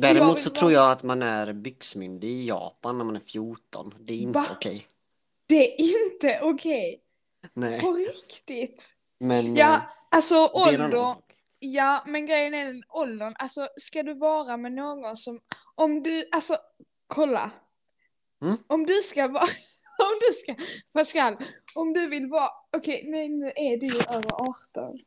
Däremot 0.00 0.40
så 0.40 0.48
vara- 0.50 0.58
tror 0.58 0.72
jag 0.72 0.90
att 0.90 1.02
man 1.02 1.22
är 1.22 1.52
byxmyndig 1.52 2.28
i 2.28 2.46
Japan 2.46 2.98
när 2.98 3.04
man 3.04 3.16
är 3.16 3.20
14. 3.20 3.94
Det 4.00 4.12
är 4.12 4.18
inte 4.18 4.38
Va? 4.38 4.46
okej. 4.50 4.86
Det 5.46 5.80
är 5.80 6.12
inte 6.12 6.40
okej. 6.42 7.00
Nej, 7.54 7.80
På 7.80 7.92
riktigt. 7.92 8.88
men 9.20 9.56
Ja, 9.56 9.74
eh, 9.74 9.80
alltså 10.10 10.34
ålder. 10.52 11.14
Ja, 11.58 12.04
men 12.06 12.26
grejen 12.26 12.54
är 12.54 12.64
den 12.64 12.82
åldern. 12.88 13.34
Alltså, 13.38 13.68
ska 13.76 14.02
du 14.02 14.14
vara 14.14 14.56
med 14.56 14.72
någon 14.72 15.16
som... 15.16 15.40
Om 15.74 16.02
du... 16.02 16.28
Alltså, 16.32 16.56
kolla. 17.06 17.50
Mm? 18.42 18.56
Om 18.66 18.86
du 18.86 18.94
ska 19.02 19.28
vara... 19.28 19.42
Om 19.98 20.18
du 20.28 20.32
ska... 20.32 20.54
Pascal, 20.92 21.36
om 21.74 21.92
du 21.92 22.06
vill 22.08 22.26
vara... 22.26 22.50
Okej, 22.76 23.04
nej, 23.06 23.28
nu 23.28 23.46
är 23.46 23.76
du 23.76 23.86
ju 23.86 24.00
över 24.00 24.32
18. 24.32 24.98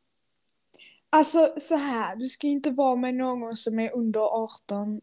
Alltså, 1.10 1.54
så 1.58 1.76
här. 1.76 2.16
Du 2.16 2.28
ska 2.28 2.48
inte 2.48 2.72
vara 2.72 2.96
med 2.96 3.16
någon 3.16 3.56
som 3.56 3.80
är 3.80 3.96
under 3.96 4.20
18. 4.20 5.02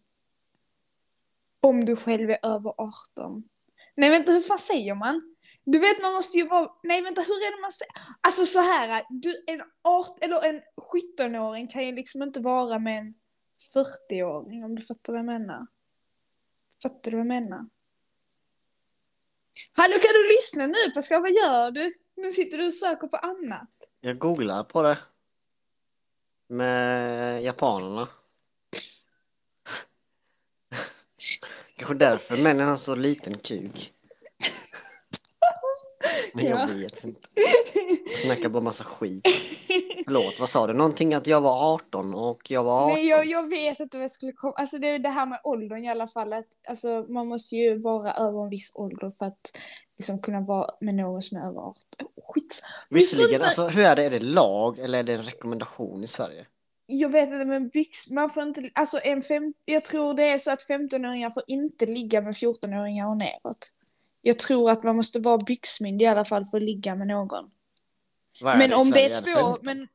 Om 1.60 1.84
du 1.84 1.96
själv 1.96 2.30
är 2.30 2.38
över 2.42 2.74
18. 2.76 3.44
Nej, 3.94 4.10
vänta, 4.10 4.32
hur 4.32 4.40
fan 4.40 4.58
säger 4.58 4.94
man? 4.94 5.36
Du 5.64 5.78
vet, 5.78 6.02
man 6.02 6.12
måste 6.12 6.38
ju 6.38 6.46
vara... 6.46 6.70
Nej, 6.82 7.02
vänta, 7.02 7.20
hur 7.20 7.34
är 7.34 7.56
det 7.56 7.60
man 7.60 7.72
säger? 7.72 7.92
Alltså 8.20 8.46
så 8.46 8.60
här, 8.60 9.04
du, 9.08 9.44
en 9.46 9.62
18, 9.82 10.18
eller 10.20 10.44
en 10.44 10.62
17-åring 11.18 11.66
kan 11.66 11.86
ju 11.86 11.92
liksom 11.92 12.22
inte 12.22 12.40
vara 12.40 12.78
med 12.78 12.98
en 12.98 13.14
40-åring 13.74 14.64
om 14.64 14.74
du 14.74 14.82
fattar 14.82 15.12
vad 15.12 15.18
jag 15.18 15.26
menar. 15.26 15.66
Fattar 16.82 17.10
du 17.10 17.16
vad 17.16 17.26
jag 17.26 17.42
menar? 17.42 17.66
Hallå 19.72 19.92
kan 19.92 20.12
du 20.12 20.28
lyssna 20.36 20.66
nu 20.66 20.92
Pascal, 20.94 21.20
vad 21.20 21.30
gör 21.30 21.70
du? 21.70 21.92
Nu 22.16 22.30
sitter 22.30 22.58
du 22.58 22.66
och 22.66 22.74
söker 22.74 23.06
på 23.06 23.16
annat. 23.16 23.70
Jag 24.00 24.18
googlar 24.18 24.64
på 24.64 24.82
det. 24.82 24.98
Med 26.48 27.42
japanerna. 27.42 28.08
Kanske 31.76 31.94
därför 31.94 32.42
männen 32.42 32.68
har 32.68 32.76
så 32.76 32.94
liten 32.94 33.38
kuk. 33.38 33.92
Men 36.34 36.44
jag 36.44 36.58
Ja. 36.58 36.66
vet 36.74 37.04
inte. 37.04 37.28
Jag 38.10 38.18
snackar 38.18 38.48
bara 38.48 38.62
massa 38.62 38.84
skit. 38.84 39.26
Förlåt, 40.06 40.40
vad 40.40 40.48
sa 40.48 40.66
du? 40.66 40.72
Någonting 40.72 41.14
att 41.14 41.26
jag 41.26 41.40
var 41.40 41.74
18 41.74 42.14
och 42.14 42.50
jag 42.50 42.64
var 42.64 42.84
18? 42.84 42.94
Nej, 42.94 43.06
jag, 43.06 43.26
jag 43.26 43.50
vet 43.50 43.80
inte 43.80 43.96
vad 43.96 44.04
jag 44.04 44.10
skulle 44.10 44.32
komma... 44.32 44.52
Alltså 44.56 44.78
det 44.78 44.88
är 44.88 44.98
det 44.98 45.08
här 45.08 45.26
med 45.26 45.40
åldern 45.44 45.84
i 45.84 45.90
alla 45.90 46.06
fall. 46.06 46.32
Att, 46.32 46.46
alltså, 46.68 47.06
man 47.08 47.26
måste 47.26 47.56
ju 47.56 47.78
vara 47.78 48.14
över 48.14 48.42
en 48.42 48.50
viss 48.50 48.72
ålder 48.74 49.10
för 49.10 49.26
att 49.26 49.58
liksom, 49.98 50.18
kunna 50.22 50.40
vara 50.40 50.70
med 50.80 50.94
någon 50.94 51.22
som 51.22 51.36
är 51.36 51.40
över 51.40 51.60
18. 51.60 51.74
Oh, 52.04 52.32
skit. 52.34 52.62
Visserligen, 52.90 53.42
alltså 53.42 53.66
hur 53.66 53.84
är 53.84 53.96
det? 53.96 54.04
Är 54.04 54.10
det 54.10 54.20
lag 54.20 54.78
eller 54.78 54.98
är 54.98 55.02
det 55.02 55.14
en 55.14 55.22
rekommendation 55.22 56.04
i 56.04 56.06
Sverige? 56.06 56.46
Jag 56.86 57.08
vet 57.08 57.28
inte, 57.28 57.44
men 57.44 57.68
byx, 57.68 58.10
man 58.10 58.30
får 58.30 58.42
inte... 58.42 58.70
Alltså 58.74 59.00
en 59.02 59.22
fem, 59.22 59.54
jag 59.64 59.84
tror 59.84 60.14
det 60.14 60.22
är 60.22 60.38
så 60.38 60.50
att 60.50 60.68
15-åringar 60.68 61.30
får 61.30 61.42
inte 61.46 61.86
ligga 61.86 62.20
med 62.20 62.32
14-åringar 62.34 63.08
och 63.08 63.16
neråt. 63.16 63.72
Jag 64.22 64.38
tror 64.38 64.70
att 64.70 64.82
man 64.82 64.96
måste 64.96 65.18
vara 65.18 65.38
byxmyndig 65.38 66.04
i 66.04 66.08
alla 66.08 66.24
fall 66.24 66.46
för 66.46 66.56
att 66.56 66.62
ligga 66.62 66.94
med 66.94 67.06
någon. 67.06 67.50
Men 68.40 68.72
om 68.72 68.90
det 68.90 69.04
är 69.04 69.22
två, 69.22 69.56
15? 69.56 69.58
men 69.62 69.88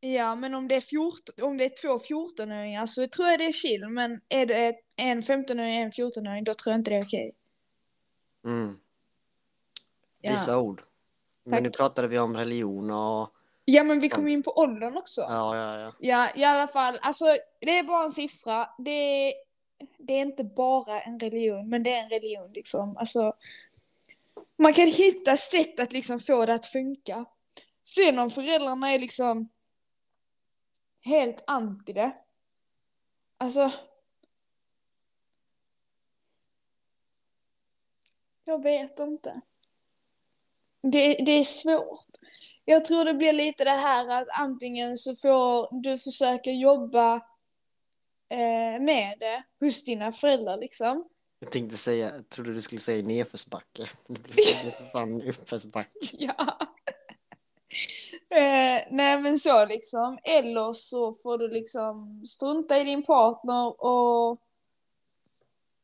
ja, 0.00 0.34
men 0.34 0.54
om 0.54 0.68
det 0.68 0.74
är 0.74 0.80
14, 0.80 1.34
om 1.42 1.56
det 1.56 1.64
är 1.64 1.82
två 1.82 1.98
14-åringar 1.98 2.86
så 2.86 3.08
tror 3.08 3.28
jag 3.28 3.38
det 3.38 3.44
är 3.46 3.52
chill. 3.52 3.88
Men 3.88 4.20
är 4.28 4.46
det 4.46 4.74
en 4.96 5.22
15-åring 5.22 5.58
och 5.58 5.82
en 5.82 5.90
14-åring 5.90 6.44
då 6.44 6.54
tror 6.54 6.72
jag 6.72 6.80
inte 6.80 6.90
det 6.90 6.96
är 6.96 7.02
okej. 7.02 7.34
Mm. 8.44 8.78
Ja. 10.20 10.30
Visa 10.30 10.58
ord. 10.58 10.82
Men 11.44 11.52
Tack. 11.52 11.62
nu 11.62 11.70
pratade 11.70 12.08
vi 12.08 12.18
om 12.18 12.36
religion 12.36 12.90
och... 12.90 13.30
ja, 13.64 13.84
men 13.84 14.00
vi 14.00 14.08
kommer 14.08 14.30
in 14.30 14.42
på 14.42 14.58
åldern 14.58 14.96
också. 14.96 15.20
Ja, 15.20 15.56
ja, 15.56 15.80
ja. 15.80 15.92
Ja, 15.98 16.28
i 16.36 16.44
alla 16.44 16.66
fall, 16.66 16.98
alltså 17.02 17.24
det 17.60 17.78
är 17.78 17.82
bara 17.82 18.04
en 18.04 18.12
siffra. 18.12 18.68
Det 18.78 18.90
är, 18.90 19.34
det 19.98 20.14
är 20.14 20.20
inte 20.20 20.44
bara 20.44 21.02
en 21.02 21.20
religion, 21.20 21.68
men 21.68 21.82
det 21.82 21.92
är 21.92 22.02
en 22.02 22.10
religion 22.10 22.52
liksom. 22.52 22.96
Alltså, 22.96 23.32
man 24.56 24.72
kan 24.72 24.86
hitta 24.86 25.36
sätt 25.36 25.80
att 25.80 25.92
liksom 25.92 26.20
få 26.20 26.46
det 26.46 26.54
att 26.54 26.66
funka. 26.66 27.24
Sen 27.84 28.18
om 28.18 28.30
föräldrarna 28.30 28.92
är 28.92 28.98
liksom 28.98 29.48
helt 31.00 31.44
anti 31.46 31.92
det. 31.92 32.12
Alltså. 33.38 33.72
Jag 38.44 38.62
vet 38.62 38.98
inte. 38.98 39.40
Det, 40.82 41.14
det 41.14 41.32
är 41.32 41.44
svårt. 41.44 42.06
Jag 42.64 42.84
tror 42.84 43.04
det 43.04 43.14
blir 43.14 43.32
lite 43.32 43.64
det 43.64 43.70
här 43.70 44.08
att 44.08 44.28
antingen 44.28 44.96
så 44.96 45.16
får 45.16 45.82
du 45.82 45.98
försöka 45.98 46.50
jobba 46.50 47.14
eh, 48.28 48.80
med 48.80 49.16
det 49.18 49.42
hos 49.60 49.84
dina 49.84 50.12
föräldrar 50.12 50.56
liksom. 50.56 51.08
Jag 51.38 51.52
tänkte 51.52 51.76
säga, 51.76 52.14
jag 52.14 52.28
trodde 52.28 52.54
du 52.54 52.60
skulle 52.60 52.80
säga 52.80 53.06
nedförsbacke. 53.06 53.90
Det 54.06 54.20
blev 54.20 54.34
fan 54.92 55.22
uppförsbacke. 55.22 56.08
Ja. 56.18 56.58
Eh, 58.30 58.82
nej 58.90 59.22
men 59.22 59.38
så 59.38 59.66
liksom. 59.66 60.18
Eller 60.24 60.72
så 60.72 61.12
får 61.12 61.38
du 61.38 61.48
liksom 61.48 62.22
strunta 62.26 62.78
i 62.78 62.84
din 62.84 63.02
partner 63.02 63.84
och 63.84 64.38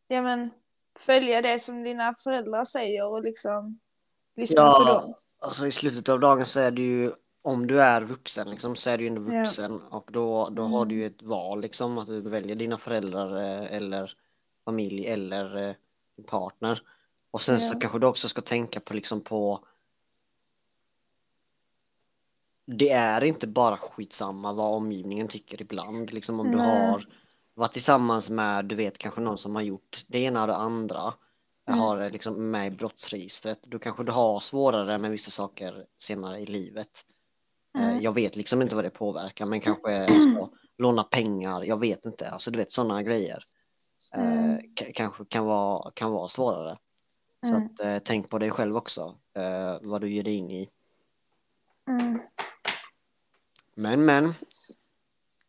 ja 0.09 0.23
men 0.23 0.51
följa 0.99 1.43
det 1.43 1.59
som 1.59 1.83
dina 1.83 2.15
föräldrar 2.15 2.65
säger 2.65 3.07
och 3.07 3.23
liksom 3.23 3.79
lyssna 4.37 4.57
Ja. 4.63 4.79
på 4.79 4.85
dem. 4.93 5.15
Alltså 5.39 5.67
i 5.67 5.73
slutet 5.73 6.09
av 6.09 6.21
dagen 6.21 6.45
så 6.47 6.61
är 6.61 6.71
det 6.71 6.83
ju, 6.83 7.13
om 7.43 7.67
du 7.67 7.81
är 7.83 8.03
vuxen 8.03 8.51
liksom, 8.51 8.77
så 8.77 8.91
är 8.91 8.99
du 8.99 9.05
ju 9.05 9.09
ändå 9.09 9.21
vuxen 9.21 9.81
och 9.83 10.09
då, 10.13 10.49
då 10.51 10.63
har 10.63 10.85
du 10.87 10.95
ju 10.95 11.07
ett 11.07 11.23
val 11.23 11.61
liksom, 11.61 11.99
att 11.99 12.07
du 12.07 12.21
väljer 12.21 12.57
dina 12.57 12.79
föräldrar 12.79 13.37
eh, 13.37 13.77
eller 13.77 14.13
familj 14.65 15.07
eller 15.07 15.69
eh, 15.69 15.75
din 16.17 16.27
partner. 16.27 16.83
Och 17.31 17.43
sen 17.43 17.61
så 17.61 17.75
Ja. 17.75 17.79
kanske 17.81 17.99
du 17.99 18.07
också 18.07 18.29
ska 18.29 18.41
tänka 18.43 18.81
på 18.81 18.95
liksom 18.95 19.21
på 19.21 19.65
det 22.67 22.91
är 22.91 23.25
inte 23.25 23.47
bara 23.47 23.77
skitsamma 23.77 24.53
vad 24.53 24.75
omgivningen 24.75 25.29
tycker 25.29 25.63
ibland. 25.63 26.13
Liksom 26.13 26.41
om 26.41 26.51
du 26.51 26.57
Nej. 26.57 26.91
har 26.91 27.05
varit 27.55 27.73
tillsammans 27.73 28.31
med, 28.31 28.65
du 28.65 28.75
vet, 28.75 28.99
kanske 28.99 29.21
någon 29.21 29.39
som 29.39 29.55
har 29.55 29.63
gjort 29.63 30.05
det 30.07 30.19
ena 30.19 30.41
och 30.43 30.47
det 30.49 30.57
andra. 30.57 31.13
Mm. 31.69 31.81
Har 31.81 32.11
liksom 32.11 32.51
med 32.51 32.67
i 32.67 32.71
brottsregistret. 32.71 33.63
Då 33.63 33.79
kanske 33.79 34.05
du 34.05 34.13
har 34.13 34.41
svårare 34.41 34.99
med 34.99 35.11
vissa 35.11 35.31
saker 35.31 35.85
senare 35.99 36.39
i 36.41 36.47
livet. 36.47 36.89
Eh, 37.79 37.83
Mm. 37.89 38.03
Jag 38.03 38.13
vet 38.13 38.37
liksom 38.37 38.63
inte 38.63 38.75
vad 38.75 38.85
det 38.85 38.91
påverkar, 38.91 39.47
men 39.47 39.61
kanske 39.61 40.09
så, 40.37 40.51
låna 40.79 41.03
pengar, 41.03 41.63
jag 41.65 41.81
vet 41.81 42.05
inte. 42.07 42.31
Alltså 42.31 42.51
du 42.51 42.59
vet 42.59 42.73
sådana 42.73 43.03
grejer. 43.03 43.39
Eh, 44.15 44.45
Mm. 44.45 44.61
kanske 44.95 45.25
kan 45.25 45.45
vara, 45.47 45.91
kan 45.91 46.13
vara 46.13 46.29
svårare. 46.29 46.79
Så 47.47 47.55
Mm. 47.55 47.67
att 47.67 47.81
eh, 47.81 47.99
tänk 48.05 48.31
på 48.31 48.39
dig 48.39 48.51
själv 48.51 48.77
också, 48.77 49.15
vad 49.83 50.01
du 50.01 50.11
ger 50.15 50.23
dig 50.23 50.35
in 50.35 50.51
i. 50.51 50.69
Mm. 51.89 52.21
Men 53.79 54.05
men, 54.05 54.33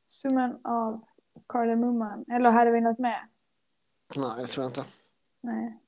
Summan 0.07 0.59
av 0.63 1.05
kardemumman. 1.49 2.25
Eller 2.31 2.51
hade 2.51 2.71
vi 2.71 2.81
något 2.81 2.99
mer? 2.99 3.27
nej 4.15 4.31
det 4.37 4.47
tror 4.47 4.63
jag 4.63 4.69
inte. 4.69 4.85
Nej. 5.41 5.79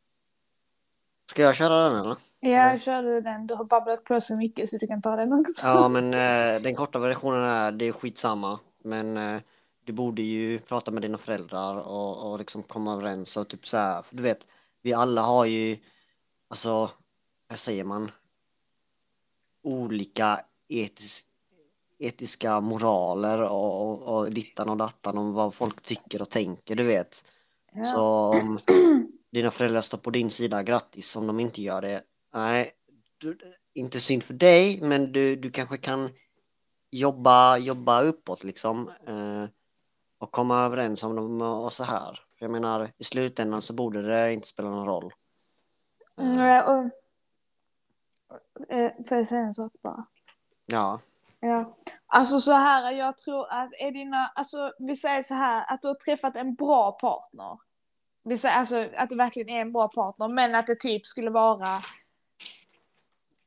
Ska 1.29 1.41
jag 1.41 1.55
köra 1.55 1.89
den 1.89 1.99
eller? 1.99 2.15
Jag 2.39 2.81
körde 2.81 3.21
den. 3.21 3.47
Du 3.47 3.55
har 3.55 3.63
babblat 3.63 4.03
på 4.03 4.21
så 4.21 4.35
mycket 4.35 4.69
så 4.69 4.77
du 4.77 4.87
kan 4.87 5.01
ta 5.01 5.15
den 5.15 5.33
också. 5.33 5.67
Ja 5.67 5.87
men 5.87 6.13
eh, 6.13 6.61
den 6.61 6.75
korta 6.75 6.99
versionen 6.99 7.43
är, 7.43 7.71
det 7.71 7.85
är 7.85 7.91
skitsamma. 7.91 8.59
Men 8.83 9.17
eh, 9.17 9.41
du 9.83 9.93
borde 9.93 10.21
ju 10.21 10.59
prata 10.59 10.91
med 10.91 11.01
dina 11.01 11.17
föräldrar 11.17 11.75
och, 11.75 12.31
och 12.31 12.39
liksom 12.39 12.63
komma 12.63 12.93
överens 12.93 13.37
och 13.37 13.47
typ 13.47 13.67
så 13.67 13.77
här, 13.77 14.01
för 14.01 14.15
du 14.15 14.23
vet, 14.23 14.47
vi 14.81 14.93
alla 14.93 15.21
har 15.21 15.45
ju, 15.45 15.77
alltså, 16.47 16.91
vad 17.47 17.59
säger 17.59 17.83
man? 17.83 18.11
Olika 19.61 20.41
etis, 20.67 21.25
etiska 21.99 22.59
moraler 22.59 23.41
och, 23.41 23.81
och, 23.81 24.17
och 24.17 24.31
dittan 24.31 24.69
och 24.69 24.77
dattan 24.77 25.17
om 25.17 25.33
vad 25.33 25.53
folk 25.53 25.81
tycker 25.81 26.21
och 26.21 26.29
tänker, 26.29 26.75
du 26.75 26.83
vet. 26.83 27.23
Ja. 27.71 27.83
Så 27.83 28.03
om 28.39 28.59
dina 29.31 29.51
föräldrar 29.51 29.81
står 29.81 29.97
på 29.97 30.09
din 30.09 30.29
sida, 30.29 30.63
grattis. 30.63 31.15
Om 31.15 31.27
de 31.27 31.39
inte 31.39 31.61
gör 31.61 31.81
det, 31.81 32.03
nej, 32.33 32.71
du, 33.17 33.37
inte 33.73 33.99
synd 33.99 34.23
för 34.23 34.33
dig, 34.33 34.81
men 34.81 35.11
du, 35.11 35.35
du 35.35 35.51
kanske 35.51 35.77
kan 35.77 36.09
jobba, 36.91 37.57
jobba 37.57 38.01
uppåt 38.01 38.43
liksom. 38.43 38.91
Eh, 39.07 39.45
och 40.17 40.31
komma 40.31 40.65
överens 40.65 41.03
om 41.03 41.15
dem 41.15 41.41
och 41.41 41.73
så 41.73 41.83
här. 41.83 42.19
För 42.37 42.45
jag 42.45 42.51
menar, 42.51 42.91
i 42.97 43.03
slutändan 43.03 43.61
så 43.61 43.73
borde 43.73 44.01
det 44.01 44.33
inte 44.33 44.47
spela 44.47 44.69
någon 44.69 44.85
roll. 44.87 45.13
Eh, 46.17 46.39
Mm, 46.39 46.65
och, 46.65 46.91
eh, 48.71 48.91
får 49.07 49.17
jag 49.17 49.27
säga 49.27 49.41
en 49.41 49.53
sak 49.53 49.71
bara? 49.81 50.05
ja, 50.65 50.99
Ja. 51.39 51.77
Alltså 52.07 52.39
så 52.39 52.51
här, 52.51 52.91
jag 52.91 53.17
tror 53.17 53.47
att 53.49 53.69
är 53.79 53.91
dina, 53.91 54.31
alltså 54.35 54.73
vi 54.79 54.95
säger 54.95 55.23
så 55.23 55.33
här, 55.33 55.73
att 55.73 55.81
du 55.81 55.87
har 55.87 55.95
träffat 55.95 56.35
en 56.35 56.55
bra 56.55 56.91
partner. 56.91 57.59
Vi 58.23 58.37
säger 58.37 58.55
alltså 58.55 58.89
att 58.97 59.09
det 59.09 59.15
verkligen 59.15 59.49
är 59.49 59.61
en 59.61 59.71
bra 59.71 59.87
partner, 59.87 60.27
men 60.27 60.55
att 60.55 60.67
det 60.67 60.79
typ 60.79 61.05
skulle 61.05 61.29
vara 61.29 61.67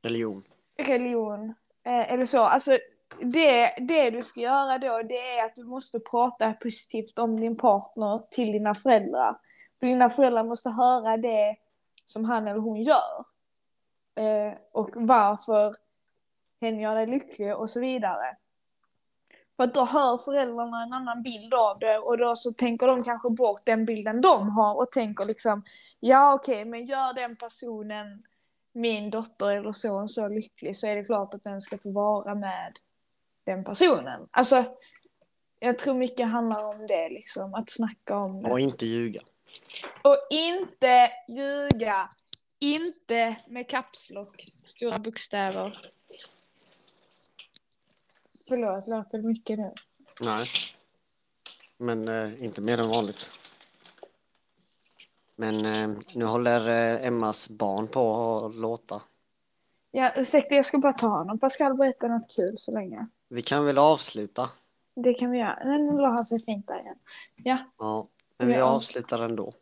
religion. 0.02 0.44
religion 0.78 1.54
eh, 1.84 2.12
eller 2.12 2.26
så. 2.26 2.42
Alltså 2.42 2.78
det, 3.20 3.74
det 3.78 4.10
du 4.10 4.22
ska 4.22 4.40
göra 4.40 4.78
då, 4.78 5.02
det 5.02 5.38
är 5.38 5.44
att 5.44 5.54
du 5.54 5.64
måste 5.64 6.00
prata 6.00 6.52
positivt 6.52 7.18
om 7.18 7.40
din 7.40 7.56
partner 7.56 8.22
till 8.30 8.52
dina 8.52 8.74
föräldrar. 8.74 9.38
För 9.80 9.86
dina 9.86 10.10
föräldrar 10.10 10.44
måste 10.44 10.70
höra 10.70 11.16
det 11.16 11.56
som 12.04 12.24
han 12.24 12.46
eller 12.46 12.60
hon 12.60 12.82
gör. 12.82 13.24
Eh, 14.14 14.54
och 14.72 14.90
varför 14.94 15.74
hen 16.62 16.80
gör 16.80 16.96
dig 16.96 17.06
lycklig 17.06 17.56
och 17.56 17.70
så 17.70 17.80
vidare. 17.80 18.36
För 19.56 19.64
att 19.64 19.74
då 19.74 19.84
hör 19.84 20.18
föräldrarna 20.18 20.82
en 20.82 20.92
annan 20.92 21.22
bild 21.22 21.54
av 21.54 21.78
det 21.78 21.98
och 21.98 22.18
då 22.18 22.36
så 22.36 22.52
tänker 22.52 22.86
de 22.86 23.04
kanske 23.04 23.30
bort 23.30 23.62
den 23.64 23.84
bilden 23.84 24.20
de 24.20 24.50
har 24.50 24.76
och 24.76 24.90
tänker 24.90 25.24
liksom 25.24 25.64
ja 26.00 26.34
okej 26.34 26.64
men 26.64 26.84
gör 26.84 27.14
den 27.14 27.36
personen 27.36 28.22
min 28.72 29.10
dotter 29.10 29.50
eller 29.50 29.72
son 29.72 30.08
så 30.08 30.28
lycklig 30.28 30.76
så 30.76 30.86
är 30.86 30.96
det 30.96 31.04
klart 31.04 31.34
att 31.34 31.44
den 31.44 31.60
ska 31.60 31.78
få 31.78 31.90
vara 31.90 32.34
med 32.34 32.78
den 33.44 33.64
personen. 33.64 34.28
Alltså 34.30 34.64
jag 35.58 35.78
tror 35.78 35.94
mycket 35.94 36.28
handlar 36.28 36.64
om 36.64 36.86
det 36.86 37.08
liksom, 37.08 37.54
att 37.54 37.70
snacka 37.70 38.16
om 38.16 38.42
det. 38.42 38.50
Och 38.50 38.60
inte 38.60 38.86
ljuga. 38.86 39.20
Och 40.04 40.16
inte 40.30 41.10
ljuga. 41.28 42.08
Inte 42.60 43.36
med 43.46 43.68
kapslock, 43.68 44.44
stora 44.66 44.98
bokstäver. 44.98 45.92
Förlåt, 48.52 48.88
låter 48.88 49.18
det 49.18 49.28
mycket 49.28 49.58
nu? 49.58 49.72
Nej. 50.20 50.46
Men 51.76 52.08
eh, 52.08 52.44
inte 52.44 52.60
mer 52.60 52.80
än 52.80 52.88
vanligt. 52.88 53.30
Men 55.36 55.66
eh, 55.66 55.98
nu 56.14 56.24
håller 56.24 56.68
eh, 56.68 57.06
Emmas 57.06 57.48
barn 57.48 57.88
på 57.88 58.36
att 58.46 58.54
låta. 58.54 59.02
Ja, 59.90 60.12
ursäkta, 60.16 60.54
jag 60.54 60.64
ska 60.64 60.78
bara 60.78 60.92
ta 60.92 61.06
honom. 61.08 61.38
Pascal, 61.38 61.74
berätta 61.74 62.08
något 62.08 62.36
kul 62.36 62.58
så 62.58 62.72
länge. 62.72 63.06
Vi 63.28 63.42
kan 63.42 63.64
väl 63.64 63.78
avsluta? 63.78 64.50
Det 64.94 65.14
kan 65.14 65.30
vi 65.30 65.38
göra. 65.38 65.58
Nej, 65.64 65.78
Nu 65.82 65.98
la 66.00 66.08
han 66.08 66.24
sig 66.24 66.44
fint 66.44 66.66
där 66.68 66.80
igen. 66.80 66.98
Ja, 67.36 67.58
Ja, 67.78 68.06
men 68.36 68.48
vi 68.48 68.54
Vi 68.54 68.60
avs- 68.60 68.64
avslutar 68.64 69.18
ändå. 69.22 69.52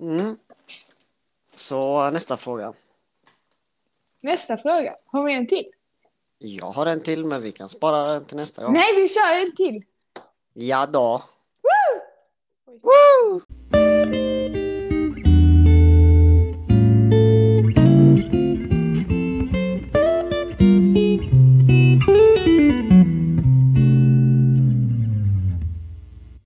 Mm. 0.00 0.38
Så 1.54 2.10
nästa 2.10 2.36
fråga. 2.36 2.72
nästa 4.20 4.56
fråga. 4.56 4.96
Har 5.06 5.24
vi 5.24 5.34
en 5.34 5.46
till? 5.46 5.70
Jag 6.42 6.66
har 6.66 6.86
en 6.86 7.00
till 7.02 7.24
men 7.24 7.42
vi 7.42 7.52
kan 7.52 7.68
spara 7.68 8.12
den 8.12 8.24
till 8.24 8.36
nästa 8.36 8.64
gång. 8.64 8.72
Nej, 8.72 8.94
vi 8.96 9.08
kör 9.08 9.32
en 9.46 9.54
till! 9.56 9.82
Ja 10.52 10.86
då. 10.86 11.22
Oj. 11.62 12.80
Woo! 12.82 13.42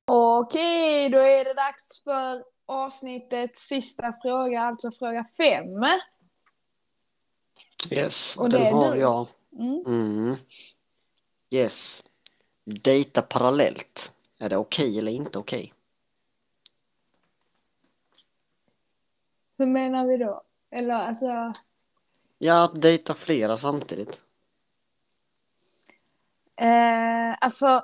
Okej, 0.06 1.08
då 1.10 1.18
är 1.18 1.44
det 1.44 1.54
dags 1.54 2.02
för 2.04 2.42
avsnittets 2.66 3.60
sista 3.60 4.12
fråga, 4.22 4.60
alltså 4.60 4.90
fråga 4.90 5.24
fem. 5.36 5.66
Yes, 7.90 8.36
Och 8.36 8.50
den 8.50 8.74
har 8.74 8.94
du. 8.94 9.00
jag. 9.00 9.26
Mm. 9.58 9.82
Mm. 9.86 10.36
Yes. 11.50 12.02
Dejta 12.64 13.22
parallellt. 13.22 14.12
Är 14.38 14.48
det 14.48 14.56
okej 14.56 14.98
eller 14.98 15.12
inte 15.12 15.38
okej? 15.38 15.72
Hur 19.58 19.66
menar 19.66 20.06
vi 20.06 20.16
då? 20.16 20.42
Eller 20.70 20.94
alltså, 20.94 21.52
Ja, 22.38 22.64
att 22.64 22.82
dejta 22.82 23.14
flera 23.14 23.56
samtidigt. 23.56 24.20
eh, 26.56 27.32
alltså 27.40 27.82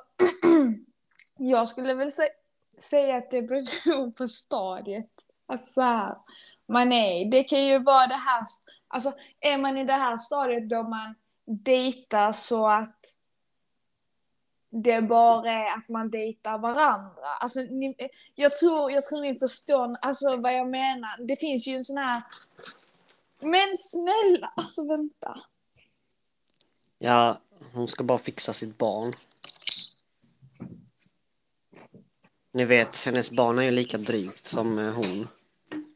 jag 1.38 1.68
skulle 1.68 1.94
väl 1.94 2.08
sä- 2.10 2.80
säga 2.80 3.16
att 3.16 3.30
det 3.30 3.42
beror 3.42 4.10
på 4.16 4.28
stadiet. 4.28 5.10
Alltså 5.46 5.72
så 5.72 5.80
här, 5.82 6.16
man 6.66 6.92
är, 6.92 7.30
det 7.30 7.44
kan 7.44 7.64
ju 7.64 7.78
vara 7.78 8.06
det 8.06 8.14
här, 8.14 8.46
alltså 8.88 9.12
är 9.40 9.58
man 9.58 9.78
i 9.78 9.84
det 9.84 9.92
här 9.92 10.16
stadiet 10.16 10.68
då 10.68 10.82
man 10.82 11.14
dejtar 11.50 12.32
så 12.32 12.68
att 12.68 13.16
det 14.70 15.02
bara 15.02 15.52
är 15.52 15.76
att 15.76 15.88
man 15.88 16.10
dejtar 16.10 16.58
varandra. 16.58 17.26
Alltså, 17.40 17.60
ni, 17.60 17.94
jag, 18.34 18.52
tror, 18.52 18.90
jag 18.90 19.04
tror 19.04 19.20
ni 19.20 19.38
förstår 19.38 19.96
alltså, 20.02 20.36
vad 20.36 20.54
jag 20.54 20.68
menar. 20.68 21.26
Det 21.26 21.36
finns 21.36 21.66
ju 21.66 21.76
en 21.76 21.84
sån 21.84 21.96
här... 21.96 22.22
Men 23.40 23.76
snälla, 23.78 24.52
alltså 24.56 24.86
vänta. 24.86 25.40
Ja, 26.98 27.40
hon 27.72 27.88
ska 27.88 28.04
bara 28.04 28.18
fixa 28.18 28.52
sitt 28.52 28.78
barn. 28.78 29.12
Ni 32.52 32.64
vet, 32.64 32.96
hennes 32.96 33.30
barn 33.30 33.58
är 33.58 33.62
ju 33.62 33.70
lika 33.70 33.98
drygt 33.98 34.46
som 34.46 34.78
eh, 34.78 34.92
hon. 34.94 35.28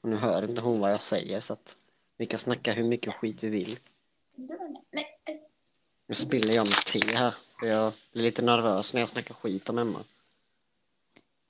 Och 0.03 0.09
nu 0.09 0.17
hör 0.17 0.45
inte 0.45 0.61
hon 0.61 0.81
vad 0.81 0.93
jag 0.93 1.03
säger 1.03 1.41
så 1.41 1.53
att 1.53 1.77
vi 2.17 2.27
kan 2.27 2.39
snacka 2.39 2.73
hur 2.73 2.85
mycket 2.85 3.15
skit 3.15 3.43
vi 3.43 3.49
vill. 3.49 3.79
Nej. 4.93 5.44
Nu 6.07 6.15
spiller 6.15 6.55
jag 6.55 6.67
mitt 6.67 6.87
te 6.87 7.17
här. 7.17 7.35
Jag 7.63 7.93
blir 8.13 8.23
lite 8.23 8.43
nervös 8.43 8.95
när 8.95 9.01
jag 9.01 9.09
snackar 9.09 9.35
skit 9.35 9.69
om 9.69 9.79
Emma. 9.79 10.05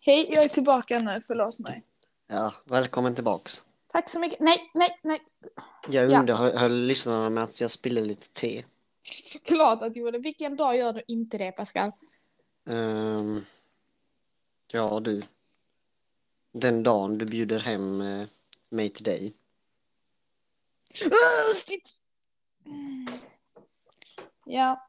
Hej, 0.00 0.28
jag 0.34 0.44
är 0.44 0.48
tillbaka 0.48 0.98
nu, 0.98 1.22
förlåt 1.26 1.58
mig. 1.60 1.82
Ja, 2.26 2.52
välkommen 2.64 3.14
tillbaks. 3.14 3.62
Tack 3.86 4.08
så 4.08 4.20
mycket. 4.20 4.40
Nej, 4.40 4.70
nej, 4.74 4.98
nej. 5.02 5.20
Jag 5.88 6.10
Ja. 6.10 6.20
underhöll 6.20 6.86
lyssnarna 6.86 7.30
med 7.30 7.44
att 7.44 7.60
jag 7.60 7.70
spiller 7.70 8.02
lite 8.02 8.28
te. 8.28 8.64
Såklart 9.22 9.82
att 9.82 9.94
du 9.94 10.00
gjorde. 10.00 10.18
Vilken 10.18 10.56
dag 10.56 10.76
gör 10.76 10.92
du 10.92 11.02
inte 11.08 11.38
det, 11.38 11.52
Pascal? 11.52 11.92
Ehm, 12.68 13.44
ja, 14.72 15.00
du. 15.00 15.22
Den 16.52 16.82
dagen 16.82 17.18
du 17.18 17.24
bjuder 17.24 17.58
hem 17.58 18.00
eh, 18.00 18.26
mig 18.68 18.88
till 18.88 19.04
dig. 19.04 19.32
Sitt. 21.54 21.98
Ja. 24.46 24.88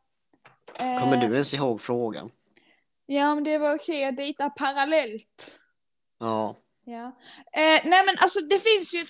Eh, 0.80 1.00
Kommer 1.00 1.18
du 1.18 1.34
ens 1.34 1.54
ihåg 1.54 1.82
frågan? 1.82 2.32
Ja, 3.06 3.36
men 3.36 3.44
det 3.44 3.58
var 3.58 3.76
okej 3.76 4.06
att 4.06 4.18
dejta 4.18 4.50
parallellt. 4.50 5.60
Ja. 6.18 6.56
Ja. 6.84 7.06
Eh, 7.52 7.82
nej, 7.86 8.06
men 8.06 8.16
alltså 8.22 8.40
det 8.42 8.60
finns 8.60 8.94
ju 8.94 9.00
ett... 9.00 9.10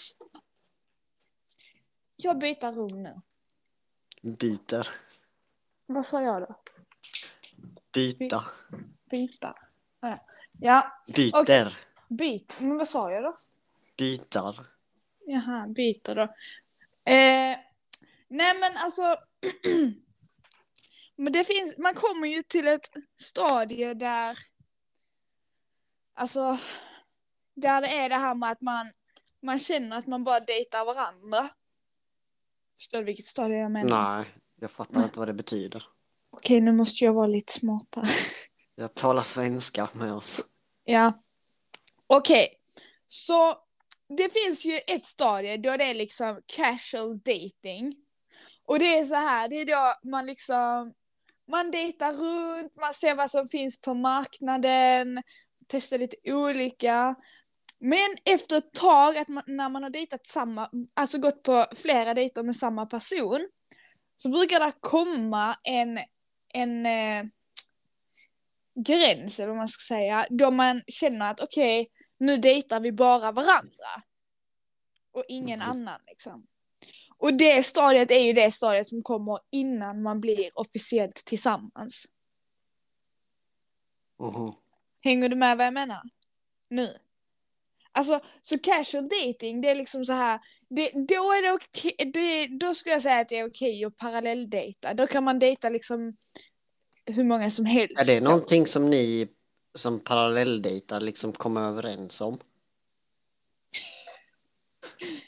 Jag 2.16 2.38
byter 2.38 2.72
rum 2.72 3.04
nu. 3.04 3.22
Byter. 4.22 4.88
Vad 5.86 6.06
sa 6.06 6.22
jag 6.22 6.42
då? 6.42 6.56
Byta. 7.94 8.46
Byta. 9.12 9.56
Ja. 10.00 10.26
Ja, 10.60 11.02
Byter. 11.16 11.78
byt. 12.10 12.56
Men 12.60 12.78
vad 12.78 12.88
sa 12.88 13.12
jag 13.12 13.24
då? 13.24 13.36
Bytar. 13.98 14.68
Jaha, 15.26 15.68
byter 15.68 16.16
då. 16.16 16.22
Eh, 17.12 17.58
nej 18.28 18.60
men 18.60 18.78
alltså. 18.78 19.16
men 21.18 21.34
det 21.34 21.44
finns, 21.44 21.78
man 21.78 21.94
kommer 21.94 22.28
ju 22.28 22.44
till 22.44 22.68
ett 22.68 22.90
stadie 23.20 23.94
där. 23.94 24.38
Alltså. 26.14 26.58
Där 27.56 27.82
det 27.82 27.88
är 27.88 28.10
det 28.10 28.16
här 28.16 28.36
med 28.36 28.52
att 28.52 28.62
man, 28.62 28.92
man 29.42 29.60
känner 29.60 29.98
att 29.98 30.08
man 30.08 30.24
bara 30.24 30.40
dejtar 30.40 30.86
varandra. 30.86 31.50
Förstår 32.80 32.98
du 32.98 33.04
vilket 33.04 33.26
stadie 33.26 33.58
jag 33.58 33.72
menar? 33.72 34.18
Nej, 34.18 34.26
jag 34.60 34.72
fattar 34.72 35.04
inte 35.04 35.20
vad 35.20 35.28
det 35.28 35.34
betyder. 35.34 35.84
Okej, 36.30 36.62
nu 36.62 36.72
måste 36.72 37.06
jag 37.06 37.14
vara 37.14 37.28
lite 37.28 37.54
smartare. 37.54 38.06
Jag 38.78 38.94
talar 38.94 39.24
svenska 39.24 39.90
med 39.94 40.14
oss. 40.14 40.42
Ja. 40.84 41.24
Okej. 42.08 42.48
Så 43.08 43.58
det 44.18 44.34
finns 44.34 44.66
ju 44.66 44.80
ett 44.88 45.06
stadie 45.06 45.58
då 45.58 45.78
det 45.78 45.84
är 45.84 45.94
liksom 45.94 46.42
casual 46.46 47.20
dating. 47.20 47.96
Och 48.66 48.80
det 48.80 48.98
är 48.98 49.04
så 49.04 49.16
här, 49.16 49.48
det 49.48 49.56
är 49.56 49.66
då 49.66 50.10
man 50.10 50.26
liksom 50.26 50.94
man 51.48 51.72
dejtar 51.72 52.14
runt, 52.14 52.76
man 52.76 52.94
ser 52.94 53.16
vad 53.16 53.32
som 53.32 53.48
finns 53.48 53.82
på 53.82 53.94
marknaden, 53.94 55.24
testar 55.68 55.98
lite 55.98 56.34
olika. 56.34 57.16
Men 57.80 58.16
efter 58.26 58.58
ett 58.58 58.74
tag, 58.74 59.18
att 59.18 59.28
man, 59.28 59.44
när 59.48 59.70
man 59.70 59.84
har 59.84 59.90
dejtat 59.90 60.26
samma, 60.26 60.70
alltså 60.94 61.18
gått 61.18 61.44
på 61.44 61.66
flera 61.76 62.14
dejter 62.14 62.44
med 62.44 62.56
samma 62.56 62.86
person, 62.86 63.50
så 64.16 64.30
brukar 64.30 64.60
det 64.60 64.74
komma 64.80 65.58
en, 65.64 66.00
en 66.54 66.86
eh, 66.86 67.26
gräns, 68.76 69.40
eller 69.40 69.48
vad 69.48 69.58
man 69.58 69.68
ska 69.68 69.96
säga, 69.96 70.28
då 70.30 70.52
man 70.52 70.82
känner 70.88 71.32
att 71.32 71.42
okej, 71.42 71.92
nu 72.18 72.38
dejtar 72.38 72.80
vi 72.80 72.92
bara 72.92 73.32
varandra. 73.32 73.88
Och 75.12 75.24
ingen 75.28 75.60
Mhm. 75.60 75.70
annan 75.70 76.02
liksom. 76.08 76.48
Och 77.18 77.34
det 77.34 77.66
stadiet 77.66 78.12
är 78.12 78.20
ju 78.20 78.34
det 78.34 78.52
stadiet 78.52 78.88
som 78.88 79.02
kommer 79.02 79.40
innan 79.52 80.02
man 80.02 80.22
blir 80.22 80.50
officiellt 80.54 81.16
tillsammans. 81.16 82.06
Mhm. 84.20 84.54
Hänger 85.02 85.30
du 85.30 85.36
med 85.36 85.58
vad 85.58 85.66
jag 85.66 85.74
menar? 85.74 86.02
Nu. 86.70 86.98
Alltså, 87.92 88.20
så 88.42 88.60
casual 88.60 89.08
dating, 89.08 89.62
det 89.62 89.70
är 89.70 89.76
liksom 89.76 90.06
så 90.06 90.14
här, 90.14 90.40
det, 90.70 90.92
då 90.92 91.34
är 91.34 91.42
det 91.42 91.52
okej, 91.52 92.12
det, 92.14 92.48
då 92.48 92.74
skulle 92.74 92.96
jag 92.96 93.02
säga 93.02 93.20
att 93.20 93.30
det 93.30 93.40
är 93.40 93.50
okej 93.50 93.86
att 93.86 93.98
parallelldejta. 93.98 94.94
Då 94.94 95.08
kan 95.08 95.24
man 95.24 95.40
dejta 95.40 95.70
liksom 95.70 96.18
hur 97.06 97.24
många 97.24 97.50
som 97.50 97.66
helst. 97.66 98.00
Är 98.00 98.06
det 98.06 98.22
så. 98.22 98.30
någonting 98.30 98.68
som 98.68 98.90
ni 98.90 99.28
som 99.74 100.00
parallelldejtar 100.00 101.00
liksom 101.00 101.34
kommer 101.34 101.62
överens 101.62 102.22
om? 102.22 102.40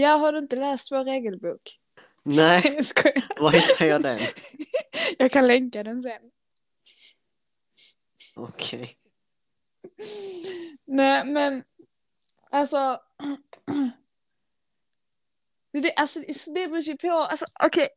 Ja, 0.00 0.16
har 0.16 0.32
du 0.32 0.38
inte 0.38 0.56
läst 0.56 0.92
vår 0.92 1.04
regelbok? 1.04 1.78
Nej, 2.22 2.62
Jag 2.76 2.84
skojar. 2.84 3.42
var 3.42 3.50
hittar 3.50 3.86
jag 3.86 4.02
den? 4.02 4.18
Jag 5.18 5.30
kan 5.30 5.46
länka 5.46 5.82
den 5.82 6.02
sen. 6.02 6.22
Okej. 8.36 8.98
Nej, 10.84 11.24
men 11.24 11.64
alltså. 12.50 13.00
Det, 15.72 15.94
alltså, 15.94 16.20
det 16.54 16.68
beror 16.68 16.78
ju 16.80 16.96
på, 16.96 17.10
alltså 17.12 17.44
okej. 17.64 17.88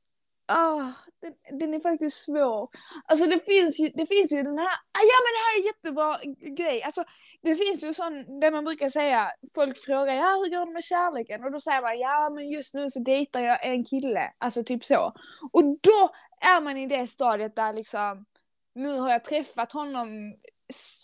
Ah, 0.52 0.92
den, 1.22 1.60
den 1.60 1.74
är 1.74 1.80
faktiskt 1.80 2.24
svår. 2.26 2.70
Alltså 3.06 3.26
det 3.26 3.46
finns 3.46 3.80
ju, 3.80 3.90
det 3.90 4.06
finns 4.06 4.32
ju 4.32 4.44
den 4.44 4.58
här, 4.58 4.68
ah, 4.68 5.04
ja 5.12 5.18
men 5.24 5.32
det 5.36 5.42
här 5.44 5.54
är 5.56 5.60
en 5.60 5.66
jättebra 5.66 6.20
grej. 6.64 6.84
Alltså 6.84 7.04
det 7.42 7.56
finns 7.56 7.84
ju 7.84 7.94
sån, 7.94 8.40
där 8.40 8.52
man 8.52 8.66
brukar 8.66 8.90
säga, 8.90 9.32
folk 9.56 9.78
frågar, 9.78 10.14
ja 10.14 10.42
hur 10.44 10.50
går 10.50 10.66
det 10.66 10.72
med 10.72 10.84
kärleken? 10.84 11.44
Och 11.44 11.52
då 11.52 11.60
säger 11.60 11.82
man, 11.82 12.00
ja 12.00 12.30
men 12.30 12.50
just 12.50 12.74
nu 12.74 12.90
så 12.90 13.00
dejtar 13.00 13.42
jag 13.42 13.66
en 13.66 13.84
kille. 13.84 14.34
Alltså 14.38 14.64
typ 14.64 14.86
så. 14.86 15.14
Och 15.52 15.64
då 15.64 16.10
är 16.42 16.62
man 16.62 16.78
i 16.78 16.88
det 16.88 17.08
stadiet 17.08 17.56
där 17.56 17.74
liksom, 17.74 18.26
nu 18.74 19.00
har 19.00 19.12
jag 19.12 19.24
träffat 19.24 19.72
honom 19.72 20.36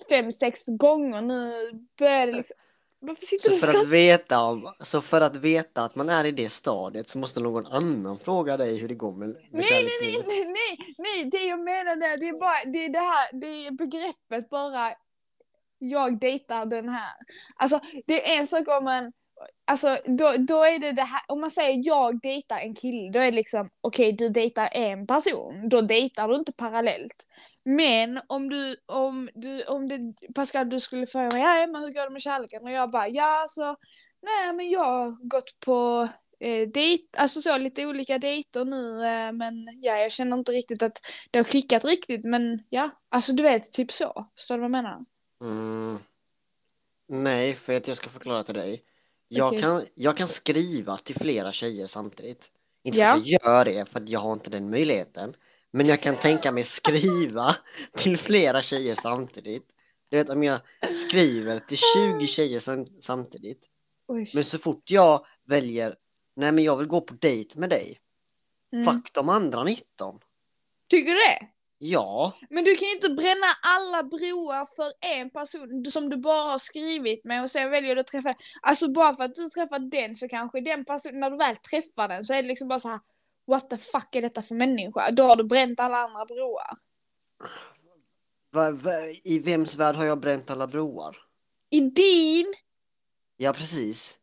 fem, 0.10 0.32
sex 0.32 0.66
gånger, 0.68 1.22
nu 1.22 1.72
börjar 2.00 2.28
det 2.28 2.34
liksom, 2.34 2.58
varför 3.00 3.22
sitter 3.22 3.52
Så 3.52 3.66
för 3.68 3.80
att 3.80 3.88
veta 3.88 4.40
om, 4.42 4.74
så 4.80 5.02
för 5.02 5.22
att 5.22 5.36
veta 5.36 5.84
att 5.84 5.96
man 5.96 6.10
är 6.10 6.26
i 6.26 6.32
det 6.32 6.50
stadiet 6.50 7.10
så 7.10 7.18
måste 7.18 7.40
någon 7.40 7.66
annan 7.66 8.20
fråga 8.20 8.58
dig 8.58 8.78
hur 8.78 8.88
det 8.88 8.96
går 8.96 9.12
med, 9.12 9.30
med 9.30 9.40
Nej, 9.52 9.64
nej, 10.02 10.24
nej, 10.28 10.46
nej, 10.46 10.96
nej, 10.98 11.26
det 11.26 11.48
jag 11.48 11.60
menar 11.60 11.96
där, 11.96 12.18
det 12.18 12.28
är 12.28 12.40
bara, 12.40 12.72
det 12.74 12.86
är 12.86 12.90
det 12.90 13.00
här, 13.00 13.40
det 13.42 13.68
är 13.68 13.72
begreppet 13.72 14.50
bara, 14.50 14.94
jag 15.80 16.20
dejtar 16.20 16.66
den 16.66 16.90
här. 16.90 17.14
Alltså, 17.56 17.80
det 18.06 18.32
är 18.32 18.40
en 18.40 18.48
sak 18.48 18.68
om 18.68 18.84
man, 18.84 19.12
alltså 19.66 19.98
då, 20.06 20.34
då 20.38 20.64
är 20.64 20.80
det 20.80 20.92
det 20.92 21.04
här, 21.04 21.22
om 21.28 21.42
man 21.42 21.52
säger 21.52 21.82
jag 21.86 22.22
dejtar 22.22 22.60
en 22.60 22.76
kille, 22.76 23.12
då 23.12 23.20
är 23.20 23.26
det 23.26 23.36
liksom 23.38 23.70
okej 23.82 24.14
okay, 24.14 24.28
du 24.28 24.34
dejtar 24.34 24.70
en 24.72 25.08
person, 25.08 25.70
då 25.70 25.82
dejtar 25.82 26.28
du 26.28 26.36
inte 26.36 26.54
parallellt. 26.54 27.26
Men 27.70 28.20
om 28.28 28.50
du, 28.50 28.76
om 28.86 29.30
du, 29.36 29.64
om 29.64 29.88
det, 29.88 30.14
Pascal 30.36 30.70
du 30.70 30.80
skulle 30.80 31.08
fråga 31.08 31.30
mig, 31.34 31.42
ja 31.42 31.68
men 31.68 31.82
hur 31.82 31.94
går 31.94 32.04
det 32.04 32.10
med 32.10 32.22
kärleken? 32.22 32.64
Och 32.64 32.72
jag 32.72 32.92
bara, 32.92 33.08
ja 33.08 33.42
alltså, 33.42 33.76
nej 34.22 34.54
men 34.54 34.70
jag 34.70 34.86
har 34.86 35.28
gått 35.30 35.60
på 35.60 36.08
eh, 36.40 36.68
dejt, 36.68 37.04
alltså 37.18 37.42
så 37.42 37.58
lite 37.58 37.86
olika 37.86 38.18
dejter 38.18 38.66
nu 38.66 39.06
eh, 39.06 39.32
men 39.32 39.54
ja 39.82 39.98
jag 39.98 40.12
känner 40.12 40.38
inte 40.38 40.52
riktigt 40.52 40.82
att 40.82 41.00
det 41.32 41.40
har 41.40 41.44
klickat 41.44 41.86
riktigt 41.86 42.26
men 42.26 42.64
ja, 42.70 42.90
alltså 43.10 43.34
du 43.34 43.44
vet 43.44 43.72
typ 43.72 43.92
så, 43.92 44.28
förstår 44.36 44.56
du 44.56 44.60
vad 44.60 44.66
jag 44.66 44.72
menar? 44.72 45.00
Mm. 45.42 46.00
Nej, 47.08 47.54
för 47.54 47.78
att 47.78 47.88
jag 47.88 47.98
ska 47.98 48.10
förklara 48.10 48.44
till 48.44 48.54
dig. 48.56 48.84
Jag, 49.28 49.48
Okej. 49.48 49.62
kan, 49.62 49.86
jag 49.96 50.18
kan 50.18 50.28
skriva 50.28 50.98
till 50.98 51.16
flera 51.16 51.52
tjejer 51.52 51.88
samtidigt. 51.88 52.52
Inte 52.84 53.00
Ja. 53.00 53.12
för 53.12 53.18
att 53.18 53.28
jag 53.28 53.42
gör 53.44 53.66
det, 53.66 53.86
för 53.86 54.00
att 54.00 54.10
jag 54.10 54.20
har 54.20 54.34
inte 54.34 54.50
den 54.50 54.70
möjligheten. 54.70 55.36
Men 55.72 55.86
jag 55.86 56.00
kan 56.00 56.16
tänka 56.16 56.52
mig 56.52 56.64
skriva 56.64 57.56
till 57.98 58.18
flera 58.18 58.62
tjejer 58.62 58.96
samtidigt. 59.02 59.68
Du 60.10 60.18
vet 60.18 60.30
om 60.30 60.44
jag 60.44 60.60
skriver 61.08 61.60
till 61.60 61.78
20 62.18 62.28
tjejer 62.28 62.60
sam- 62.60 63.02
samtidigt. 63.02 63.66
Oj. 64.08 64.32
Men 64.34 64.44
så 64.44 64.60
fort 64.60 64.92
jag 64.92 65.26
väljer, 65.46 65.96
nej 66.36 66.52
men 66.52 66.64
jag 66.64 66.78
vill 66.78 66.88
gå 66.88 67.02
på 67.02 67.14
dejt 67.14 67.60
med 67.60 67.70
dig. 67.70 68.00
Mm. 68.74 68.86
Fuck 68.86 69.14
de 69.14 69.30
andra 69.30 69.64
19. 69.64 70.20
Tycker 70.90 71.12
du 71.12 71.18
det? 71.18 71.48
Ja, 71.80 72.34
Men 72.50 72.64
du 72.64 72.76
kan 72.76 72.88
ju 72.88 72.94
inte 72.94 73.10
bränna 73.10 73.46
alla 73.64 74.04
broar 74.04 74.66
för 74.76 74.94
en 75.20 75.30
person 75.30 75.86
som 75.92 76.10
du 76.10 76.18
bara 76.18 76.44
har 76.52 76.58
skrivit 76.58 77.24
med 77.24 77.44
och 77.44 77.52
sen 77.52 77.70
väljer 77.72 77.96
du 77.96 78.02
att 78.02 78.08
träffa 78.08 78.36
Alltså 78.62 78.92
bara 78.92 79.16
för 79.16 79.24
att 79.24 79.36
du 79.36 79.50
träffar 79.50 79.80
den 79.80 80.16
så 80.16 80.28
kanske 80.28 80.62
den 80.62 80.86
personen, 80.86 81.20
när 81.20 81.30
du 81.32 81.38
väl 81.38 81.56
träffar 81.56 82.08
den 82.08 82.26
så 82.26 82.34
är 82.34 82.42
det 82.42 82.48
liksom 82.48 82.68
bara 82.68 82.80
så 82.80 82.90
här. 82.90 83.00
What 83.48 83.70
the 83.70 83.78
fuck 83.78 84.16
är 84.16 84.22
detta 84.22 84.42
för 84.42 84.56
människa? 84.56 85.12
Då 85.12 85.24
har 85.24 85.36
du 85.36 85.44
bränt 85.44 85.80
alla 85.80 85.98
andra 85.98 86.26
broar. 86.26 86.78
va, 88.52 88.72
va, 88.72 89.08
i 89.24 89.40
vems 89.40 89.76
värld 89.76 89.96
har 89.96 90.06
jag 90.06 90.20
bränt 90.20 90.50
alla 90.50 90.68
broar? 90.68 91.18
I 91.70 91.80
din? 91.80 92.54
Ja, 93.38 93.54
precis. 93.54 94.18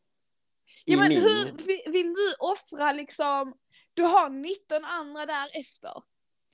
I 0.86 0.92
Ja 0.92 0.98
men 0.98 1.08
min. 1.08 1.18
hur, 1.18 1.44
vill, 1.44 1.92
vill 1.92 2.14
du 2.14 2.34
offra 2.38 2.92
liksom, 2.92 3.54
du 3.94 4.02
har 4.02 4.30
19 4.30 4.84
andra 4.84 5.26
därefter. 5.26 6.02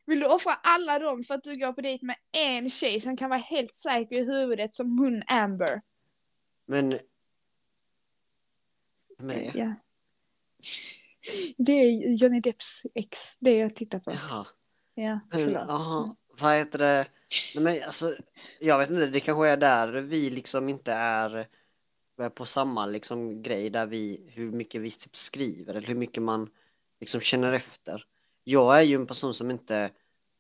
Vill 0.07 0.21
du 0.21 0.27
offra 0.27 0.55
alla 0.55 0.99
dem 0.99 1.25
för 1.25 1.35
att 1.35 1.45
du 1.45 1.57
går 1.57 1.73
på 1.73 1.81
dejt 1.81 2.07
med 2.07 2.17
en 2.33 2.71
tjej 2.71 3.01
som 3.01 3.17
kan 3.17 3.31
vara 3.31 3.41
helt 3.41 3.75
säker 3.75 4.17
i 4.17 4.25
huvudet 4.25 4.75
som 4.75 4.99
hon 4.99 5.23
Amber? 5.27 5.83
Men... 6.67 6.99
Vem 9.19 9.31
är 9.31 9.35
det? 9.35 9.53
Ja. 9.55 9.75
Det 11.57 11.73
är 11.73 12.15
Johnny 12.15 12.41
Depps 12.41 12.87
ex, 12.95 13.39
det 13.39 13.57
jag 13.57 13.75
tittar 13.77 13.99
på. 13.99 14.11
Jaha. 14.11 14.47
Ja, 14.95 15.21
Men, 15.31 15.45
förlåt. 15.45 15.63
aha, 15.63 16.07
vad 16.41 16.57
heter 16.57 16.79
det? 16.79 17.07
Nej, 17.55 17.65
men 17.65 17.85
alltså, 17.85 18.17
jag 18.61 18.79
vet 18.79 18.91
inte, 18.91 19.07
det 19.07 19.21
kanske 19.21 19.49
är 19.49 19.57
där 19.57 19.89
vi 19.93 20.31
liksom 20.31 20.69
inte 20.69 20.93
är 20.93 21.47
är 22.23 22.29
på 22.31 22.47
samma 22.47 22.87
liksom 22.87 23.43
grej 23.43 23.71
där 23.71 23.87
vi, 23.87 24.31
hur 24.35 24.53
mycket 24.53 24.81
vi 24.81 24.91
typ 24.91 25.17
skriver 25.17 25.75
eller 25.75 25.87
hur 25.89 25.95
mycket 25.95 26.23
man 26.23 26.51
liksom 27.01 27.21
känner 27.21 27.53
efter. 27.53 28.05
Jag 28.45 28.79
är 28.79 28.83
ju 28.83 28.95
en 28.95 29.07
person 29.07 29.35
som 29.35 29.51
inte 29.51 29.91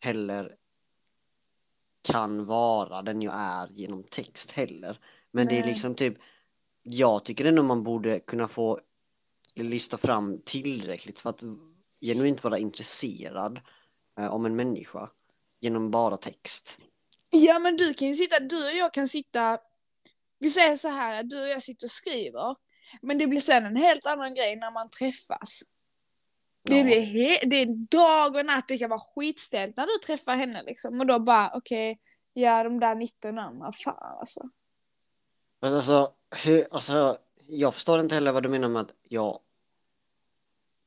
heller 0.01 0.57
kan 2.03 2.47
vara 2.47 3.03
den 3.03 3.22
jag 3.22 3.35
är 3.37 3.68
genom 3.68 4.03
text 4.03 4.51
heller. 4.51 4.99
Men 5.31 5.47
det 5.47 5.57
är 5.57 5.61
Nej. 5.61 5.70
liksom 5.70 5.95
typ, 5.95 6.18
jag 6.83 7.24
tycker 7.24 7.45
ändå 7.45 7.62
man 7.62 7.83
borde 7.83 8.20
kunna 8.20 8.49
få 8.49 8.81
lista 9.57 9.96
fram 9.98 10.42
tillräckligt 10.44 11.20
för 11.20 11.30
att 11.30 11.40
genuint 12.01 12.44
vara 12.44 12.59
intresserad 12.59 13.61
eh, 14.20 14.34
om 14.34 14.46
en 14.46 14.57
människa 14.57 15.11
genom 15.61 15.90
bara 15.90 16.16
text. 16.16 16.78
Ja 17.30 17.59
men 17.59 17.76
du 17.76 17.94
kan 17.94 18.09
ju 18.09 18.14
sitta, 18.14 18.40
du 18.40 18.66
och 18.70 18.76
jag 18.76 18.94
kan 18.94 19.09
sitta, 19.09 19.59
vi 20.38 20.51
säger 20.51 20.76
så 20.76 20.88
här, 20.88 21.22
du 21.22 21.42
och 21.42 21.48
jag 21.48 21.62
sitter 21.62 21.86
och 21.86 21.90
skriver. 21.90 22.57
Men 23.03 23.18
det 23.18 23.26
blir 23.26 23.40
sen 23.40 23.66
en 23.66 23.76
helt 23.76 24.07
annan 24.07 24.34
grej 24.34 24.57
när 24.57 24.70
man 24.70 24.90
träffas. 24.90 25.62
Det, 26.64 26.76
Ja. 26.78 26.84
blir 26.84 27.01
he- 27.01 27.46
det 27.46 27.57
är 27.57 27.66
dag 27.90 28.36
och 28.36 28.46
natt, 28.46 28.68
det 28.68 28.78
kan 28.78 28.90
vara 28.90 29.01
skitställt 29.01 29.76
när 29.76 29.86
du 29.86 30.07
träffar 30.07 30.36
henne 30.36 30.62
liksom. 30.62 31.01
Och 31.01 31.07
då 31.07 31.18
bara 31.18 31.51
okej, 31.55 32.01
ja 32.32 32.62
de 32.64 32.80
där 32.80 32.94
19 32.94 33.38
andra, 33.38 33.72
fan 33.72 34.18
alltså. 34.20 34.48
Men 35.61 35.74
alltså, 35.74 36.12
hur, 36.44 36.66
alltså, 36.70 37.18
jag 37.51 37.74
förstår 37.74 38.01
inte 38.01 38.14
heller 38.14 38.32
vad 38.32 38.42
du 38.42 38.48
menar 38.48 38.68
med 38.68 38.82
att 38.82 38.94
jag 39.09 39.40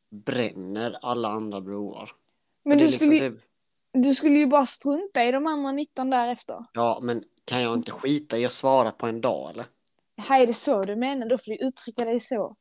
bränner 0.09 0.99
alla 1.01 1.29
andra 1.29 1.61
broar. 1.61 2.11
Men 2.63 2.77
du, 2.77 2.83
liksom 2.83 3.05
skulle, 3.07 3.29
typ, 3.29 3.41
du 3.91 4.15
skulle 4.15 4.39
ju 4.39 4.47
bara 4.47 4.65
strunta 4.65 5.23
i 5.23 5.31
de 5.31 5.47
andra 5.47 5.71
19 5.71 6.09
därefter. 6.09 6.65
ja, 6.73 6.99
men 7.01 7.23
kan 7.45 7.61
jag 7.61 7.73
inte 7.73 7.91
skita 7.91 8.37
i 8.37 8.45
att 8.45 8.51
svara 8.51 8.91
på 8.91 9.07
en 9.07 9.21
dag 9.21 9.49
eller? 9.49 9.65
Här 10.17 10.41
är 10.41 10.47
det 10.47 10.53
så 10.53 10.83
du 10.83 10.95
menar, 10.95 11.29
då 11.29 11.37
får 11.37 11.51
du 11.51 11.57
uttrycka 11.57 12.05
dig 12.05 12.19
så. 12.19 12.55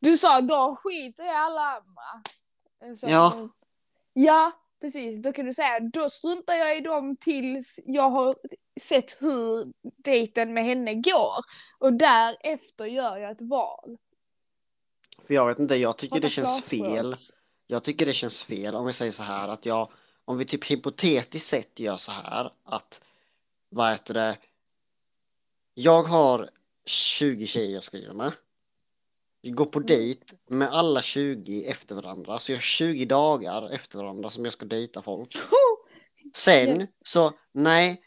Du 0.00 0.16
sa 0.16 0.40
då 0.40 0.76
skiter 0.82 1.24
i 1.24 1.30
alla 1.30 1.60
andra. 1.60 2.96
Så, 2.96 3.06
Ja. 3.08 3.48
Ja, 4.12 4.52
precis. 4.80 5.22
Då 5.22 5.32
kan 5.32 5.46
du 5.46 5.54
säga, 5.54 5.80
då 5.80 6.10
struntar 6.10 6.54
jag 6.54 6.76
i 6.76 6.80
dem 6.80 7.16
tills 7.16 7.80
jag 7.84 8.10
har 8.10 8.36
sett 8.80 9.22
hur 9.22 9.72
dejten 10.04 10.54
med 10.54 10.64
henne 10.64 10.94
går. 10.94 11.44
Och 11.78 11.92
därefter 11.92 12.84
gör 12.84 13.16
jag 13.16 13.30
ett 13.30 13.42
val. 13.42 13.98
För 15.26 15.34
jag 15.34 15.46
vet 15.46 15.58
inte, 15.58 15.76
jag 15.76 15.98
tycker 15.98 16.20
det 16.20 16.30
känns 16.30 16.68
fel. 16.68 17.16
Jag 17.66 17.84
tycker 17.84 18.06
det 18.06 18.12
känns 18.12 18.42
fel 18.42 18.74
om 18.74 18.86
vi 18.86 18.92
säger 18.92 19.12
så 19.12 19.22
här 19.22 19.48
att 19.48 19.66
jag, 19.66 19.90
om 20.24 20.38
vi 20.38 20.44
typ 20.44 20.70
hypotetiskt 20.70 21.48
sett 21.48 21.80
gör 21.80 21.96
så 21.96 22.12
här 22.12 22.52
att, 22.64 23.00
vad 23.68 23.90
heter 23.90 24.14
det, 24.14 24.38
jag 25.74 26.02
har 26.02 26.48
20 26.84 27.46
tjejer 27.46 27.74
jag 27.74 27.82
skriver 27.82 28.14
med. 28.14 28.32
Går 29.50 29.64
på 29.64 29.78
Mm. 29.78 29.86
dejt 29.86 30.26
med 30.48 30.68
alla 30.68 31.02
20 31.02 31.64
efter 31.64 31.94
varandra, 31.94 32.38
så 32.38 32.52
jag 32.52 32.56
har 32.56 32.62
20 32.62 33.04
dagar 33.04 33.70
efter 33.70 33.98
varandra 33.98 34.30
som 34.30 34.44
jag 34.44 34.52
ska 34.52 34.66
dejta 34.66 35.02
folk. 35.02 35.36
Sen 36.34 36.86
så, 37.04 37.32
nej, 37.52 38.02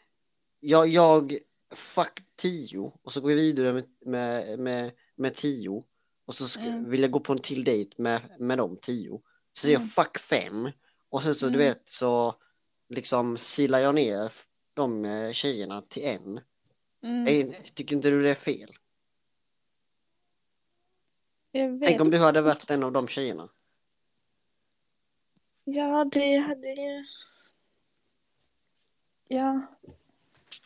jag, 0.60 0.88
jag 0.88 1.38
fuck 1.76 2.20
10 2.36 2.94
och 3.04 3.14
så 3.14 3.22
går 3.22 3.30
vi 3.30 3.36
vidare 3.36 3.74
med, 3.74 3.86
med, 4.06 4.60
med, 4.60 4.92
med 5.16 5.36
10 5.36 5.84
och 6.26 6.34
så 6.36 6.46
ska, 6.48 6.62
Mm. 6.64 6.90
vill 6.90 7.02
jag 7.02 7.12
gå 7.12 7.20
på 7.20 7.34
en 7.34 7.40
till 7.40 7.64
dejt 7.64 8.02
med, 8.02 8.22
med 8.40 8.58
de 8.58 8.78
10. 8.82 9.22
Så 9.54 9.68
Mm. 9.70 9.82
jag 9.82 9.92
fuck 10.06 10.18
5 10.20 10.70
och 11.10 11.24
sen 11.24 11.36
så 11.36 11.46
du 11.46 11.54
Mm. 11.56 11.60
vet 11.68 11.90
så 11.90 12.36
liksom 12.90 13.38
silar 13.38 13.80
jag 13.80 13.96
ner 13.96 14.32
de 14.74 15.06
eh, 15.06 15.32
tjejerna 15.32 15.82
till 15.82 16.04
en. 16.04 16.40
Mm. 17.04 17.54
Tycker 17.74 17.96
inte 17.96 18.10
du 18.10 18.22
det 18.24 18.30
är 18.30 18.36
fel? 18.36 18.72
Tänk 21.54 22.02
om 22.02 22.12
du 22.12 22.18
hade 22.18 22.42
varit 22.42 22.70
en 22.70 22.84
av 22.84 22.92
de 22.92 23.08
tjejerna. 23.08 23.50
Ja, 25.64 26.10
det 26.12 26.38
hade 26.38 26.68
ju... 26.68 27.06
Ja. 29.28 29.62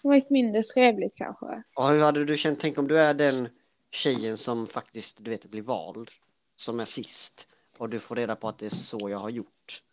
Varit 0.02 0.30
mindre 0.30 0.64
trevligt 0.64 1.16
kanske. 1.16 1.64
Och 1.76 1.90
hur 1.90 2.02
hade 2.02 2.26
du 2.26 2.38
känt, 2.38 2.60
tänk 2.60 2.78
om 2.78 2.88
du 2.88 3.00
är 3.00 3.14
den 3.14 3.50
tjejen 3.92 4.38
som 4.38 4.68
faktiskt, 4.68 5.24
du 5.24 5.30
vet, 5.30 5.46
blir 5.46 5.62
vald, 5.62 6.12
som 6.56 6.80
är 6.80 6.86
sist, 6.86 7.48
och 7.78 7.90
du 7.90 8.00
får 8.00 8.16
reda 8.16 8.36
på 8.36 8.48
att 8.48 8.58
det 8.58 8.66
är 8.66 8.70
så 8.70 9.10
jag 9.10 9.18
har 9.18 9.30
gjort. 9.30 9.84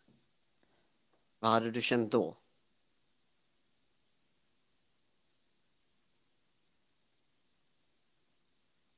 Vad 1.39 1.51
hade 1.51 1.71
du 1.71 1.83
känt 1.83 2.13
då? 2.13 2.37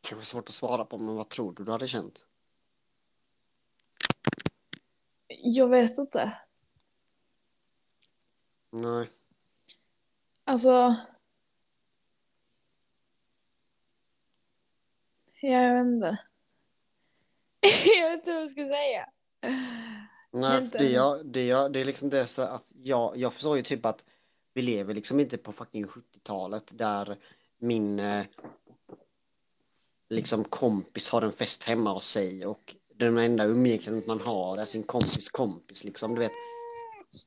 Kanske 0.04 0.26
svårt 0.26 0.48
att 0.48 0.54
svara 0.54 0.84
på, 0.84 0.98
men 0.98 1.14
vad 1.14 1.28
tror 1.28 1.52
du 1.52 1.64
du 1.64 1.72
hade 1.72 1.88
känt? 1.88 2.26
Jag 5.28 5.68
vet 5.68 5.98
inte. 5.98 6.38
Nej. 8.70 9.10
Alltså... 10.44 10.96
Ja, 15.40 15.62
jag 15.62 15.74
vet 15.74 15.82
inte. 15.82 16.18
jag 18.00 18.10
vet 18.10 18.18
inte 18.18 18.32
vad 18.32 18.42
jag 18.42 18.50
ska 18.50 18.60
säga. 18.60 19.08
Nej, 20.30 20.62
Inte 20.62 20.78
det, 20.78 20.90
jag, 20.90 21.26
det, 21.26 21.46
jag, 21.46 21.72
det 21.72 21.80
är 21.80 21.84
liksom 21.84 22.10
det 22.10 22.26
så 22.26 22.42
att 22.42 22.64
jag, 22.82 23.16
jag 23.16 23.32
förstår 23.32 23.56
ju 23.56 23.62
typ 23.62 23.86
att 23.86 24.04
vi 24.54 24.62
lever 24.62 24.94
liksom 24.94 25.20
inte 25.20 25.38
på 25.38 25.52
fucking 25.52 25.84
70-talet 25.84 26.64
där 26.72 27.16
min 27.58 27.98
eh, 27.98 28.26
liksom 30.10 30.44
kompis 30.44 31.10
har 31.10 31.22
en 31.22 31.32
fest 31.32 31.62
hemma 31.62 31.92
hos 31.92 32.06
sig 32.06 32.46
och 32.46 32.74
den 32.96 33.18
enda 33.18 33.44
umgänget 33.44 34.06
man 34.06 34.20
har 34.20 34.58
är 34.58 34.64
sin 34.64 34.82
kompis 34.82 35.30
kompis 35.30 35.84
liksom, 35.84 36.14
du 36.14 36.20
vet. 36.20 36.32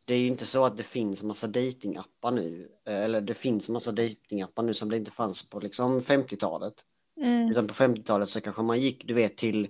Det 0.08 0.14
är 0.14 0.20
ju 0.20 0.28
inte 0.28 0.46
så 0.46 0.66
att 0.66 0.78
det 0.78 0.84
finns 0.84 1.24
massa 1.24 1.48
datingappar 1.48 2.32
nu, 2.32 2.72
eh, 2.86 2.96
eller 3.04 3.22
det 3.22 3.34
finns 3.34 3.70
massa 3.70 3.92
datingappar 3.92 4.64
nu 4.64 4.74
som 4.74 4.90
det 4.90 4.98
inte 4.98 5.12
fanns 5.12 5.50
på 5.50 5.60
liksom 5.60 6.00
50-talet. 6.00 6.74
Mm. 7.22 7.52
Utan 7.52 7.68
på 7.68 7.74
50-talet 7.74 8.30
så 8.30 8.42
kanske 8.42 8.62
man 8.62 8.82
gick, 8.82 9.08
du 9.08 9.14
vet, 9.14 9.38
till 9.38 9.68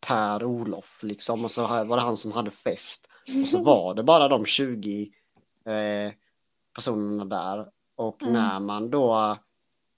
Per-Olof 0.00 1.02
liksom 1.02 1.44
och 1.44 1.50
så 1.50 1.66
var 1.66 1.96
det 1.96 2.02
han 2.02 2.16
som 2.16 2.32
hade 2.32 2.50
fest. 2.50 3.08
Och 3.42 3.48
så 3.48 3.62
var 3.62 3.94
det 3.94 4.02
bara 4.02 4.28
de 4.28 4.44
20 4.44 5.10
eh, 5.64 6.12
personerna 6.74 7.24
där. 7.24 7.70
Och 7.96 8.22
Mm. 8.22 8.32
när 8.34 8.60
man 8.60 8.90
då 8.90 9.36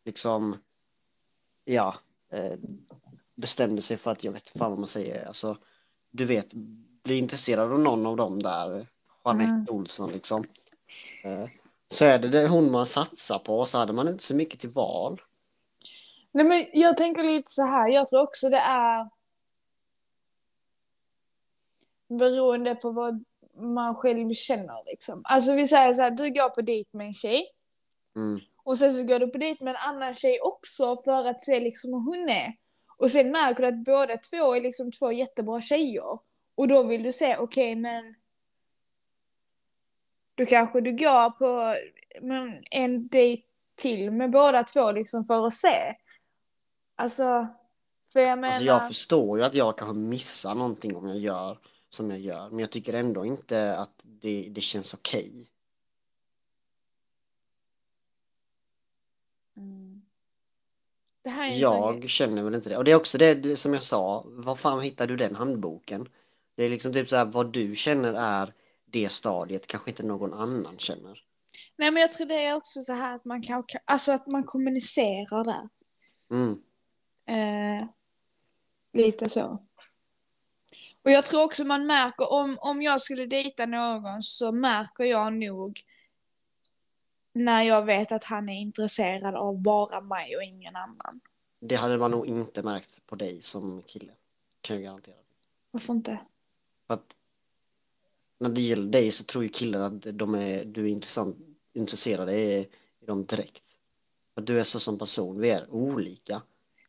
liksom, 0.04 0.56
ja, 1.64 1.94
bestämde 3.34 3.82
sig 3.82 3.96
för 3.96 4.10
att, 4.10 4.24
jag 4.24 4.32
vet 4.32 4.48
fan 4.48 4.70
vad 4.70 4.78
man 4.78 4.88
säger, 4.88 5.26
alltså, 5.26 5.58
du 6.10 6.24
vet, 6.24 6.52
bli 7.04 7.18
intresserad 7.18 7.72
av 7.72 7.80
någon 7.80 8.06
av 8.06 8.16
dem 8.16 8.42
där, 8.42 8.86
Jeanette 9.24 9.52
Mm. 9.52 9.66
Olsson 9.68 10.12
liksom. 10.12 10.44
Eh, 11.24 11.48
så 11.86 12.04
är 12.04 12.18
det 12.18 12.28
det 12.28 12.48
hon 12.48 12.70
man 12.70 12.86
satsar 12.86 13.38
på, 13.38 13.66
så 13.66 13.78
hade 13.78 13.92
man 13.92 14.08
inte 14.08 14.24
så 14.24 14.34
mycket 14.34 14.60
till 14.60 14.70
val. 14.70 15.20
Nej 16.32 16.44
men 16.44 16.66
jag 16.72 16.96
tänker 16.96 17.22
lite 17.22 17.50
så 17.50 17.62
här, 17.62 17.88
jag 17.88 18.06
tror 18.06 18.22
också 18.22 18.48
det 18.48 18.58
är 18.58 19.10
beroende 22.08 22.74
på 22.74 22.90
vad 22.90 23.24
man 23.60 23.94
själv 23.94 24.34
känner 24.34 24.84
liksom. 24.86 25.22
Alltså 25.24 25.52
vi 25.54 25.66
säger 25.66 25.92
så 25.92 26.02
här, 26.02 26.10
du 26.10 26.30
går 26.30 26.48
på 26.48 26.60
dejt 26.60 26.90
med 26.92 27.06
en 27.06 27.14
tjej 27.14 27.50
Mm. 28.16 28.40
Och 28.66 28.78
sen 28.78 28.94
så 28.94 29.02
går 29.02 29.18
du 29.18 29.28
på 29.28 29.38
dejt 29.38 29.64
med 29.64 29.70
en 29.70 29.94
annan 29.94 30.14
tjej 30.14 30.40
också 30.40 30.96
för 31.04 31.24
att 31.24 31.40
se 31.40 31.60
liksom 31.60 31.92
hur 31.92 32.00
hon 32.00 32.28
är. 32.28 32.52
Och 32.96 33.10
sen 33.10 33.30
märker 33.30 33.62
du 33.62 33.68
att 33.68 33.84
båda 33.84 34.16
två 34.16 34.54
är 34.54 34.60
liksom 34.60 34.92
två 34.92 35.12
jättebra 35.12 35.60
tjejer. 35.60 36.18
Och 36.54 36.68
då 36.68 36.82
vill 36.82 37.02
du 37.02 37.12
se, 37.12 37.36
okej 37.36 37.76
men 37.76 38.14
då 40.34 40.46
kanske 40.46 40.80
du 40.80 40.92
går 40.92 41.30
på 41.30 41.76
men, 42.22 42.64
en 42.70 43.08
dejt 43.08 43.42
till 43.74 44.10
med 44.10 44.30
båda 44.30 44.64
två 44.64 44.92
liksom 44.92 45.24
för 45.24 45.46
att 45.46 45.54
se. 45.54 45.94
Alltså, 46.96 47.46
för 48.12 48.20
jag 48.20 48.38
menar... 48.38 48.48
Alltså 48.48 48.64
jag 48.64 48.88
förstår 48.88 49.38
ju 49.38 49.44
att 49.44 49.54
jag 49.54 49.78
kanske 49.78 49.96
missar 49.96 50.54
någonting 50.54 50.96
om 50.96 51.08
jag 51.08 51.18
gör 51.18 51.58
som 51.88 52.10
jag 52.10 52.20
gör, 52.20 52.50
men 52.50 52.58
jag 52.58 52.70
tycker 52.70 52.92
ändå 52.92 53.24
inte 53.24 53.76
att 53.76 54.00
det, 54.02 54.48
det 54.50 54.60
känns 54.60 54.94
okej. 54.94 55.30
Mm. 55.30 55.55
Det 61.26 61.30
här 61.30 61.50
är 61.50 61.54
en 61.54 61.60
sån. 61.60 62.00
Jag 62.00 62.10
känner 62.10 62.42
väl 62.42 62.54
inte 62.54 62.68
det. 62.68 62.76
Och 62.76 62.84
det 62.84 62.90
är 62.90 62.96
också 62.96 63.18
det, 63.18 63.34
det 63.34 63.56
som 63.56 63.72
jag 63.72 63.82
sa, 63.82 64.24
var 64.26 64.56
fan 64.56 64.80
hittar 64.80 65.06
du 65.06 65.16
den 65.16 65.34
handboken? 65.34 66.08
Det 66.56 66.64
är 66.64 66.70
liksom 66.70 66.92
typ 66.92 67.08
så 67.08 67.16
här, 67.16 67.24
vad 67.24 67.52
du 67.52 67.76
känner 67.76 68.12
är 68.12 68.52
det 68.84 69.08
stadiet, 69.08 69.66
kanske 69.66 69.90
inte 69.90 70.02
någon 70.02 70.34
annan 70.34 70.78
känner. 70.78 71.22
Nej 71.76 71.90
men 71.90 72.00
jag 72.00 72.12
tror 72.12 72.26
det 72.26 72.44
är 72.44 72.54
också 72.54 72.82
så 72.82 72.92
här 72.92 73.14
att 73.14 73.24
man 73.24 73.42
kan, 73.42 73.64
alltså 73.84 74.12
att 74.12 74.32
man 74.32 74.44
kommunicerar 74.44 75.44
där. 75.44 75.68
Mm. 76.30 76.62
Eh, 77.28 77.88
lite 78.92 79.28
så. 79.28 79.62
Och 81.04 81.10
jag 81.10 81.26
tror 81.26 81.44
också 81.44 81.64
man 81.64 81.86
märker, 81.86 82.32
om, 82.32 82.56
om 82.60 82.82
jag 82.82 83.00
skulle 83.00 83.26
dejta 83.26 83.66
någon 83.66 84.22
så 84.22 84.52
märker 84.52 85.04
jag 85.04 85.32
nog 85.32 85.80
när 87.36 87.62
jag 87.62 87.84
vet 87.84 88.12
att 88.12 88.24
han 88.24 88.48
är 88.48 88.60
intresserad 88.60 89.34
av 89.34 89.58
bara 89.62 90.00
mig 90.00 90.36
och 90.36 90.42
ingen 90.42 90.76
annan. 90.76 91.20
Det 91.60 91.74
hade 91.76 91.98
man 91.98 92.10
nog 92.10 92.26
inte 92.26 92.62
märkt 92.62 93.06
på 93.06 93.16
dig 93.16 93.42
som 93.42 93.82
kille, 93.82 94.12
kan 94.60 94.76
jag 94.76 94.82
garantera. 94.84 95.14
Varför 95.70 95.92
inte? 95.92 96.18
För 96.86 96.94
att 96.94 97.16
när 98.38 98.48
det 98.48 98.60
gäller 98.60 98.90
dig 98.90 99.10
så 99.12 99.24
tror 99.24 99.44
ju 99.44 99.48
killar 99.50 99.80
att 99.80 100.06
de 100.12 100.34
är, 100.34 100.64
du 100.64 100.84
är 100.84 100.88
intressant, 100.88 101.36
intresserad 101.72 102.30
i, 102.30 102.68
i 103.00 103.06
dem 103.06 103.26
direkt. 103.26 103.64
För 104.34 104.40
att 104.40 104.46
du 104.46 104.60
är 104.60 104.64
så 104.64 104.80
som 104.80 104.98
person, 104.98 105.40
vi 105.40 105.50
är 105.50 105.70
olika. 105.70 106.42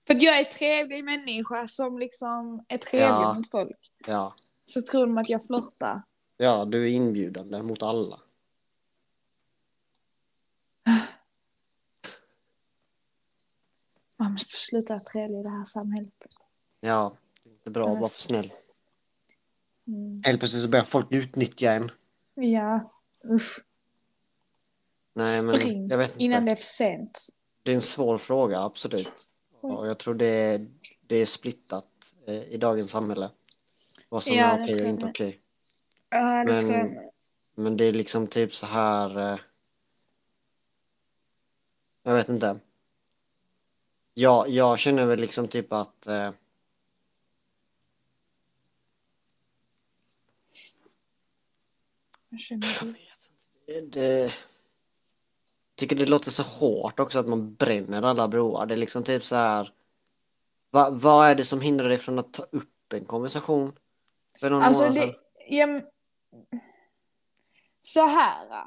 För 0.07 0.13
att 0.13 0.21
jag 0.21 0.39
är 0.39 0.43
trevlig 0.43 1.03
människa 1.03 1.67
som 1.67 1.99
liksom 1.99 2.65
är 2.67 2.77
trevlig 2.77 3.07
Ja. 3.09 3.33
mot 3.33 3.51
folk. 3.51 3.91
Ja, 4.07 4.35
Så 4.65 4.81
tror 4.81 5.05
de 5.07 5.17
att 5.17 5.29
jag 5.29 5.43
flörtar. 5.45 6.01
ja 6.37 6.65
du 6.65 6.83
är 6.83 6.87
inbjudande 6.91 7.61
mot 7.61 7.83
alla. 7.83 8.19
Man 14.17 14.31
måste 14.31 14.57
sluta 14.57 14.93
vara 14.93 14.99
trevlig 15.03 15.39
i 15.39 15.43
det 15.43 15.49
här 15.49 15.63
samhället. 15.65 16.13
Ja, 16.79 17.17
det 17.43 17.49
är 17.49 17.53
inte 17.53 17.71
bra 17.71 17.89
att 17.93 17.99
vara 17.99 18.09
för 18.09 18.19
snäll. 18.21 18.53
Mm. 19.88 20.21
Helt 20.25 20.39
plötsligt 20.39 20.63
så 20.63 20.69
börjar 20.69 20.85
folk 20.85 21.11
utnyttja 21.11 21.71
en. 21.73 21.91
Ja, 22.35 22.91
usch. 23.29 23.59
Nej, 25.13 25.43
men 25.43 25.55
Spring 25.55 25.88
jag 25.89 25.97
vet 25.97 26.11
inte. 26.11 26.23
innan 26.23 26.45
det 26.45 26.51
är 26.51 26.55
för 26.55 26.63
sent. 26.63 27.27
Det 27.63 27.71
är 27.71 27.75
en 27.75 27.81
svår 27.81 28.17
fråga, 28.17 28.59
absolut. 28.59 29.27
Och 29.61 29.88
jag 29.88 29.99
tror 29.99 30.13
det 30.15 30.25
är, 30.25 30.67
det 31.07 31.15
är 31.15 31.25
splittat 31.25 31.88
eh, 32.27 32.43
i 32.43 32.57
dagens 32.57 32.91
samhälle. 32.91 33.29
Vad 34.09 34.23
som 34.23 34.35
Ja, 34.35 34.45
är 34.45 34.63
okej 34.63 34.75
och 34.83 34.89
inte 34.89 35.05
okej. 35.05 35.41
Ja, 36.09 36.43
det 36.45 36.51
Men- 36.53 36.59
tror 36.59 36.73
jag 36.73 36.85
med. 36.91 37.11
Men 37.55 37.77
det 37.77 37.83
är 37.85 37.91
liksom 37.93 38.27
typ 38.27 38.53
så 38.53 38.65
här. 38.65 39.41
Eh, 42.07 42.11
jag 42.11 42.17
vet 42.17 42.29
inte. 42.29 42.59
Ja, 44.13 44.47
jag 44.47 44.79
känner 44.79 45.05
väl 45.05 45.19
liksom 45.19 45.47
typ 45.47 45.73
att. 45.73 46.07
Eh, 46.07 46.31
Jag 52.29 52.39
känner 52.39 52.67
det. 53.65 53.81
det, 53.81 53.81
det, 53.81 54.33
tycker 55.75 55.95
det 55.95 56.05
låter 56.05 56.31
så 56.31 56.43
hårt 56.43 56.99
också 56.99 57.19
att 57.19 57.27
man 57.27 57.53
bränner 57.53 58.01
alla 58.01 58.27
broar. 58.27 58.65
Det 58.65 58.73
är 58.73 58.77
liksom 58.77 59.03
typ 59.03 59.23
så 59.23 59.35
här. 59.35 59.73
Va, 60.69 60.89
vad 60.89 61.29
är 61.29 61.35
det 61.35 61.43
som 61.43 61.61
hindrar 61.61 61.89
dig 61.89 61.97
från 61.97 62.19
att 62.19 62.33
ta 62.33 62.43
upp 62.43 62.93
en 62.93 63.05
konversation? 63.05 63.75
För 64.39 64.49
någon 64.49 64.61
Alltså 64.61 64.89
det, 64.89 65.15
ja, 65.49 65.81
så 67.81 68.05
här. 68.05 68.65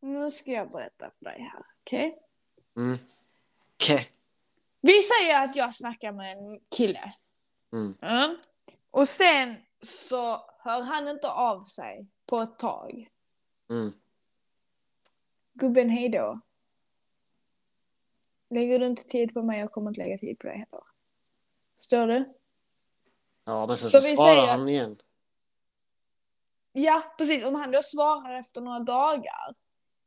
Nu 0.00 0.30
ska 0.30 0.50
jag 0.50 0.70
berätta 0.70 1.10
för 1.18 1.24
dig 1.24 1.40
här, 1.52 1.66
okej? 1.80 2.27
Mm. 2.78 2.98
Okej. 3.74 4.10
Vi 4.80 5.02
säger 5.02 5.44
att 5.44 5.56
jag 5.56 5.74
snackar 5.74 6.12
med 6.12 6.32
en 6.38 6.60
kille. 6.76 7.14
Mm. 7.72 7.94
Mm. 8.02 8.36
Och 8.90 9.08
sen 9.08 9.56
så 9.82 10.50
hör 10.58 10.82
han 10.82 11.08
inte 11.08 11.30
av 11.30 11.64
sig 11.64 12.06
på 12.26 12.40
ett 12.40 12.58
tag. 12.58 13.10
Mm. 13.70 13.92
Gubben, 15.52 15.90
hej 15.90 16.08
då. 16.08 16.34
Lägger 18.50 18.78
du 18.78 18.86
inte 18.86 19.04
tid 19.04 19.34
på 19.34 19.42
mig, 19.42 19.60
jag 19.60 19.72
kommer 19.72 19.90
inte 19.90 20.00
lägga 20.00 20.18
tid 20.18 20.38
på 20.38 20.46
dig 20.46 20.56
heller. 20.56 20.84
Förstår 21.76 22.06
du? 22.06 22.34
Ja, 23.44 23.66
men 23.66 23.76
sen 23.76 23.90
Så 23.90 24.00
så, 24.00 24.08
vi 24.10 24.16
svarar 24.16 24.34
säger- 24.42 24.46
han 24.58 24.68
igen. 24.68 25.00
Ja, 26.72 27.14
precis. 27.18 27.44
Om 27.44 27.54
han 27.54 27.70
då 27.70 27.82
svarar 27.82 28.38
efter 28.38 28.60
några 28.60 28.78
dagar. 28.78 29.54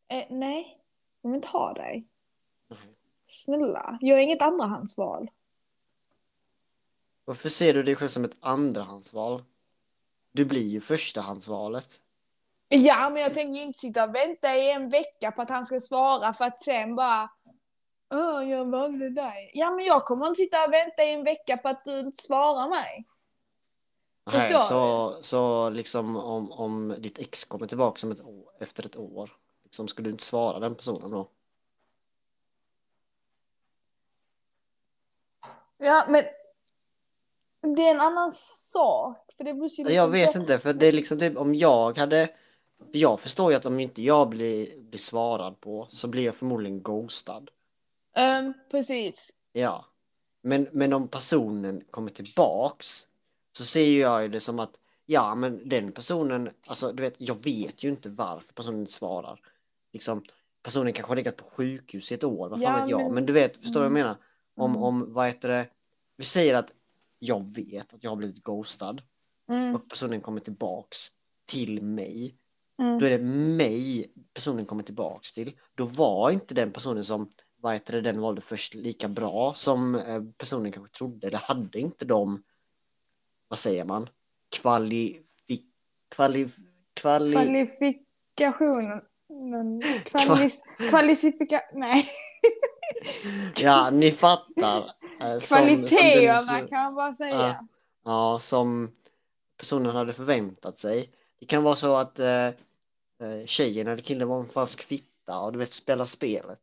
Eh, 0.07 0.25
nej, 0.29 0.81
jag 1.21 1.29
vill 1.29 1.35
inte 1.35 1.47
ha 1.47 1.73
dig. 1.73 2.07
Snälla, 3.31 3.97
jag 4.01 4.17
är 4.19 4.21
inget 4.23 4.41
andrahandsval. 4.41 5.29
Varför 7.25 7.49
ser 7.49 7.73
du 7.73 7.83
dig 7.83 7.95
själv 7.95 8.07
som 8.07 8.25
ett 8.25 8.37
andrahandsval? 8.39 9.43
Du 10.31 10.45
blir 10.45 10.67
ju 10.67 10.81
förstahandsvalet. 10.81 12.01
Ja, 12.69 13.09
men 13.09 13.21
jag 13.21 13.33
tänker 13.33 13.59
ju 13.59 13.65
inte 13.65 13.79
sitta 13.79 14.03
och 14.03 14.15
vänta 14.15 14.55
i 14.55 14.71
en 14.71 14.89
vecka 14.89 15.31
på 15.31 15.41
att 15.41 15.49
han 15.49 15.65
ska 15.65 15.79
svara 15.79 16.33
för 16.33 16.45
att 16.45 16.61
sen 16.61 16.95
bara 16.95 17.29
Åh, 18.13 18.49
jag 18.49 18.65
valde 18.65 19.09
dig. 19.09 19.51
Ja, 19.53 19.71
men 19.71 19.85
jag 19.85 20.05
kommer 20.05 20.27
inte 20.27 20.37
sitta 20.37 20.65
och 20.65 20.73
vänta 20.73 21.03
i 21.03 21.13
en 21.13 21.23
vecka 21.23 21.57
på 21.57 21.69
att 21.69 21.85
du 21.85 21.99
inte 21.99 22.23
svarar 22.23 22.69
mig. 22.69 23.05
Nej, 24.25 24.51
så, 24.51 25.17
så 25.21 25.69
liksom 25.69 26.15
om, 26.15 26.51
om 26.51 26.95
ditt 26.99 27.19
ex 27.19 27.45
kommer 27.45 27.67
tillbaka 27.67 27.97
som 27.97 28.11
ett 28.11 28.21
år, 28.21 28.51
efter 28.59 28.85
ett 28.85 28.95
år, 28.95 29.31
liksom, 29.63 29.87
ska 29.87 30.03
du 30.03 30.09
inte 30.09 30.23
svara 30.23 30.59
den 30.59 30.75
personen 30.75 31.11
då? 31.11 31.29
Ja, 35.81 36.05
men 36.09 36.23
det 37.75 37.81
är 37.81 37.95
en 37.95 38.01
annan 38.01 38.31
sak. 38.31 39.17
För 39.37 39.43
det 39.43 39.53
beror 39.53 39.63
liksom 39.63 39.85
Jag 39.93 40.07
vet 40.07 40.35
inte, 40.35 40.59
för 40.59 40.73
det 40.73 40.87
är 40.87 40.91
liksom 40.91 41.19
typ 41.19 41.37
om 41.37 41.55
jag 41.55 41.97
hade... 41.97 42.29
Jag 42.91 43.19
förstår 43.19 43.51
ju 43.51 43.57
att 43.57 43.65
om 43.65 43.79
inte 43.79 44.01
jag 44.01 44.29
blir, 44.29 44.81
blir 44.81 44.99
svarad 44.99 45.61
på 45.61 45.87
så 45.89 46.07
blir 46.07 46.23
jag 46.23 46.35
förmodligen 46.35 46.81
ghostad. 46.81 47.49
Ehm, 48.15 48.53
precis. 48.71 49.33
Ja. 49.51 49.85
Men, 50.41 50.67
men 50.71 50.93
om 50.93 51.07
personen 51.07 51.83
kommer 51.91 52.11
tillbaks 52.11 53.07
så 53.51 53.63
ser 53.65 53.99
jag 53.99 54.21
ju 54.21 54.27
det 54.27 54.39
som 54.39 54.59
att 54.59 54.71
ja 55.05 55.35
men 55.35 55.69
den 55.69 55.91
personen, 55.91 56.49
alltså 56.67 56.91
du 56.91 57.03
vet 57.03 57.15
jag 57.17 57.43
vet 57.43 57.83
ju 57.83 57.89
inte 57.89 58.09
varför 58.09 58.53
personen 58.53 58.79
inte 58.79 58.91
svarar. 58.91 59.39
Liksom, 59.93 60.23
personen 60.63 60.93
kanske 60.93 61.11
har 61.11 61.15
legat 61.15 61.37
på 61.37 61.43
sjukhus 61.43 62.11
i 62.11 62.15
ett 62.15 62.23
år, 62.23 62.49
vad 62.49 62.61
fan 62.61 62.73
Ja, 62.73 62.81
vet 62.81 62.89
jag. 62.89 63.01
Men, 63.01 63.13
men- 63.13 63.25
du 63.25 63.33
vet, 63.33 63.57
förstår 63.57 63.73
du 63.73 63.79
vad 63.79 63.85
jag 63.85 63.91
menar? 63.91 64.15
Om, 64.61 64.71
Mm. 64.71 64.83
om, 64.83 65.13
vad 65.13 65.27
heter 65.27 65.49
det, 65.49 65.67
vi 66.17 66.23
säger 66.25 66.55
att 66.55 66.71
jag 67.19 67.55
vet 67.55 67.93
att 67.93 68.03
jag 68.03 68.11
har 68.11 68.15
blivit 68.15 68.43
ghostad 68.43 69.01
Mm, 69.49 69.75
och 69.75 69.89
personen 69.89 70.21
kommer 70.21 70.39
tillbaks 70.39 71.07
till 71.45 71.81
mig. 71.81 72.35
mm. 72.79 72.99
Då 72.99 73.05
är 73.05 73.09
det 73.09 73.17
mig 73.57 74.11
personen 74.33 74.65
kommer 74.65 74.83
tillbaks 74.83 75.31
till. 75.33 75.57
Då 75.75 75.85
var 75.85 76.31
inte 76.31 76.53
den 76.53 76.71
personen 76.71 77.03
som 77.03 77.29
vad 77.57 77.73
heter 77.73 77.93
det, 77.93 78.01
den 78.01 78.21
valde 78.21 78.41
först 78.41 78.73
lika 78.75 79.07
bra 79.07 79.53
som 79.53 79.95
eh, 79.95 80.23
personen 80.37 80.71
kanske 80.71 80.97
trodde. 80.97 81.29
Det 81.29 81.37
hade 81.37 81.79
inte 81.79 82.05
de, 82.05 82.43
vad 83.47 83.59
säger 83.59 83.85
man, 83.85 84.09
kvali... 84.49 85.21
Kvali... 86.09 86.49
Kvali... 86.93 87.33
Kvalifikationen. 87.33 89.01
Kvalis, 90.05 90.63
kvalifika... 90.89 91.61
Nej. 91.73 92.05
Ja, 93.55 93.89
ni 93.89 94.11
fattar. 94.11 94.77
eh, 95.21 95.39
som- 95.39 95.41
som 95.41 95.57
den- 95.57 95.87
Kvaliteterna 95.87 96.67
kan 96.67 96.83
man 96.83 96.95
bara 96.95 97.13
säga. 97.13 97.35
Ja. 97.35 97.67
Ja, 98.03 98.39
som 98.39 98.91
personen 99.57 99.95
hade 99.95 100.13
förväntat 100.13 100.79
sig. 100.79 101.09
Det 101.39 101.45
kan 101.45 101.63
vara 101.63 101.75
så 101.75 101.95
att 101.95 102.19
eh, 102.19 102.45
eh, 102.47 102.53
tjejen 103.45 103.87
eller 103.87 104.03
killen 104.03 104.27
var 104.27 104.39
en 104.39 104.45
falsk 104.45 104.81
fitta 104.81 105.39
och 105.39 105.51
du 105.53 105.59
vet 105.59 105.73
spela 105.73 106.05
spelet. 106.05 106.59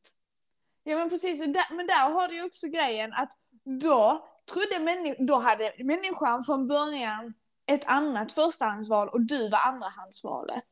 Ja 0.85 0.97
men 0.99 1.11
precis, 1.11 1.39
där, 1.41 1.75
men 1.77 1.87
där 1.87 2.11
har 2.11 2.29
du 2.29 2.43
också 2.45 2.67
grejen 2.69 3.13
att 3.13 3.33
då 3.65 4.25
trodde 4.53 4.79
människan, 4.85 5.27
då 5.27 5.37
hade 5.37 5.73
människan 5.79 6.45
från 6.45 6.69
början 6.69 7.35
ett 7.67 7.83
annat 7.87 8.33
förstahandsval 8.33 9.09
och 9.09 9.21
du 9.21 9.49
var 9.49 9.59
andrahandsvalet. 9.59 10.65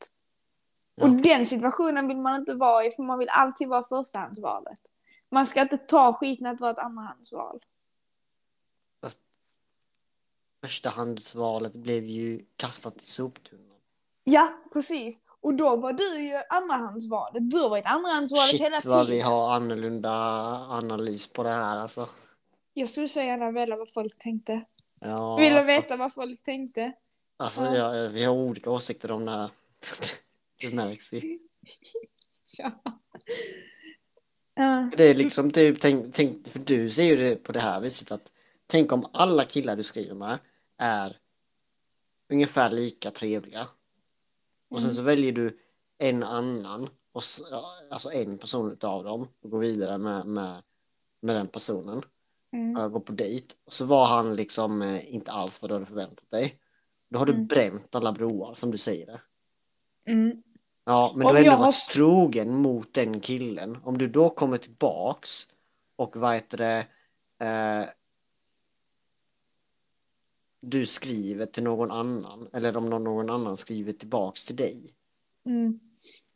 Ja. 0.94 1.04
Och 1.04 1.10
den 1.10 1.46
situationen 1.46 2.08
vill 2.08 2.16
man 2.16 2.40
inte 2.40 2.54
vara 2.54 2.84
i 2.84 2.90
för 2.90 3.02
man 3.02 3.18
vill 3.18 3.28
alltid 3.28 3.68
vara 3.68 3.84
förstahandsvalet. 3.84 4.78
Man 5.30 5.46
ska 5.46 5.60
inte 5.62 5.78
ta 5.78 6.12
skiten 6.12 6.46
att 6.46 6.60
vara 6.60 6.70
ett 6.70 6.78
andrahandsval. 6.78 7.60
Förstahandsvalet 10.62 11.72
blev 11.72 12.04
ju 12.04 12.44
kastat 12.56 12.96
i 13.02 13.06
soptunnan. 13.06 13.76
Ja, 14.24 14.52
precis. 14.72 15.20
Och 15.40 15.54
då 15.54 15.76
var 15.76 15.92
du 15.92 16.20
ju 16.22 16.42
andrahandsvalet. 16.48 17.50
Du 17.50 17.58
har 17.58 17.68
varit 17.68 17.86
andrahandsvalet 17.86 18.50
Shit 18.50 18.60
hela 18.60 18.80
vad 18.84 19.06
vi 19.06 19.12
tiden. 19.12 19.26
har 19.26 19.54
annorlunda 19.54 20.10
analys 20.68 21.26
på 21.32 21.42
det 21.42 21.48
här 21.48 21.76
alltså. 21.78 22.08
Jag 22.74 22.88
skulle 22.88 23.08
så 23.08 23.20
gärna 23.20 23.50
vilja 23.50 23.76
vad 23.76 23.92
folk 23.92 24.18
tänkte. 24.18 24.64
Ja, 25.00 25.36
Vill 25.36 25.52
alltså, 25.52 25.66
veta 25.66 25.96
vad 25.96 26.12
folk 26.14 26.42
tänkte. 26.42 26.92
Alltså, 27.36 27.64
Ja. 27.64 27.96
ja, 27.96 28.08
vi 28.08 28.24
har 28.24 28.34
olika 28.34 28.70
åsikter 28.70 29.10
om 29.10 29.24
det 29.24 29.30
här. 29.30 29.50
det 30.60 30.74
märks 30.74 31.12
ju. 31.12 31.38
Ja. 32.58 32.70
Ja. 34.56 34.90
Det 34.96 35.04
är 35.04 35.14
liksom 35.14 35.50
typ, 35.50 35.80
tänk, 35.80 36.14
tänk, 36.14 36.48
för 36.48 36.58
du 36.58 36.90
ser 36.90 37.04
ju 37.04 37.16
det 37.16 37.36
på 37.36 37.52
det 37.52 37.60
här 37.60 37.80
viset 37.80 38.12
att 38.12 38.30
tänk 38.66 38.92
om 38.92 39.06
alla 39.12 39.44
killar 39.44 39.76
du 39.76 39.82
skriver 39.82 40.14
med 40.14 40.38
är 40.78 41.16
ungefär 42.28 42.70
lika 42.70 43.10
trevliga. 43.10 43.66
Och 44.68 44.78
sen 44.78 44.84
Mm. 44.90 44.94
så 44.96 45.02
väljer 45.02 45.32
du 45.32 45.58
en 45.98 46.22
annan, 46.22 46.88
och, 47.12 47.22
alltså 47.90 48.12
en 48.12 48.38
person 48.38 48.72
utav 48.72 49.04
dem 49.04 49.28
och 49.40 49.50
går 49.50 49.58
vidare 49.58 49.98
med, 49.98 50.26
med, 50.26 50.62
med 51.20 51.36
den 51.36 51.46
personen. 51.48 52.02
Mm. 52.52 52.92
går 52.92 53.00
på 53.00 53.12
dejt. 53.12 53.54
Och 53.64 53.72
så 53.72 53.84
var 53.84 54.06
han 54.06 54.36
liksom 54.36 54.82
eh, 54.82 55.14
inte 55.14 55.32
alls 55.32 55.62
vad 55.62 55.70
du 55.70 55.74
hade 55.74 55.86
förväntat 55.86 56.30
dig. 56.30 56.58
Då 57.08 57.18
har 57.18 57.26
du 57.26 57.32
Mm. 57.32 57.46
bränt 57.46 57.94
alla 57.94 58.12
broar 58.12 58.54
som 58.54 58.70
du 58.70 58.78
säger 58.78 59.06
det. 59.06 59.20
Mm. 60.12 60.42
Ja, 60.88 61.12
men 61.16 61.26
Om 61.26 61.32
du 61.34 61.38
har 61.38 61.44
ändå 61.44 61.50
har- 61.50 61.64
varit 61.64 61.88
trogen 61.92 62.54
mot 62.56 62.94
den 62.94 63.20
killen. 63.20 63.78
Om 63.84 63.98
du 63.98 64.08
då 64.08 64.28
kommer 64.30 64.58
tillbaks 64.58 65.46
och 65.96 66.16
vad 66.16 66.34
heter 66.34 66.58
det, 66.58 66.86
eh, 67.46 67.88
du 70.60 70.86
skriver 70.86 71.46
till 71.46 71.62
någon 71.62 71.90
annan 71.90 72.48
eller 72.52 72.76
om 72.76 72.90
någon, 72.90 73.04
någon 73.04 73.30
annan 73.30 73.56
skriver 73.56 73.92
tillbaks 73.92 74.44
till 74.44 74.56
dig. 74.56 74.94
Mm. 75.46 75.80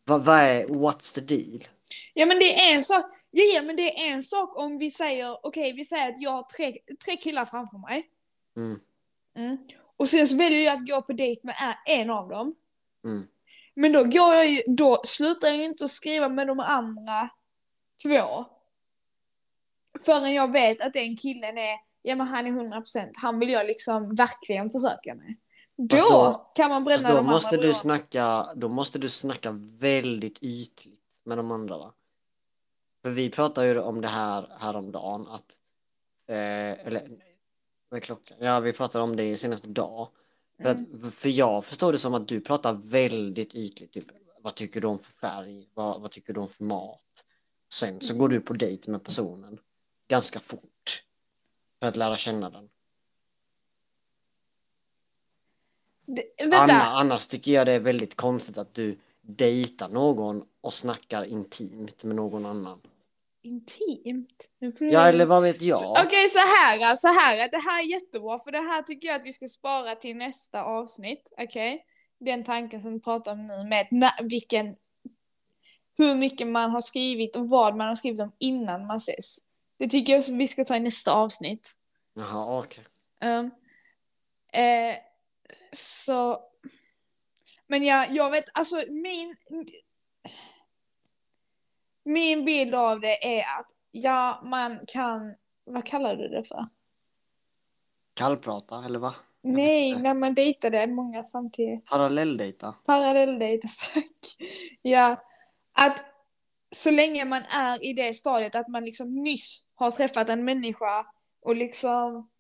Vad, 0.05 0.25
vad 0.25 0.39
är, 0.39 0.67
what's 0.67 1.15
the 1.15 1.21
deal? 1.21 1.69
Ja 2.15 2.27
men 2.27 2.39
det 2.39 2.55
är 2.55 2.75
en 2.77 2.85
sak, 2.85 3.05
ja, 3.31 3.43
ja 3.55 3.63
men 3.63 3.77
det 3.77 4.01
är 4.07 4.13
en 4.13 4.23
sak 4.23 4.59
om 4.59 4.79
vi 4.79 4.91
säger, 4.91 5.47
okej 5.47 5.73
vi 5.73 5.85
säger 5.85 6.09
att 6.09 6.21
jag 6.21 6.31
har 6.31 6.43
tre, 6.43 6.77
tre 7.05 7.17
killar 7.17 7.45
framför 7.45 7.79
mig. 7.79 8.09
Mm, 8.57 8.81
Mm. 9.35 9.59
Och 9.97 10.09
sen 10.09 10.29
så 10.29 10.37
väljer 10.37 10.61
jag 10.61 10.75
att 10.83 10.89
gå 10.89 11.03
på 11.03 11.13
dejt 11.13 11.41
med 11.47 11.55
en 11.87 12.11
av 12.11 12.29
dem. 12.29 12.55
Men 13.75 13.93
då 13.93 14.05
går 14.05 14.35
jag 14.35 14.47
ju, 14.51 14.63
då 14.67 15.01
slutar 15.05 15.49
jag 15.49 15.57
ju 15.57 15.65
inte 15.65 15.85
att 15.85 15.91
skriva 15.91 16.29
med 16.29 16.47
de 16.47 16.61
andra 16.61 17.31
två. 18.07 18.45
Förrän 20.05 20.35
jag 20.35 20.53
vet 20.53 20.81
att 20.87 20.93
den 20.93 21.17
killen 21.17 21.59
är, 21.59 21.77
ja 22.03 22.17
men 22.17 22.27
han 22.27 22.47
är 22.47 22.51
100%, 22.51 23.11
han 23.15 23.39
vill 23.39 23.51
jag 23.51 23.67
liksom 23.67 24.15
verkligen 24.15 24.71
försöka 24.71 25.15
med. 25.15 25.35
Då, 25.77 25.97
då- 25.97 26.51
kan 26.55 26.71
man 26.71 26.85
bränna 26.85 27.09
då 27.09 27.15
de 27.17 27.27
måste 27.27 27.49
andra 27.49 27.57
du 27.57 27.63
broarna. 27.63 27.75
snacka, 27.75 28.49
då 28.57 28.69
måste 28.69 28.99
du 28.99 29.09
snacka 29.09 29.51
väldigt 29.79 30.39
ytligt 30.43 31.01
med 31.25 31.39
de 31.39 31.51
andra 31.51 31.79
va? 31.79 31.93
För 33.03 33.11
vi 33.11 33.31
pratade 33.31 33.67
ju 33.69 33.81
om 33.81 34.01
det 34.01 34.09
här 34.09 34.57
häromdagen 34.59 35.27
att, 35.29 35.59
eh, 36.29 36.87
eller 36.87 37.09
vad 37.89 37.97
är 37.97 38.01
klockan? 38.01 38.37
Ja, 38.41 38.61
vi 38.61 38.73
pratade 38.73 39.05
om 39.05 39.17
det 39.17 39.37
senaste 39.37 39.69
dag. 39.69 40.09
För, 40.63 40.71
Mm. 40.71 41.05
att, 41.07 41.15
för 41.15 41.29
jag 41.29 41.65
förstår 41.65 41.93
det 41.93 41.99
som 41.99 42.15
att 42.15 42.29
du 42.29 42.41
pratar 42.41 42.73
väldigt 42.73 43.55
ytligt, 43.55 43.93
typ 43.93 44.05
vad 44.41 44.55
tycker 44.55 44.81
du 44.81 44.87
om 44.87 44.99
för 44.99 45.13
färg? 45.13 45.69
Vad, 45.75 46.01
vad 46.01 46.11
tycker 46.11 46.33
du 46.33 46.41
om 46.41 46.49
för 46.49 46.65
mat? 46.65 47.25
Sen 47.73 48.01
så 48.01 48.15
går 48.15 48.29
du 48.29 48.41
på 48.41 48.53
dejt 48.53 48.91
med 48.91 49.05
personen 49.05 49.59
ganska 50.09 50.41
fort 50.41 51.05
för 51.81 51.87
att 51.87 51.97
lära 51.97 52.17
känna 52.17 52.51
den. 52.51 52.69
Det, 56.07 56.23
vänta, 56.39 56.57
Anna, 56.63 56.75
annars 56.75 57.27
tycker 57.27 57.53
jag 57.53 57.67
det 57.67 57.73
är 57.73 57.81
väldigt 57.81 58.15
konstigt 58.17 58.59
att 58.59 58.75
du 58.75 58.99
dejtar 59.21 59.89
någon 59.89 60.45
och 60.61 60.75
snackar 60.75 61.25
intimt 61.25 62.05
med 62.05 62.17
någon 62.17 62.47
annan. 62.47 62.81
Intimt. 63.43 64.49
Ja, 64.79 65.09
eller 65.09 65.27
vad 65.27 65.43
vet 65.43 65.63
jag? 65.63 65.91
Okej, 65.91 66.29
så 66.29 66.39
här, 66.39 66.97
så 66.97 67.09
här. 67.09 67.37
Det 67.37 67.59
här 67.59 67.81
är 67.81 67.87
jättebra, 67.87 68.39
för 68.39 68.51
det 68.51 68.59
här 68.59 68.83
tycker 68.83 69.09
jag 69.09 69.17
att 69.17 69.27
vi 69.27 69.33
ska 69.33 69.49
spara 69.49 69.95
till 69.95 70.17
nästa 70.17 70.63
avsnitt. 70.63 71.33
Okej? 71.39 71.85
Den 72.21 72.45
tanken 72.45 72.81
som 72.81 72.93
vi 72.93 73.01
pratar 73.01 73.33
om 73.33 73.47
nu 73.47 73.65
med 73.65 74.13
vilken, 74.23 74.77
hur 75.99 76.15
mycket 76.15 76.47
man 76.47 76.71
har 76.71 76.81
skrivit 76.81 77.37
och 77.37 77.49
vad 77.49 77.77
man 77.77 77.89
har 77.89 77.95
skrivit 77.95 78.21
om 78.21 78.33
innan 78.39 78.87
man 78.87 78.97
ses. 78.97 79.39
Det 79.79 79.89
tycker 79.89 80.13
jag 80.13 80.23
vi 80.37 80.49
ska 80.49 80.65
ta 80.65 80.77
i 80.77 80.81
nästa 80.81 81.13
avsnitt. 81.13 81.77
Jaha, 82.15 82.59
okej. 82.59 82.85
Um, 83.25 83.51
eh, 84.53 84.95
så... 85.73 86.41
Men 87.67 87.85
jag, 87.85 88.11
jag 88.11 88.31
vet, 88.31 88.45
alltså 88.55 88.85
min... 88.89 89.37
Min 92.05 92.45
bild 92.45 92.75
av 92.75 93.01
det 93.01 93.39
är 93.39 93.41
att, 93.61 93.67
ja, 93.91 94.41
man 94.45 94.79
kan... 94.87 95.35
Vad 95.65 95.85
kallar 95.85 96.17
du 96.17 96.29
det 96.29 96.45
för? 96.45 96.69
Kallprata, 98.15 98.85
eller 98.85 98.99
va? 98.99 99.15
Nej, 99.43 99.95
när 99.97 100.15
man 100.15 100.35
dejtade 100.35 100.87
många 100.87 101.25
samtidigt. 101.25 101.87
Parallelldejta? 101.87 102.75
Parallelldejt, 102.87 103.69
tack. 103.95 104.37
Ja, 104.83 105.23
att 105.73 106.05
så 106.73 106.91
länge 106.91 107.25
man 107.25 107.43
är 107.43 107.85
i 107.87 107.93
det 107.93 108.15
stadiet 108.15 108.55
att 108.55 108.69
man 108.69 108.85
liksom 108.85 109.15
nyss 109.15 109.67
har 109.75 109.91
träffat 109.91 110.29
en 110.29 110.45
människa 110.45 111.07
och 111.43 111.57
liksom 111.57 112.31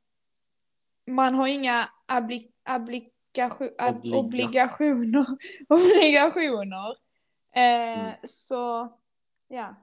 man 1.06 1.34
har 1.34 1.46
inga 1.46 1.88
abli, 2.06 2.50
ablikation, 2.64 3.70
ab, 3.78 3.96
Obliga. 3.96 4.16
obligationer, 4.18 5.26
obligationer. 5.68 6.90
Eh, 7.54 7.98
Mm. 8.00 8.12
Så, 8.24 8.92
ja. 9.50 9.74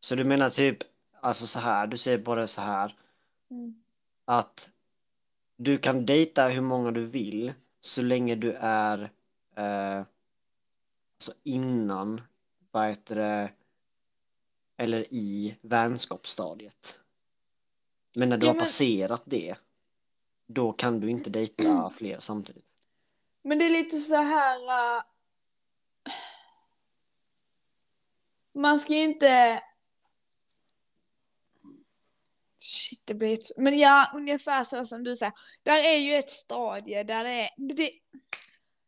Så 0.00 0.14
du 0.14 0.24
menar 0.24 0.50
typ, 0.50 0.78
alltså 1.20 1.46
så 1.46 1.58
här, 1.58 1.86
du 1.86 1.96
säger 1.96 2.18
bara 2.18 2.46
så 2.46 2.60
här, 2.60 2.96
Mm. 3.50 3.82
att 4.24 4.70
du 5.56 5.78
kan 5.78 6.06
dejta 6.06 6.48
hur 6.48 6.60
många 6.60 6.90
du 6.90 7.04
vill 7.04 7.52
så 7.80 8.02
länge 8.02 8.34
du 8.34 8.52
är 8.60 9.10
eh, 9.56 9.98
alltså 11.16 11.32
innan, 11.42 12.20
vad 12.70 12.88
heter 12.88 13.14
det, 13.16 13.50
eller 14.76 15.06
i 15.14 15.56
vänskapsstadiet. 15.60 16.98
Men 18.16 18.28
när 18.28 18.36
du 18.38 18.46
Ja, 18.46 18.50
har 18.50 18.54
men- 18.54 18.60
passerat 18.62 19.22
det, 19.24 19.56
då 20.46 20.72
kan 20.72 21.00
du 21.00 21.10
inte 21.10 21.30
dejta 21.30 21.90
fler 21.96 22.20
samtidigt. 22.20 22.66
Men 23.42 23.58
det 23.58 23.64
är 23.66 23.70
lite 23.70 23.98
så 23.98 24.16
här... 24.16 24.56
äh, 24.96 25.02
man 28.54 28.78
ska 28.78 28.92
ju 28.92 29.02
inte... 29.02 29.62
Shit, 32.58 33.02
det 33.04 33.14
blir 33.14 33.34
ett... 33.34 33.50
Men 33.56 33.78
ja, 33.78 34.12
ungefär 34.14 34.64
så 34.64 34.84
som 34.84 35.04
du 35.04 35.16
säger. 35.16 35.32
Där 35.62 35.94
är 35.94 35.98
ju 35.98 36.14
ett 36.14 36.30
stadie 36.30 37.02
där 37.02 37.24
det 37.24 37.30
är... 37.30 37.50
Det... 37.56 37.90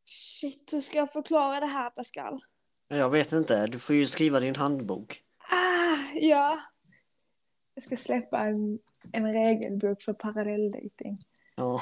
Shit, 0.05 0.73
hur 0.73 0.81
ska 0.81 0.99
jag 0.99 1.13
förklara 1.13 1.61
det 1.61 1.67
här 1.67 1.91
Pascal? 1.91 2.41
Jag 2.89 3.11
vet 3.11 3.33
inte, 3.33 3.67
du 3.67 3.79
får 3.79 3.97
ju 3.97 4.07
skriva 4.07 4.41
din 4.41 4.57
handbok. 4.57 5.23
Ah, 5.53 6.15
ja. 6.15 6.61
Jag 7.75 7.85
ska 7.85 7.97
släppa 7.97 8.41
en, 8.41 8.79
en 9.13 9.33
regelbok 9.33 10.03
för 10.03 10.13
parallelldejting. 10.13 11.19
Ja. 11.57 11.81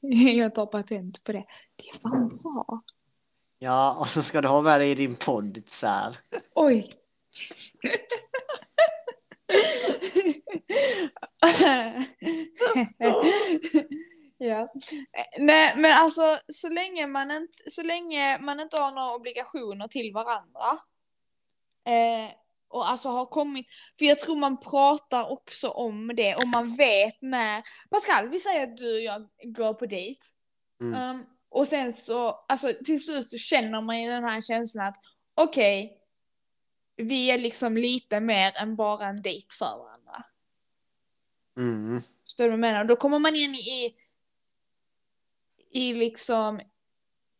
jag 0.36 0.54
tar 0.54 0.66
patent 0.66 1.24
på 1.24 1.32
det. 1.32 1.44
Det 1.76 1.88
är 1.88 1.98
fan 1.98 2.28
bra. 2.28 2.82
Ja, 3.64 3.96
och 4.00 4.08
så 4.08 4.22
ska 4.22 4.40
du 4.40 4.48
ha 4.48 4.62
med 4.62 4.80
dig 4.80 4.90
i 4.90 4.94
din 4.94 5.16
podd 5.16 5.62
så 5.68 5.86
här. 5.86 6.16
Oj. 6.54 6.90
ja. 14.38 14.72
Nej 15.38 15.74
men 15.76 15.92
alltså 15.92 16.38
så 16.52 16.68
länge 16.68 17.06
man 17.06 17.30
inte, 17.30 17.70
så 17.70 17.82
länge 17.82 18.38
man 18.38 18.60
inte 18.60 18.76
har 18.76 18.90
några 18.90 19.14
obligationer 19.14 19.88
till 19.88 20.12
varandra. 20.12 20.78
Eh, 21.86 22.30
och 22.68 22.88
alltså 22.88 23.08
har 23.08 23.26
kommit, 23.26 23.66
för 23.98 24.04
jag 24.04 24.18
tror 24.18 24.36
man 24.36 24.60
pratar 24.60 25.30
också 25.30 25.68
om 25.68 26.12
det 26.16 26.34
och 26.34 26.48
man 26.48 26.76
vet 26.76 27.22
när, 27.22 27.62
Pascal 27.90 28.28
vi 28.28 28.38
säger 28.38 28.62
att 28.62 28.76
du 28.76 28.94
och 28.94 29.02
jag 29.02 29.28
går 29.42 29.74
på 29.74 29.86
dejt. 29.86 30.20
Mm. 30.80 31.10
Um, 31.10 31.26
och 31.54 31.66
sen 31.66 31.92
så, 31.92 32.44
alltså 32.48 32.72
till 32.84 33.04
slut 33.04 33.28
så 33.28 33.38
känner 33.38 33.80
man 33.80 34.02
ju 34.02 34.10
den 34.10 34.24
här 34.24 34.40
känslan 34.40 34.86
att 34.86 34.96
okej, 35.34 35.84
okay, 35.84 37.06
vi 37.08 37.30
är 37.30 37.38
liksom 37.38 37.76
lite 37.76 38.20
mer 38.20 38.52
än 38.56 38.76
bara 38.76 39.06
en 39.06 39.22
dejt 39.22 39.46
för 39.58 39.78
varandra. 39.78 40.24
Mm. 41.56 42.02
Förstår 42.24 42.44
du 42.44 42.50
vad 42.50 42.52
jag 42.52 42.60
menar? 42.60 42.84
Då 42.84 42.96
kommer 42.96 43.18
man 43.18 43.34
in 43.36 43.54
i, 43.54 43.94
i 45.70 45.94
liksom... 45.94 46.60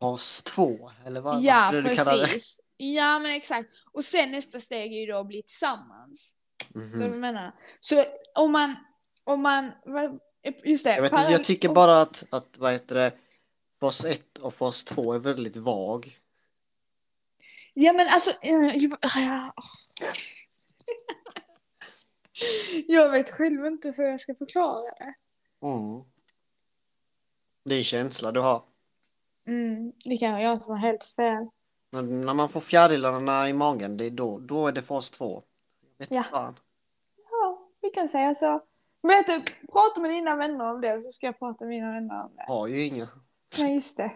Fas 0.00 0.42
två, 0.42 0.90
eller 1.06 1.20
vad, 1.20 1.42
ja, 1.42 1.70
vad 1.72 1.84
du 1.84 1.96
kalla 1.96 2.16
det? 2.16 2.26
precis. 2.26 2.60
Ja, 2.76 3.18
men 3.18 3.30
exakt. 3.30 3.68
Och 3.92 4.04
sen 4.04 4.30
nästa 4.30 4.60
steg 4.60 4.92
är 4.92 5.00
ju 5.00 5.06
då 5.06 5.18
att 5.18 5.26
bli 5.26 5.42
tillsammans. 5.42 6.34
Mhm. 6.68 6.90
Förstår 6.90 6.98
du 6.98 7.08
vad 7.08 7.14
jag 7.14 7.20
menar? 7.20 7.54
Så 7.80 8.04
om 8.34 8.52
man, 8.52 8.76
om 9.24 9.42
man, 9.42 9.72
just 10.64 10.84
det. 10.84 10.94
Jag, 10.94 11.02
vet, 11.02 11.12
parallell- 11.12 11.32
jag 11.32 11.44
tycker 11.44 11.68
bara 11.68 12.00
att, 12.00 12.24
att 12.30 12.48
vad 12.56 12.72
heter 12.72 12.94
det, 12.94 13.12
fas 13.84 14.04
1 14.04 14.38
och 14.38 14.54
fas 14.54 14.84
2 14.84 15.12
är 15.12 15.18
väldigt 15.18 15.56
vag. 15.56 16.18
Ja 17.74 17.92
men 17.92 18.08
alltså, 18.08 18.30
eh, 18.42 18.76
jag, 18.76 18.98
ja. 19.02 19.52
jag 22.86 23.10
vet 23.10 23.30
själv 23.30 23.66
inte 23.66 23.94
hur 23.96 24.04
jag 24.04 24.20
ska 24.20 24.34
förklara 24.34 24.82
det. 24.82 25.14
Mm. 25.66 26.04
Det 27.64 27.74
är 27.74 27.78
en 27.78 27.84
känsla 27.84 28.32
du 28.32 28.40
har. 28.40 28.62
Mm, 29.46 29.92
det 30.04 30.16
kan 30.16 30.42
jag 30.42 30.62
som 30.62 30.72
har 30.72 30.80
helt 30.80 31.04
fel. 31.04 31.48
När, 31.90 32.02
när 32.02 32.34
man 32.34 32.48
får 32.48 32.60
fjärilarna 32.60 33.48
i 33.48 33.52
magen, 33.52 33.96
det 33.96 34.06
är 34.06 34.10
då, 34.10 34.38
då 34.38 34.66
är 34.66 34.72
det 34.72 34.82
fas 34.82 35.10
2. 35.10 35.42
Jag 35.80 36.06
vet 36.06 36.10
Ja. 36.10 36.22
fan. 36.22 36.54
Ja, 37.30 37.68
vi 37.82 37.90
kan 37.90 38.08
säga 38.08 38.34
så. 38.34 38.60
Vet 39.02 39.26
du, 39.26 39.42
prata 39.72 40.00
med 40.00 40.10
dina 40.10 40.36
vänner 40.36 40.70
om 40.70 40.80
det 40.80 41.02
så 41.02 41.12
ska 41.12 41.26
jag 41.26 41.38
prata 41.38 41.64
med 41.64 41.70
mina 41.70 41.92
vänner 41.92 42.24
om 42.24 42.36
det. 42.36 42.44
Har 42.48 42.66
ju 42.66 42.84
inga. 42.84 43.08
Nej, 43.58 43.74
just 43.74 43.96
det. 43.96 44.12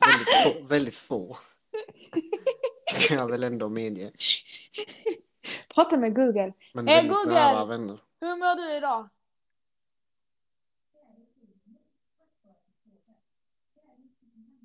Väldigt 0.00 0.28
få. 0.44 0.64
Väldigt 0.66 0.96
få. 0.96 1.38
Ska 2.92 3.14
jag 3.14 3.28
väl 3.30 3.44
ändå 3.44 3.68
medge. 3.68 4.12
Prata 5.74 5.96
med 5.96 6.14
Google. 6.14 6.52
Men 6.74 6.88
Hey, 6.88 7.08
Google! 7.08 7.64
vänner. 7.68 8.00
Hur 8.20 8.36
mår 8.36 8.56
du 8.56 8.76
idag? 8.76 9.08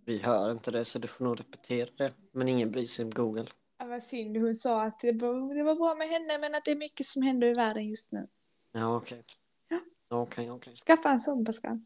Vi 0.05 0.17
hör 0.17 0.51
inte 0.51 0.71
det 0.71 0.85
så 0.85 0.99
du 0.99 1.07
får 1.07 1.25
nog 1.25 1.39
repetera 1.39 1.89
det. 1.97 2.13
Men 2.31 2.47
ingen 2.47 2.71
bryr 2.71 2.85
sig 2.85 3.05
om 3.05 3.11
Google. 3.11 3.45
Ja, 3.79 3.85
vad 3.85 4.03
synd, 4.03 4.38
hon 4.38 4.55
sa 4.55 4.81
att 4.83 4.99
det 4.99 5.11
var, 5.11 5.55
det 5.55 5.63
var 5.63 5.75
bra 5.75 5.95
med 5.95 6.09
henne 6.09 6.38
men 6.38 6.55
att 6.55 6.65
det 6.65 6.71
är 6.71 6.75
mycket 6.75 7.05
som 7.05 7.21
händer 7.21 7.47
i 7.47 7.53
världen 7.53 7.89
just 7.89 8.11
nu. 8.11 8.27
Ja 8.71 8.95
okej. 8.95 9.23
Ja. 9.67 9.79
Okej 10.09 10.51
okej. 10.51 10.73
Skaffa 10.75 11.09
en 11.09 11.19
sån 11.19 11.45
Pascal. 11.45 11.79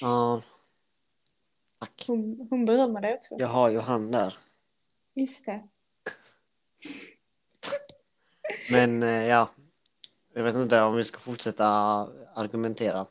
Ja. 0.00 0.42
Tack. 1.80 2.04
Hon, 2.06 2.46
hon 2.50 2.64
berömmer 2.64 3.00
dig 3.00 3.14
också. 3.14 3.34
Jag 3.38 3.48
har 3.48 3.68
ju 3.68 3.78
han 3.78 4.10
där. 4.10 4.36
Just 5.14 5.46
det. 5.46 5.62
Men 8.70 9.02
eh, 9.02 9.26
ja. 9.26 9.50
Jag 10.34 10.42
vet 10.42 10.54
inte 10.54 10.80
om 10.82 10.94
vi 10.94 11.04
ska 11.04 11.18
fortsätta 11.18 11.66
argumentera. 12.34 13.06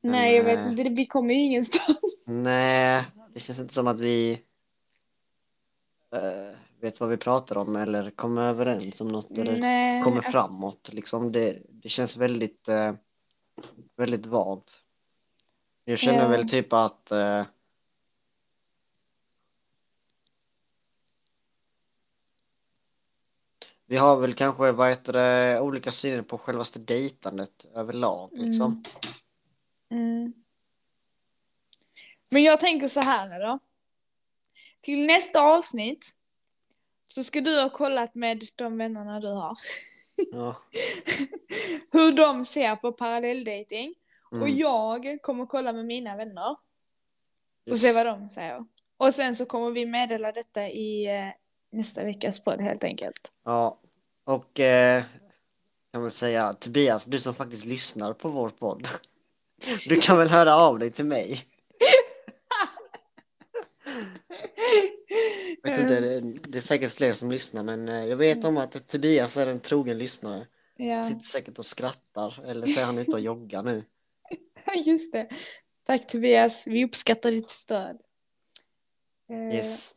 Nej, 0.00 0.36
jag 0.36 0.44
vet 0.44 0.58
Nej. 0.60 0.70
inte. 0.70 0.82
Vi 0.82 1.06
kommer 1.06 1.34
ju 1.34 1.40
ingenstans. 1.40 2.00
Nej, 2.26 3.04
det 3.34 3.40
känns 3.40 3.58
inte 3.58 3.74
som 3.74 3.86
att 3.86 4.00
vi 4.00 4.42
eh, 6.12 6.56
vet 6.80 7.00
vad 7.00 7.08
vi 7.08 7.16
pratar 7.16 7.56
om 7.58 7.76
eller 7.76 8.10
kommer 8.10 8.42
överens 8.42 9.00
om 9.00 9.08
något 9.08 9.38
eller 9.38 9.56
Nej, 9.56 10.02
kommer 10.02 10.16
alltså- 10.16 10.30
framåt. 10.32 10.90
Liksom 10.92 11.32
det, 11.32 11.62
det 11.68 11.88
känns 11.88 12.16
väldigt, 12.16 12.68
eh, 12.68 12.94
väldigt 13.96 14.26
vagt. 14.26 14.72
Jag 15.84 15.98
känner 15.98 16.22
Ja. 16.22 16.28
väl 16.28 16.48
typ 16.48 16.72
att 16.72 17.10
eh, 17.10 17.44
vi 23.92 23.98
har 23.98 24.16
väl 24.16 24.34
kanske 24.34 24.72
vad 24.72 24.88
heter 24.88 25.12
det, 25.12 25.60
olika 25.60 25.90
syner 25.92 26.22
på 26.22 26.38
självaste 26.38 26.78
dejtandet 26.78 27.66
överlag. 27.74 28.30
Liksom. 28.32 28.82
Mm. 29.90 30.32
Men 32.30 32.42
jag 32.42 32.60
tänker 32.60 32.88
så 32.88 33.00
här 33.00 33.40
då. 33.40 33.58
Till 34.80 35.06
nästa 35.06 35.40
avsnitt 35.42 36.06
så 37.08 37.24
ska 37.24 37.40
du 37.40 37.60
ha 37.62 37.70
kollat 37.70 38.14
med 38.14 38.44
de 38.56 38.78
vännerna 38.78 39.20
du 39.20 39.28
har. 39.28 39.56
Ja. 40.32 40.56
Hur 41.92 42.12
de 42.12 42.44
ser 42.44 42.76
på 42.76 42.92
parallelldating. 42.92 43.94
Och 44.30 44.36
Mm. 44.36 44.56
jag 44.56 45.18
kommer 45.22 45.46
kolla 45.46 45.72
med 45.72 45.84
mina 45.86 46.16
vänner. 46.16 46.50
Och 46.50 46.58
Yes. 47.66 47.80
se 47.80 47.92
vad 47.92 48.06
de 48.06 48.28
säger. 48.28 48.64
Och 48.96 49.14
sen 49.14 49.36
så 49.36 49.44
kommer 49.46 49.70
vi 49.70 49.86
meddela 49.86 50.32
detta 50.32 50.68
i 50.68 51.06
eh, 51.18 51.28
nästa 51.70 52.04
veckas 52.04 52.44
podd 52.44 52.60
helt 52.60 52.84
enkelt. 52.84 53.32
Ja, 53.44 53.78
och 54.24 54.60
eh, 54.60 55.02
kan 55.92 56.02
väl 56.02 56.12
säga 56.12 56.52
Tobias, 56.52 57.04
du 57.04 57.20
som 57.20 57.34
faktiskt 57.34 57.64
lyssnar 57.64 58.12
på 58.12 58.28
vår 58.28 58.48
podd. 58.48 58.88
Du 59.88 59.96
kan 59.96 60.18
väl 60.18 60.28
höra 60.28 60.56
av 60.56 60.78
dig 60.78 60.90
till 60.90 61.04
mig. 61.04 61.46
Jag 65.62 65.70
vet 65.70 65.80
inte, 65.80 66.20
det, 66.48 66.58
är 66.58 66.62
säkert 66.62 66.92
fler 66.92 67.12
som 67.12 67.30
lyssnar 67.30 67.62
men 67.62 67.88
eh, 67.88 68.04
jag 68.04 68.16
vet 68.16 68.44
om 68.44 68.56
att 68.56 68.88
Tobias 68.88 69.36
är 69.36 69.46
en 69.46 69.60
trogen 69.60 69.98
lyssnare. 69.98 70.46
Ja, 70.76 71.02
Sitter 71.02 71.24
säkert 71.24 71.58
och 71.58 71.66
skrattar 71.66 72.44
eller 72.46 72.66
så 72.66 72.80
är 72.80 72.84
han 72.84 72.98
ute 72.98 73.12
och 73.12 73.20
joggar 73.20 73.62
nu. 73.62 73.84
just 74.84 75.12
det. 75.12 75.28
Tack 75.86 76.08
Tobias, 76.08 76.66
vi 76.66 76.84
uppskattar 76.84 77.30
ditt 77.30 77.50
stöd. 77.50 77.98
Eh, 79.30 79.54
Yes. 79.54 79.94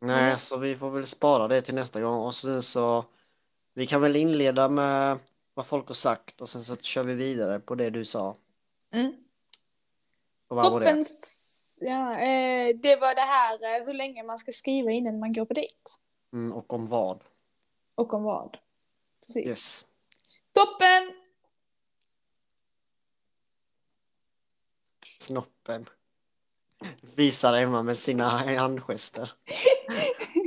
Nej, 0.00 0.38
så 0.38 0.56
vi 0.56 0.76
får 0.76 0.90
väl 0.90 1.06
spara 1.06 1.48
det 1.48 1.62
till 1.62 1.74
nästa 1.74 2.00
gång 2.00 2.20
och 2.20 2.34
sen 2.34 2.62
så 2.62 3.04
vi 3.74 3.86
kan 3.86 4.00
väl 4.00 4.16
inleda 4.16 4.68
med 4.68 5.18
vad 5.54 5.66
folk 5.66 5.86
har 5.86 5.94
sagt 5.94 6.40
och 6.40 6.48
sen 6.48 6.64
så 6.64 6.76
kör 6.76 7.04
vi 7.04 7.14
vidare 7.14 7.60
på 7.60 7.74
det 7.74 7.90
du 7.90 8.04
sa. 8.04 8.36
Mm. 8.90 9.12
Och 10.48 10.56
vad 10.56 10.72
var 10.72 10.80
det? 10.80 10.86
Toppens, 10.86 11.78
ja, 11.80 12.18
eh, 12.18 12.76
det 12.76 12.96
var 12.96 13.14
det 13.14 13.20
här 13.20 13.80
eh, 13.80 13.86
hur 13.86 13.94
länge 13.94 14.22
man 14.22 14.38
ska 14.38 14.52
skriva 14.52 14.90
innan 14.90 15.18
man 15.18 15.32
går 15.32 15.44
på 15.44 15.54
dejt. 15.54 15.74
Mm, 16.32 16.52
och 16.52 16.72
om 16.72 16.86
vad? 16.86 17.20
Och 17.94 18.14
om 18.14 18.22
vad. 18.22 18.58
Precis. 19.20 19.46
Yes. 19.46 19.84
Toppen! 20.52 21.22
Snoppen. 25.18 25.88
Visar 27.14 27.56
Emma 27.56 27.82
med 27.82 27.98
sina 27.98 28.28
handgester. 28.58 29.32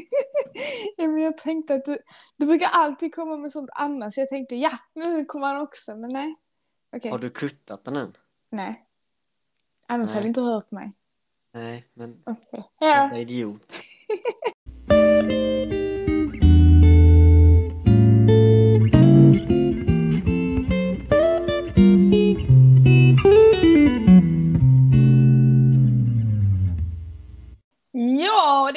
ja, 0.97 1.07
men 1.07 1.21
jag 1.21 1.37
tänkte 1.37 1.73
att 1.75 1.85
du, 1.85 1.97
du 2.37 2.45
brukar 2.45 2.67
alltid 2.71 3.15
komma 3.15 3.37
med 3.37 3.51
sånt 3.51 3.69
annars. 3.73 4.17
Jag 4.17 4.29
tänkte 4.29 4.55
ja, 4.55 4.71
nu 4.93 5.25
kommer 5.25 5.47
han 5.47 5.61
också, 5.61 5.95
men 5.95 6.09
nej. 6.13 6.35
Okej, 6.95 7.11
Har 7.11 7.19
du 7.19 7.29
kuttat 7.29 7.85
den 7.85 7.95
än? 7.95 8.17
nej. 8.49 8.81
Annars 9.87 10.07
Nej. 10.07 10.13
hade 10.13 10.23
du 10.23 10.27
inte 10.27 10.41
hört 10.41 10.71
mig. 10.71 10.91
Nej, 11.53 11.89
men 11.93 12.23
Okej. 12.25 12.69
Ja. 12.79 13.17
idiot. 13.17 13.73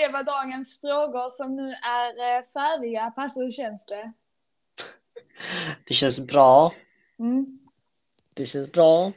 det 0.08 0.12
var 0.12 0.22
dagens 0.22 0.80
frågor 0.80 1.28
som 1.28 1.56
nu 1.56 1.72
är 1.72 2.38
eh, 2.38 2.44
färdiga. 2.44 3.10
Passa, 3.10 3.40
hur 3.40 3.52
känns 3.52 3.86
det? 3.86 4.12
Det 5.86 5.94
känns 5.94 6.20
bra. 6.20 6.74
Mm. 7.18 7.58
Det 8.34 8.46
känns 8.46 8.72
bra. 8.72 9.12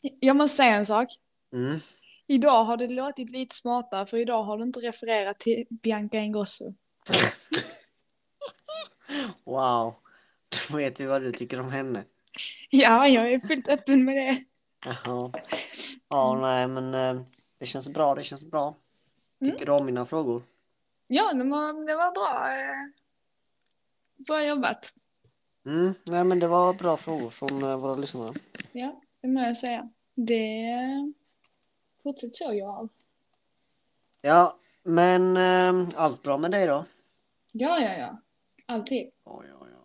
Jag 0.00 0.36
måste 0.36 0.56
säga 0.56 0.74
en 0.74 0.86
sak. 0.86 1.08
Mm. 1.52 1.80
Idag 2.26 2.64
har 2.64 2.76
det 2.76 2.88
låtit 2.88 3.30
lite 3.30 3.56
smartare 3.56 4.06
för 4.06 4.16
idag 4.16 4.42
har 4.42 4.58
du 4.58 4.64
inte 4.64 4.80
refererat 4.80 5.38
till 5.38 5.66
Bianca 5.70 6.18
Ingrosso. 6.18 6.74
Wow. 9.44 9.94
Då 10.48 10.76
vet 10.76 11.00
vi 11.00 11.06
vad 11.06 11.22
du 11.22 11.32
tycker 11.32 11.60
om 11.60 11.70
henne. 11.70 12.04
Ja, 12.70 13.08
jag 13.08 13.32
är 13.32 13.40
fullt 13.40 13.68
öppen 13.68 14.04
med 14.04 14.16
det. 14.16 14.44
Jaha. 14.84 15.30
Ja, 16.08 16.38
nej, 16.40 16.68
men 16.68 16.94
eh, 16.94 17.22
det 17.58 17.66
känns 17.66 17.88
bra. 17.88 18.14
Det 18.14 18.22
känns 18.22 18.44
bra. 18.44 18.76
Mm. 19.40 19.52
Tycker 19.52 19.66
du 19.66 19.72
om 19.72 19.86
mina 19.86 20.06
frågor? 20.06 20.42
Ja, 21.06 21.32
det 21.32 21.44
var, 21.44 21.86
det 21.86 21.94
var 21.94 22.12
bra. 22.12 22.56
bra 24.16 24.44
jobbat. 24.44 24.94
Mm, 25.66 25.94
nej 26.04 26.24
men 26.24 26.38
det 26.38 26.46
var 26.46 26.74
bra 26.74 26.96
frågor 26.96 27.30
från 27.30 27.62
eh, 27.62 27.76
våra 27.76 27.94
lyssnare. 27.94 28.32
Ja, 28.72 29.00
det 29.20 29.28
må 29.28 29.40
jag 29.40 29.56
säga. 29.56 29.90
Det... 30.14 31.12
Fortsätt 32.02 32.34
så, 32.34 32.52
Johan. 32.52 32.88
Ja, 34.22 34.58
men 34.82 35.36
eh, 35.36 35.88
allt 35.96 36.22
bra 36.22 36.38
med 36.38 36.50
dig 36.50 36.66
då? 36.66 36.84
Ja, 37.52 37.80
ja, 37.80 37.92
ja. 37.98 38.20
Alltid. 38.66 39.10
Ja, 39.24 39.42
ja, 39.48 39.66
ja. 39.70 39.78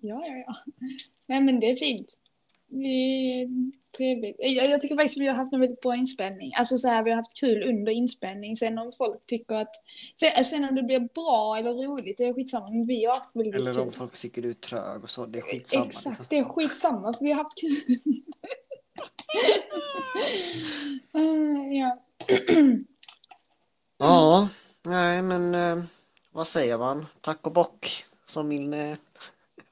ja, 0.00 0.26
ja, 0.26 0.44
ja. 0.46 0.54
Nej, 1.26 1.40
men 1.40 1.60
det 1.60 1.70
är 1.70 1.76
fint. 1.76 2.14
Är 2.70 3.48
trevligt. 3.96 4.36
Jag, 4.38 4.66
jag 4.70 4.80
tycker 4.80 4.96
faktiskt 4.96 5.16
att 5.16 5.22
vi 5.22 5.26
har 5.26 5.34
haft 5.34 5.52
en 5.52 5.60
väldigt 5.60 5.80
bra 5.80 5.96
inspelning. 5.96 6.54
Alltså 6.54 6.78
så 6.78 6.88
här, 6.88 7.02
vi 7.02 7.10
har 7.10 7.16
haft 7.16 7.36
kul 7.40 7.68
under 7.68 7.92
inspelning. 7.92 8.56
Sen 8.56 8.78
om 8.78 8.92
folk 8.98 9.26
tycker 9.26 9.54
att... 9.54 9.70
Sen, 10.20 10.44
sen 10.44 10.64
om 10.64 10.74
det 10.74 10.82
blir 10.82 11.00
bra 11.00 11.56
eller 11.58 11.70
roligt, 11.70 12.18
det 12.18 12.24
är 12.24 12.34
skitsamma. 12.34 12.70
Men 12.70 12.86
vi 12.86 13.04
har 13.04 13.14
haft 13.14 13.30
väldigt 13.32 13.54
Eller 13.54 13.72
kul. 13.72 13.80
om 13.82 13.92
folk 13.92 14.18
tycker 14.18 14.42
du 14.42 14.50
är 14.50 14.54
trög 14.54 15.02
och 15.02 15.10
så, 15.10 15.26
det 15.26 15.38
är 15.38 15.42
skitsamma. 15.42 15.84
liksom. 15.84 16.12
Exakt, 16.12 16.30
det 16.30 16.38
är 16.38 16.44
skitsamma 16.44 17.12
för 17.12 17.24
vi 17.24 17.32
har 17.32 17.42
haft 17.42 17.60
kul. 17.60 17.96
Ah, 21.12 21.20
ja. 21.72 21.96
Ja, 23.98 24.48
nej 24.82 25.22
men 25.22 25.54
eh, 25.54 25.84
vad 26.32 26.46
säger 26.48 26.78
man? 26.78 27.06
Tack 27.20 27.46
och 27.46 27.52
bock, 27.52 28.04
som 28.24 28.48
min 28.48 28.74
eh, 28.74 28.96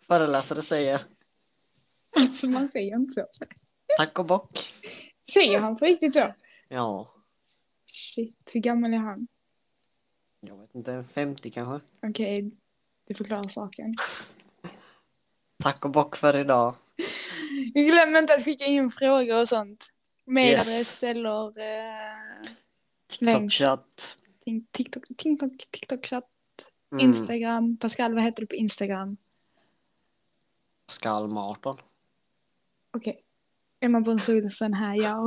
föreläsare 0.08 0.62
säger. 0.62 1.00
Alltså 2.16 2.48
man 2.48 2.68
säger 2.68 2.96
inte 2.96 3.14
så. 3.14 3.26
Tack 3.96 4.18
och 4.18 4.24
bock. 4.26 4.72
Säger 5.32 5.58
han 5.58 5.76
på 5.76 5.84
riktigt 5.84 6.14
så? 6.14 6.34
Ja, 6.68 7.12
Shit, 7.92 8.50
hur 8.54 8.60
gammal 8.60 8.94
är 8.94 8.98
han? 8.98 9.26
jag 10.40 10.56
vet 10.56 10.74
inte, 10.74 11.04
50 11.14 11.50
kanske. 11.50 11.86
Okej, 12.08 12.50
det 13.06 13.14
förklarar 13.14 13.48
saken. 13.48 13.94
Tack 15.62 15.84
och 15.84 15.90
bock 15.90 16.16
för 16.16 16.36
idag. 16.36 16.74
Glöm 17.74 18.16
inte 18.16 18.34
att 18.34 18.44
skicka 18.44 18.64
in 18.64 18.90
frågor 18.90 19.40
och 19.40 19.48
sånt. 19.48 19.92
Mailadress 20.24 21.02
eller 21.02 21.58
eh, 21.58 22.48
TikTok-chatt. 23.10 24.16
TikTok, 24.72 25.04
TikTok, 25.16 25.52
TikTok-chatt, 25.70 26.24
Mm, 26.92 27.04
Instagram. 27.04 27.76
Pascal, 27.76 28.14
vad 28.14 28.22
heter 28.22 28.40
du 28.40 28.46
på 28.46 28.54
Instagram? 28.54 29.16
Pascal 30.86 31.28
Marton. 31.28 31.76
Okej. 32.96 33.22
Emma 33.86 34.00
Bonus 34.00 34.28
Olsson 34.28 34.72
här, 34.74 34.94
ja. 34.94 35.24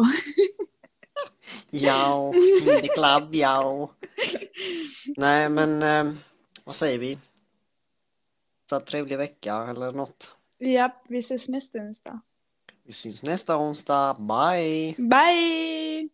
Ja, 1.69 2.33
in 2.61 2.81
the 2.81 2.87
club, 2.87 3.35
ja. 3.35 3.89
Nej 5.17 5.49
men, 5.49 5.83
eh, 5.83 6.13
vad 6.63 6.75
säger 6.75 6.97
vi? 6.99 7.19
Så 8.69 8.79
trevlig 8.79 9.17
vecka 9.17 9.67
eller 9.69 9.91
något. 9.91 10.35
Japp, 10.59 11.05
vi 11.09 11.19
ses 11.19 11.49
nästa 11.49 11.79
onsdag. 11.79 12.21
Vi 12.85 12.93
syns 12.93 13.23
nästa 13.23 13.57
onsdag. 13.57 14.17
Bye! 14.19 14.95
Bye! 14.97 16.09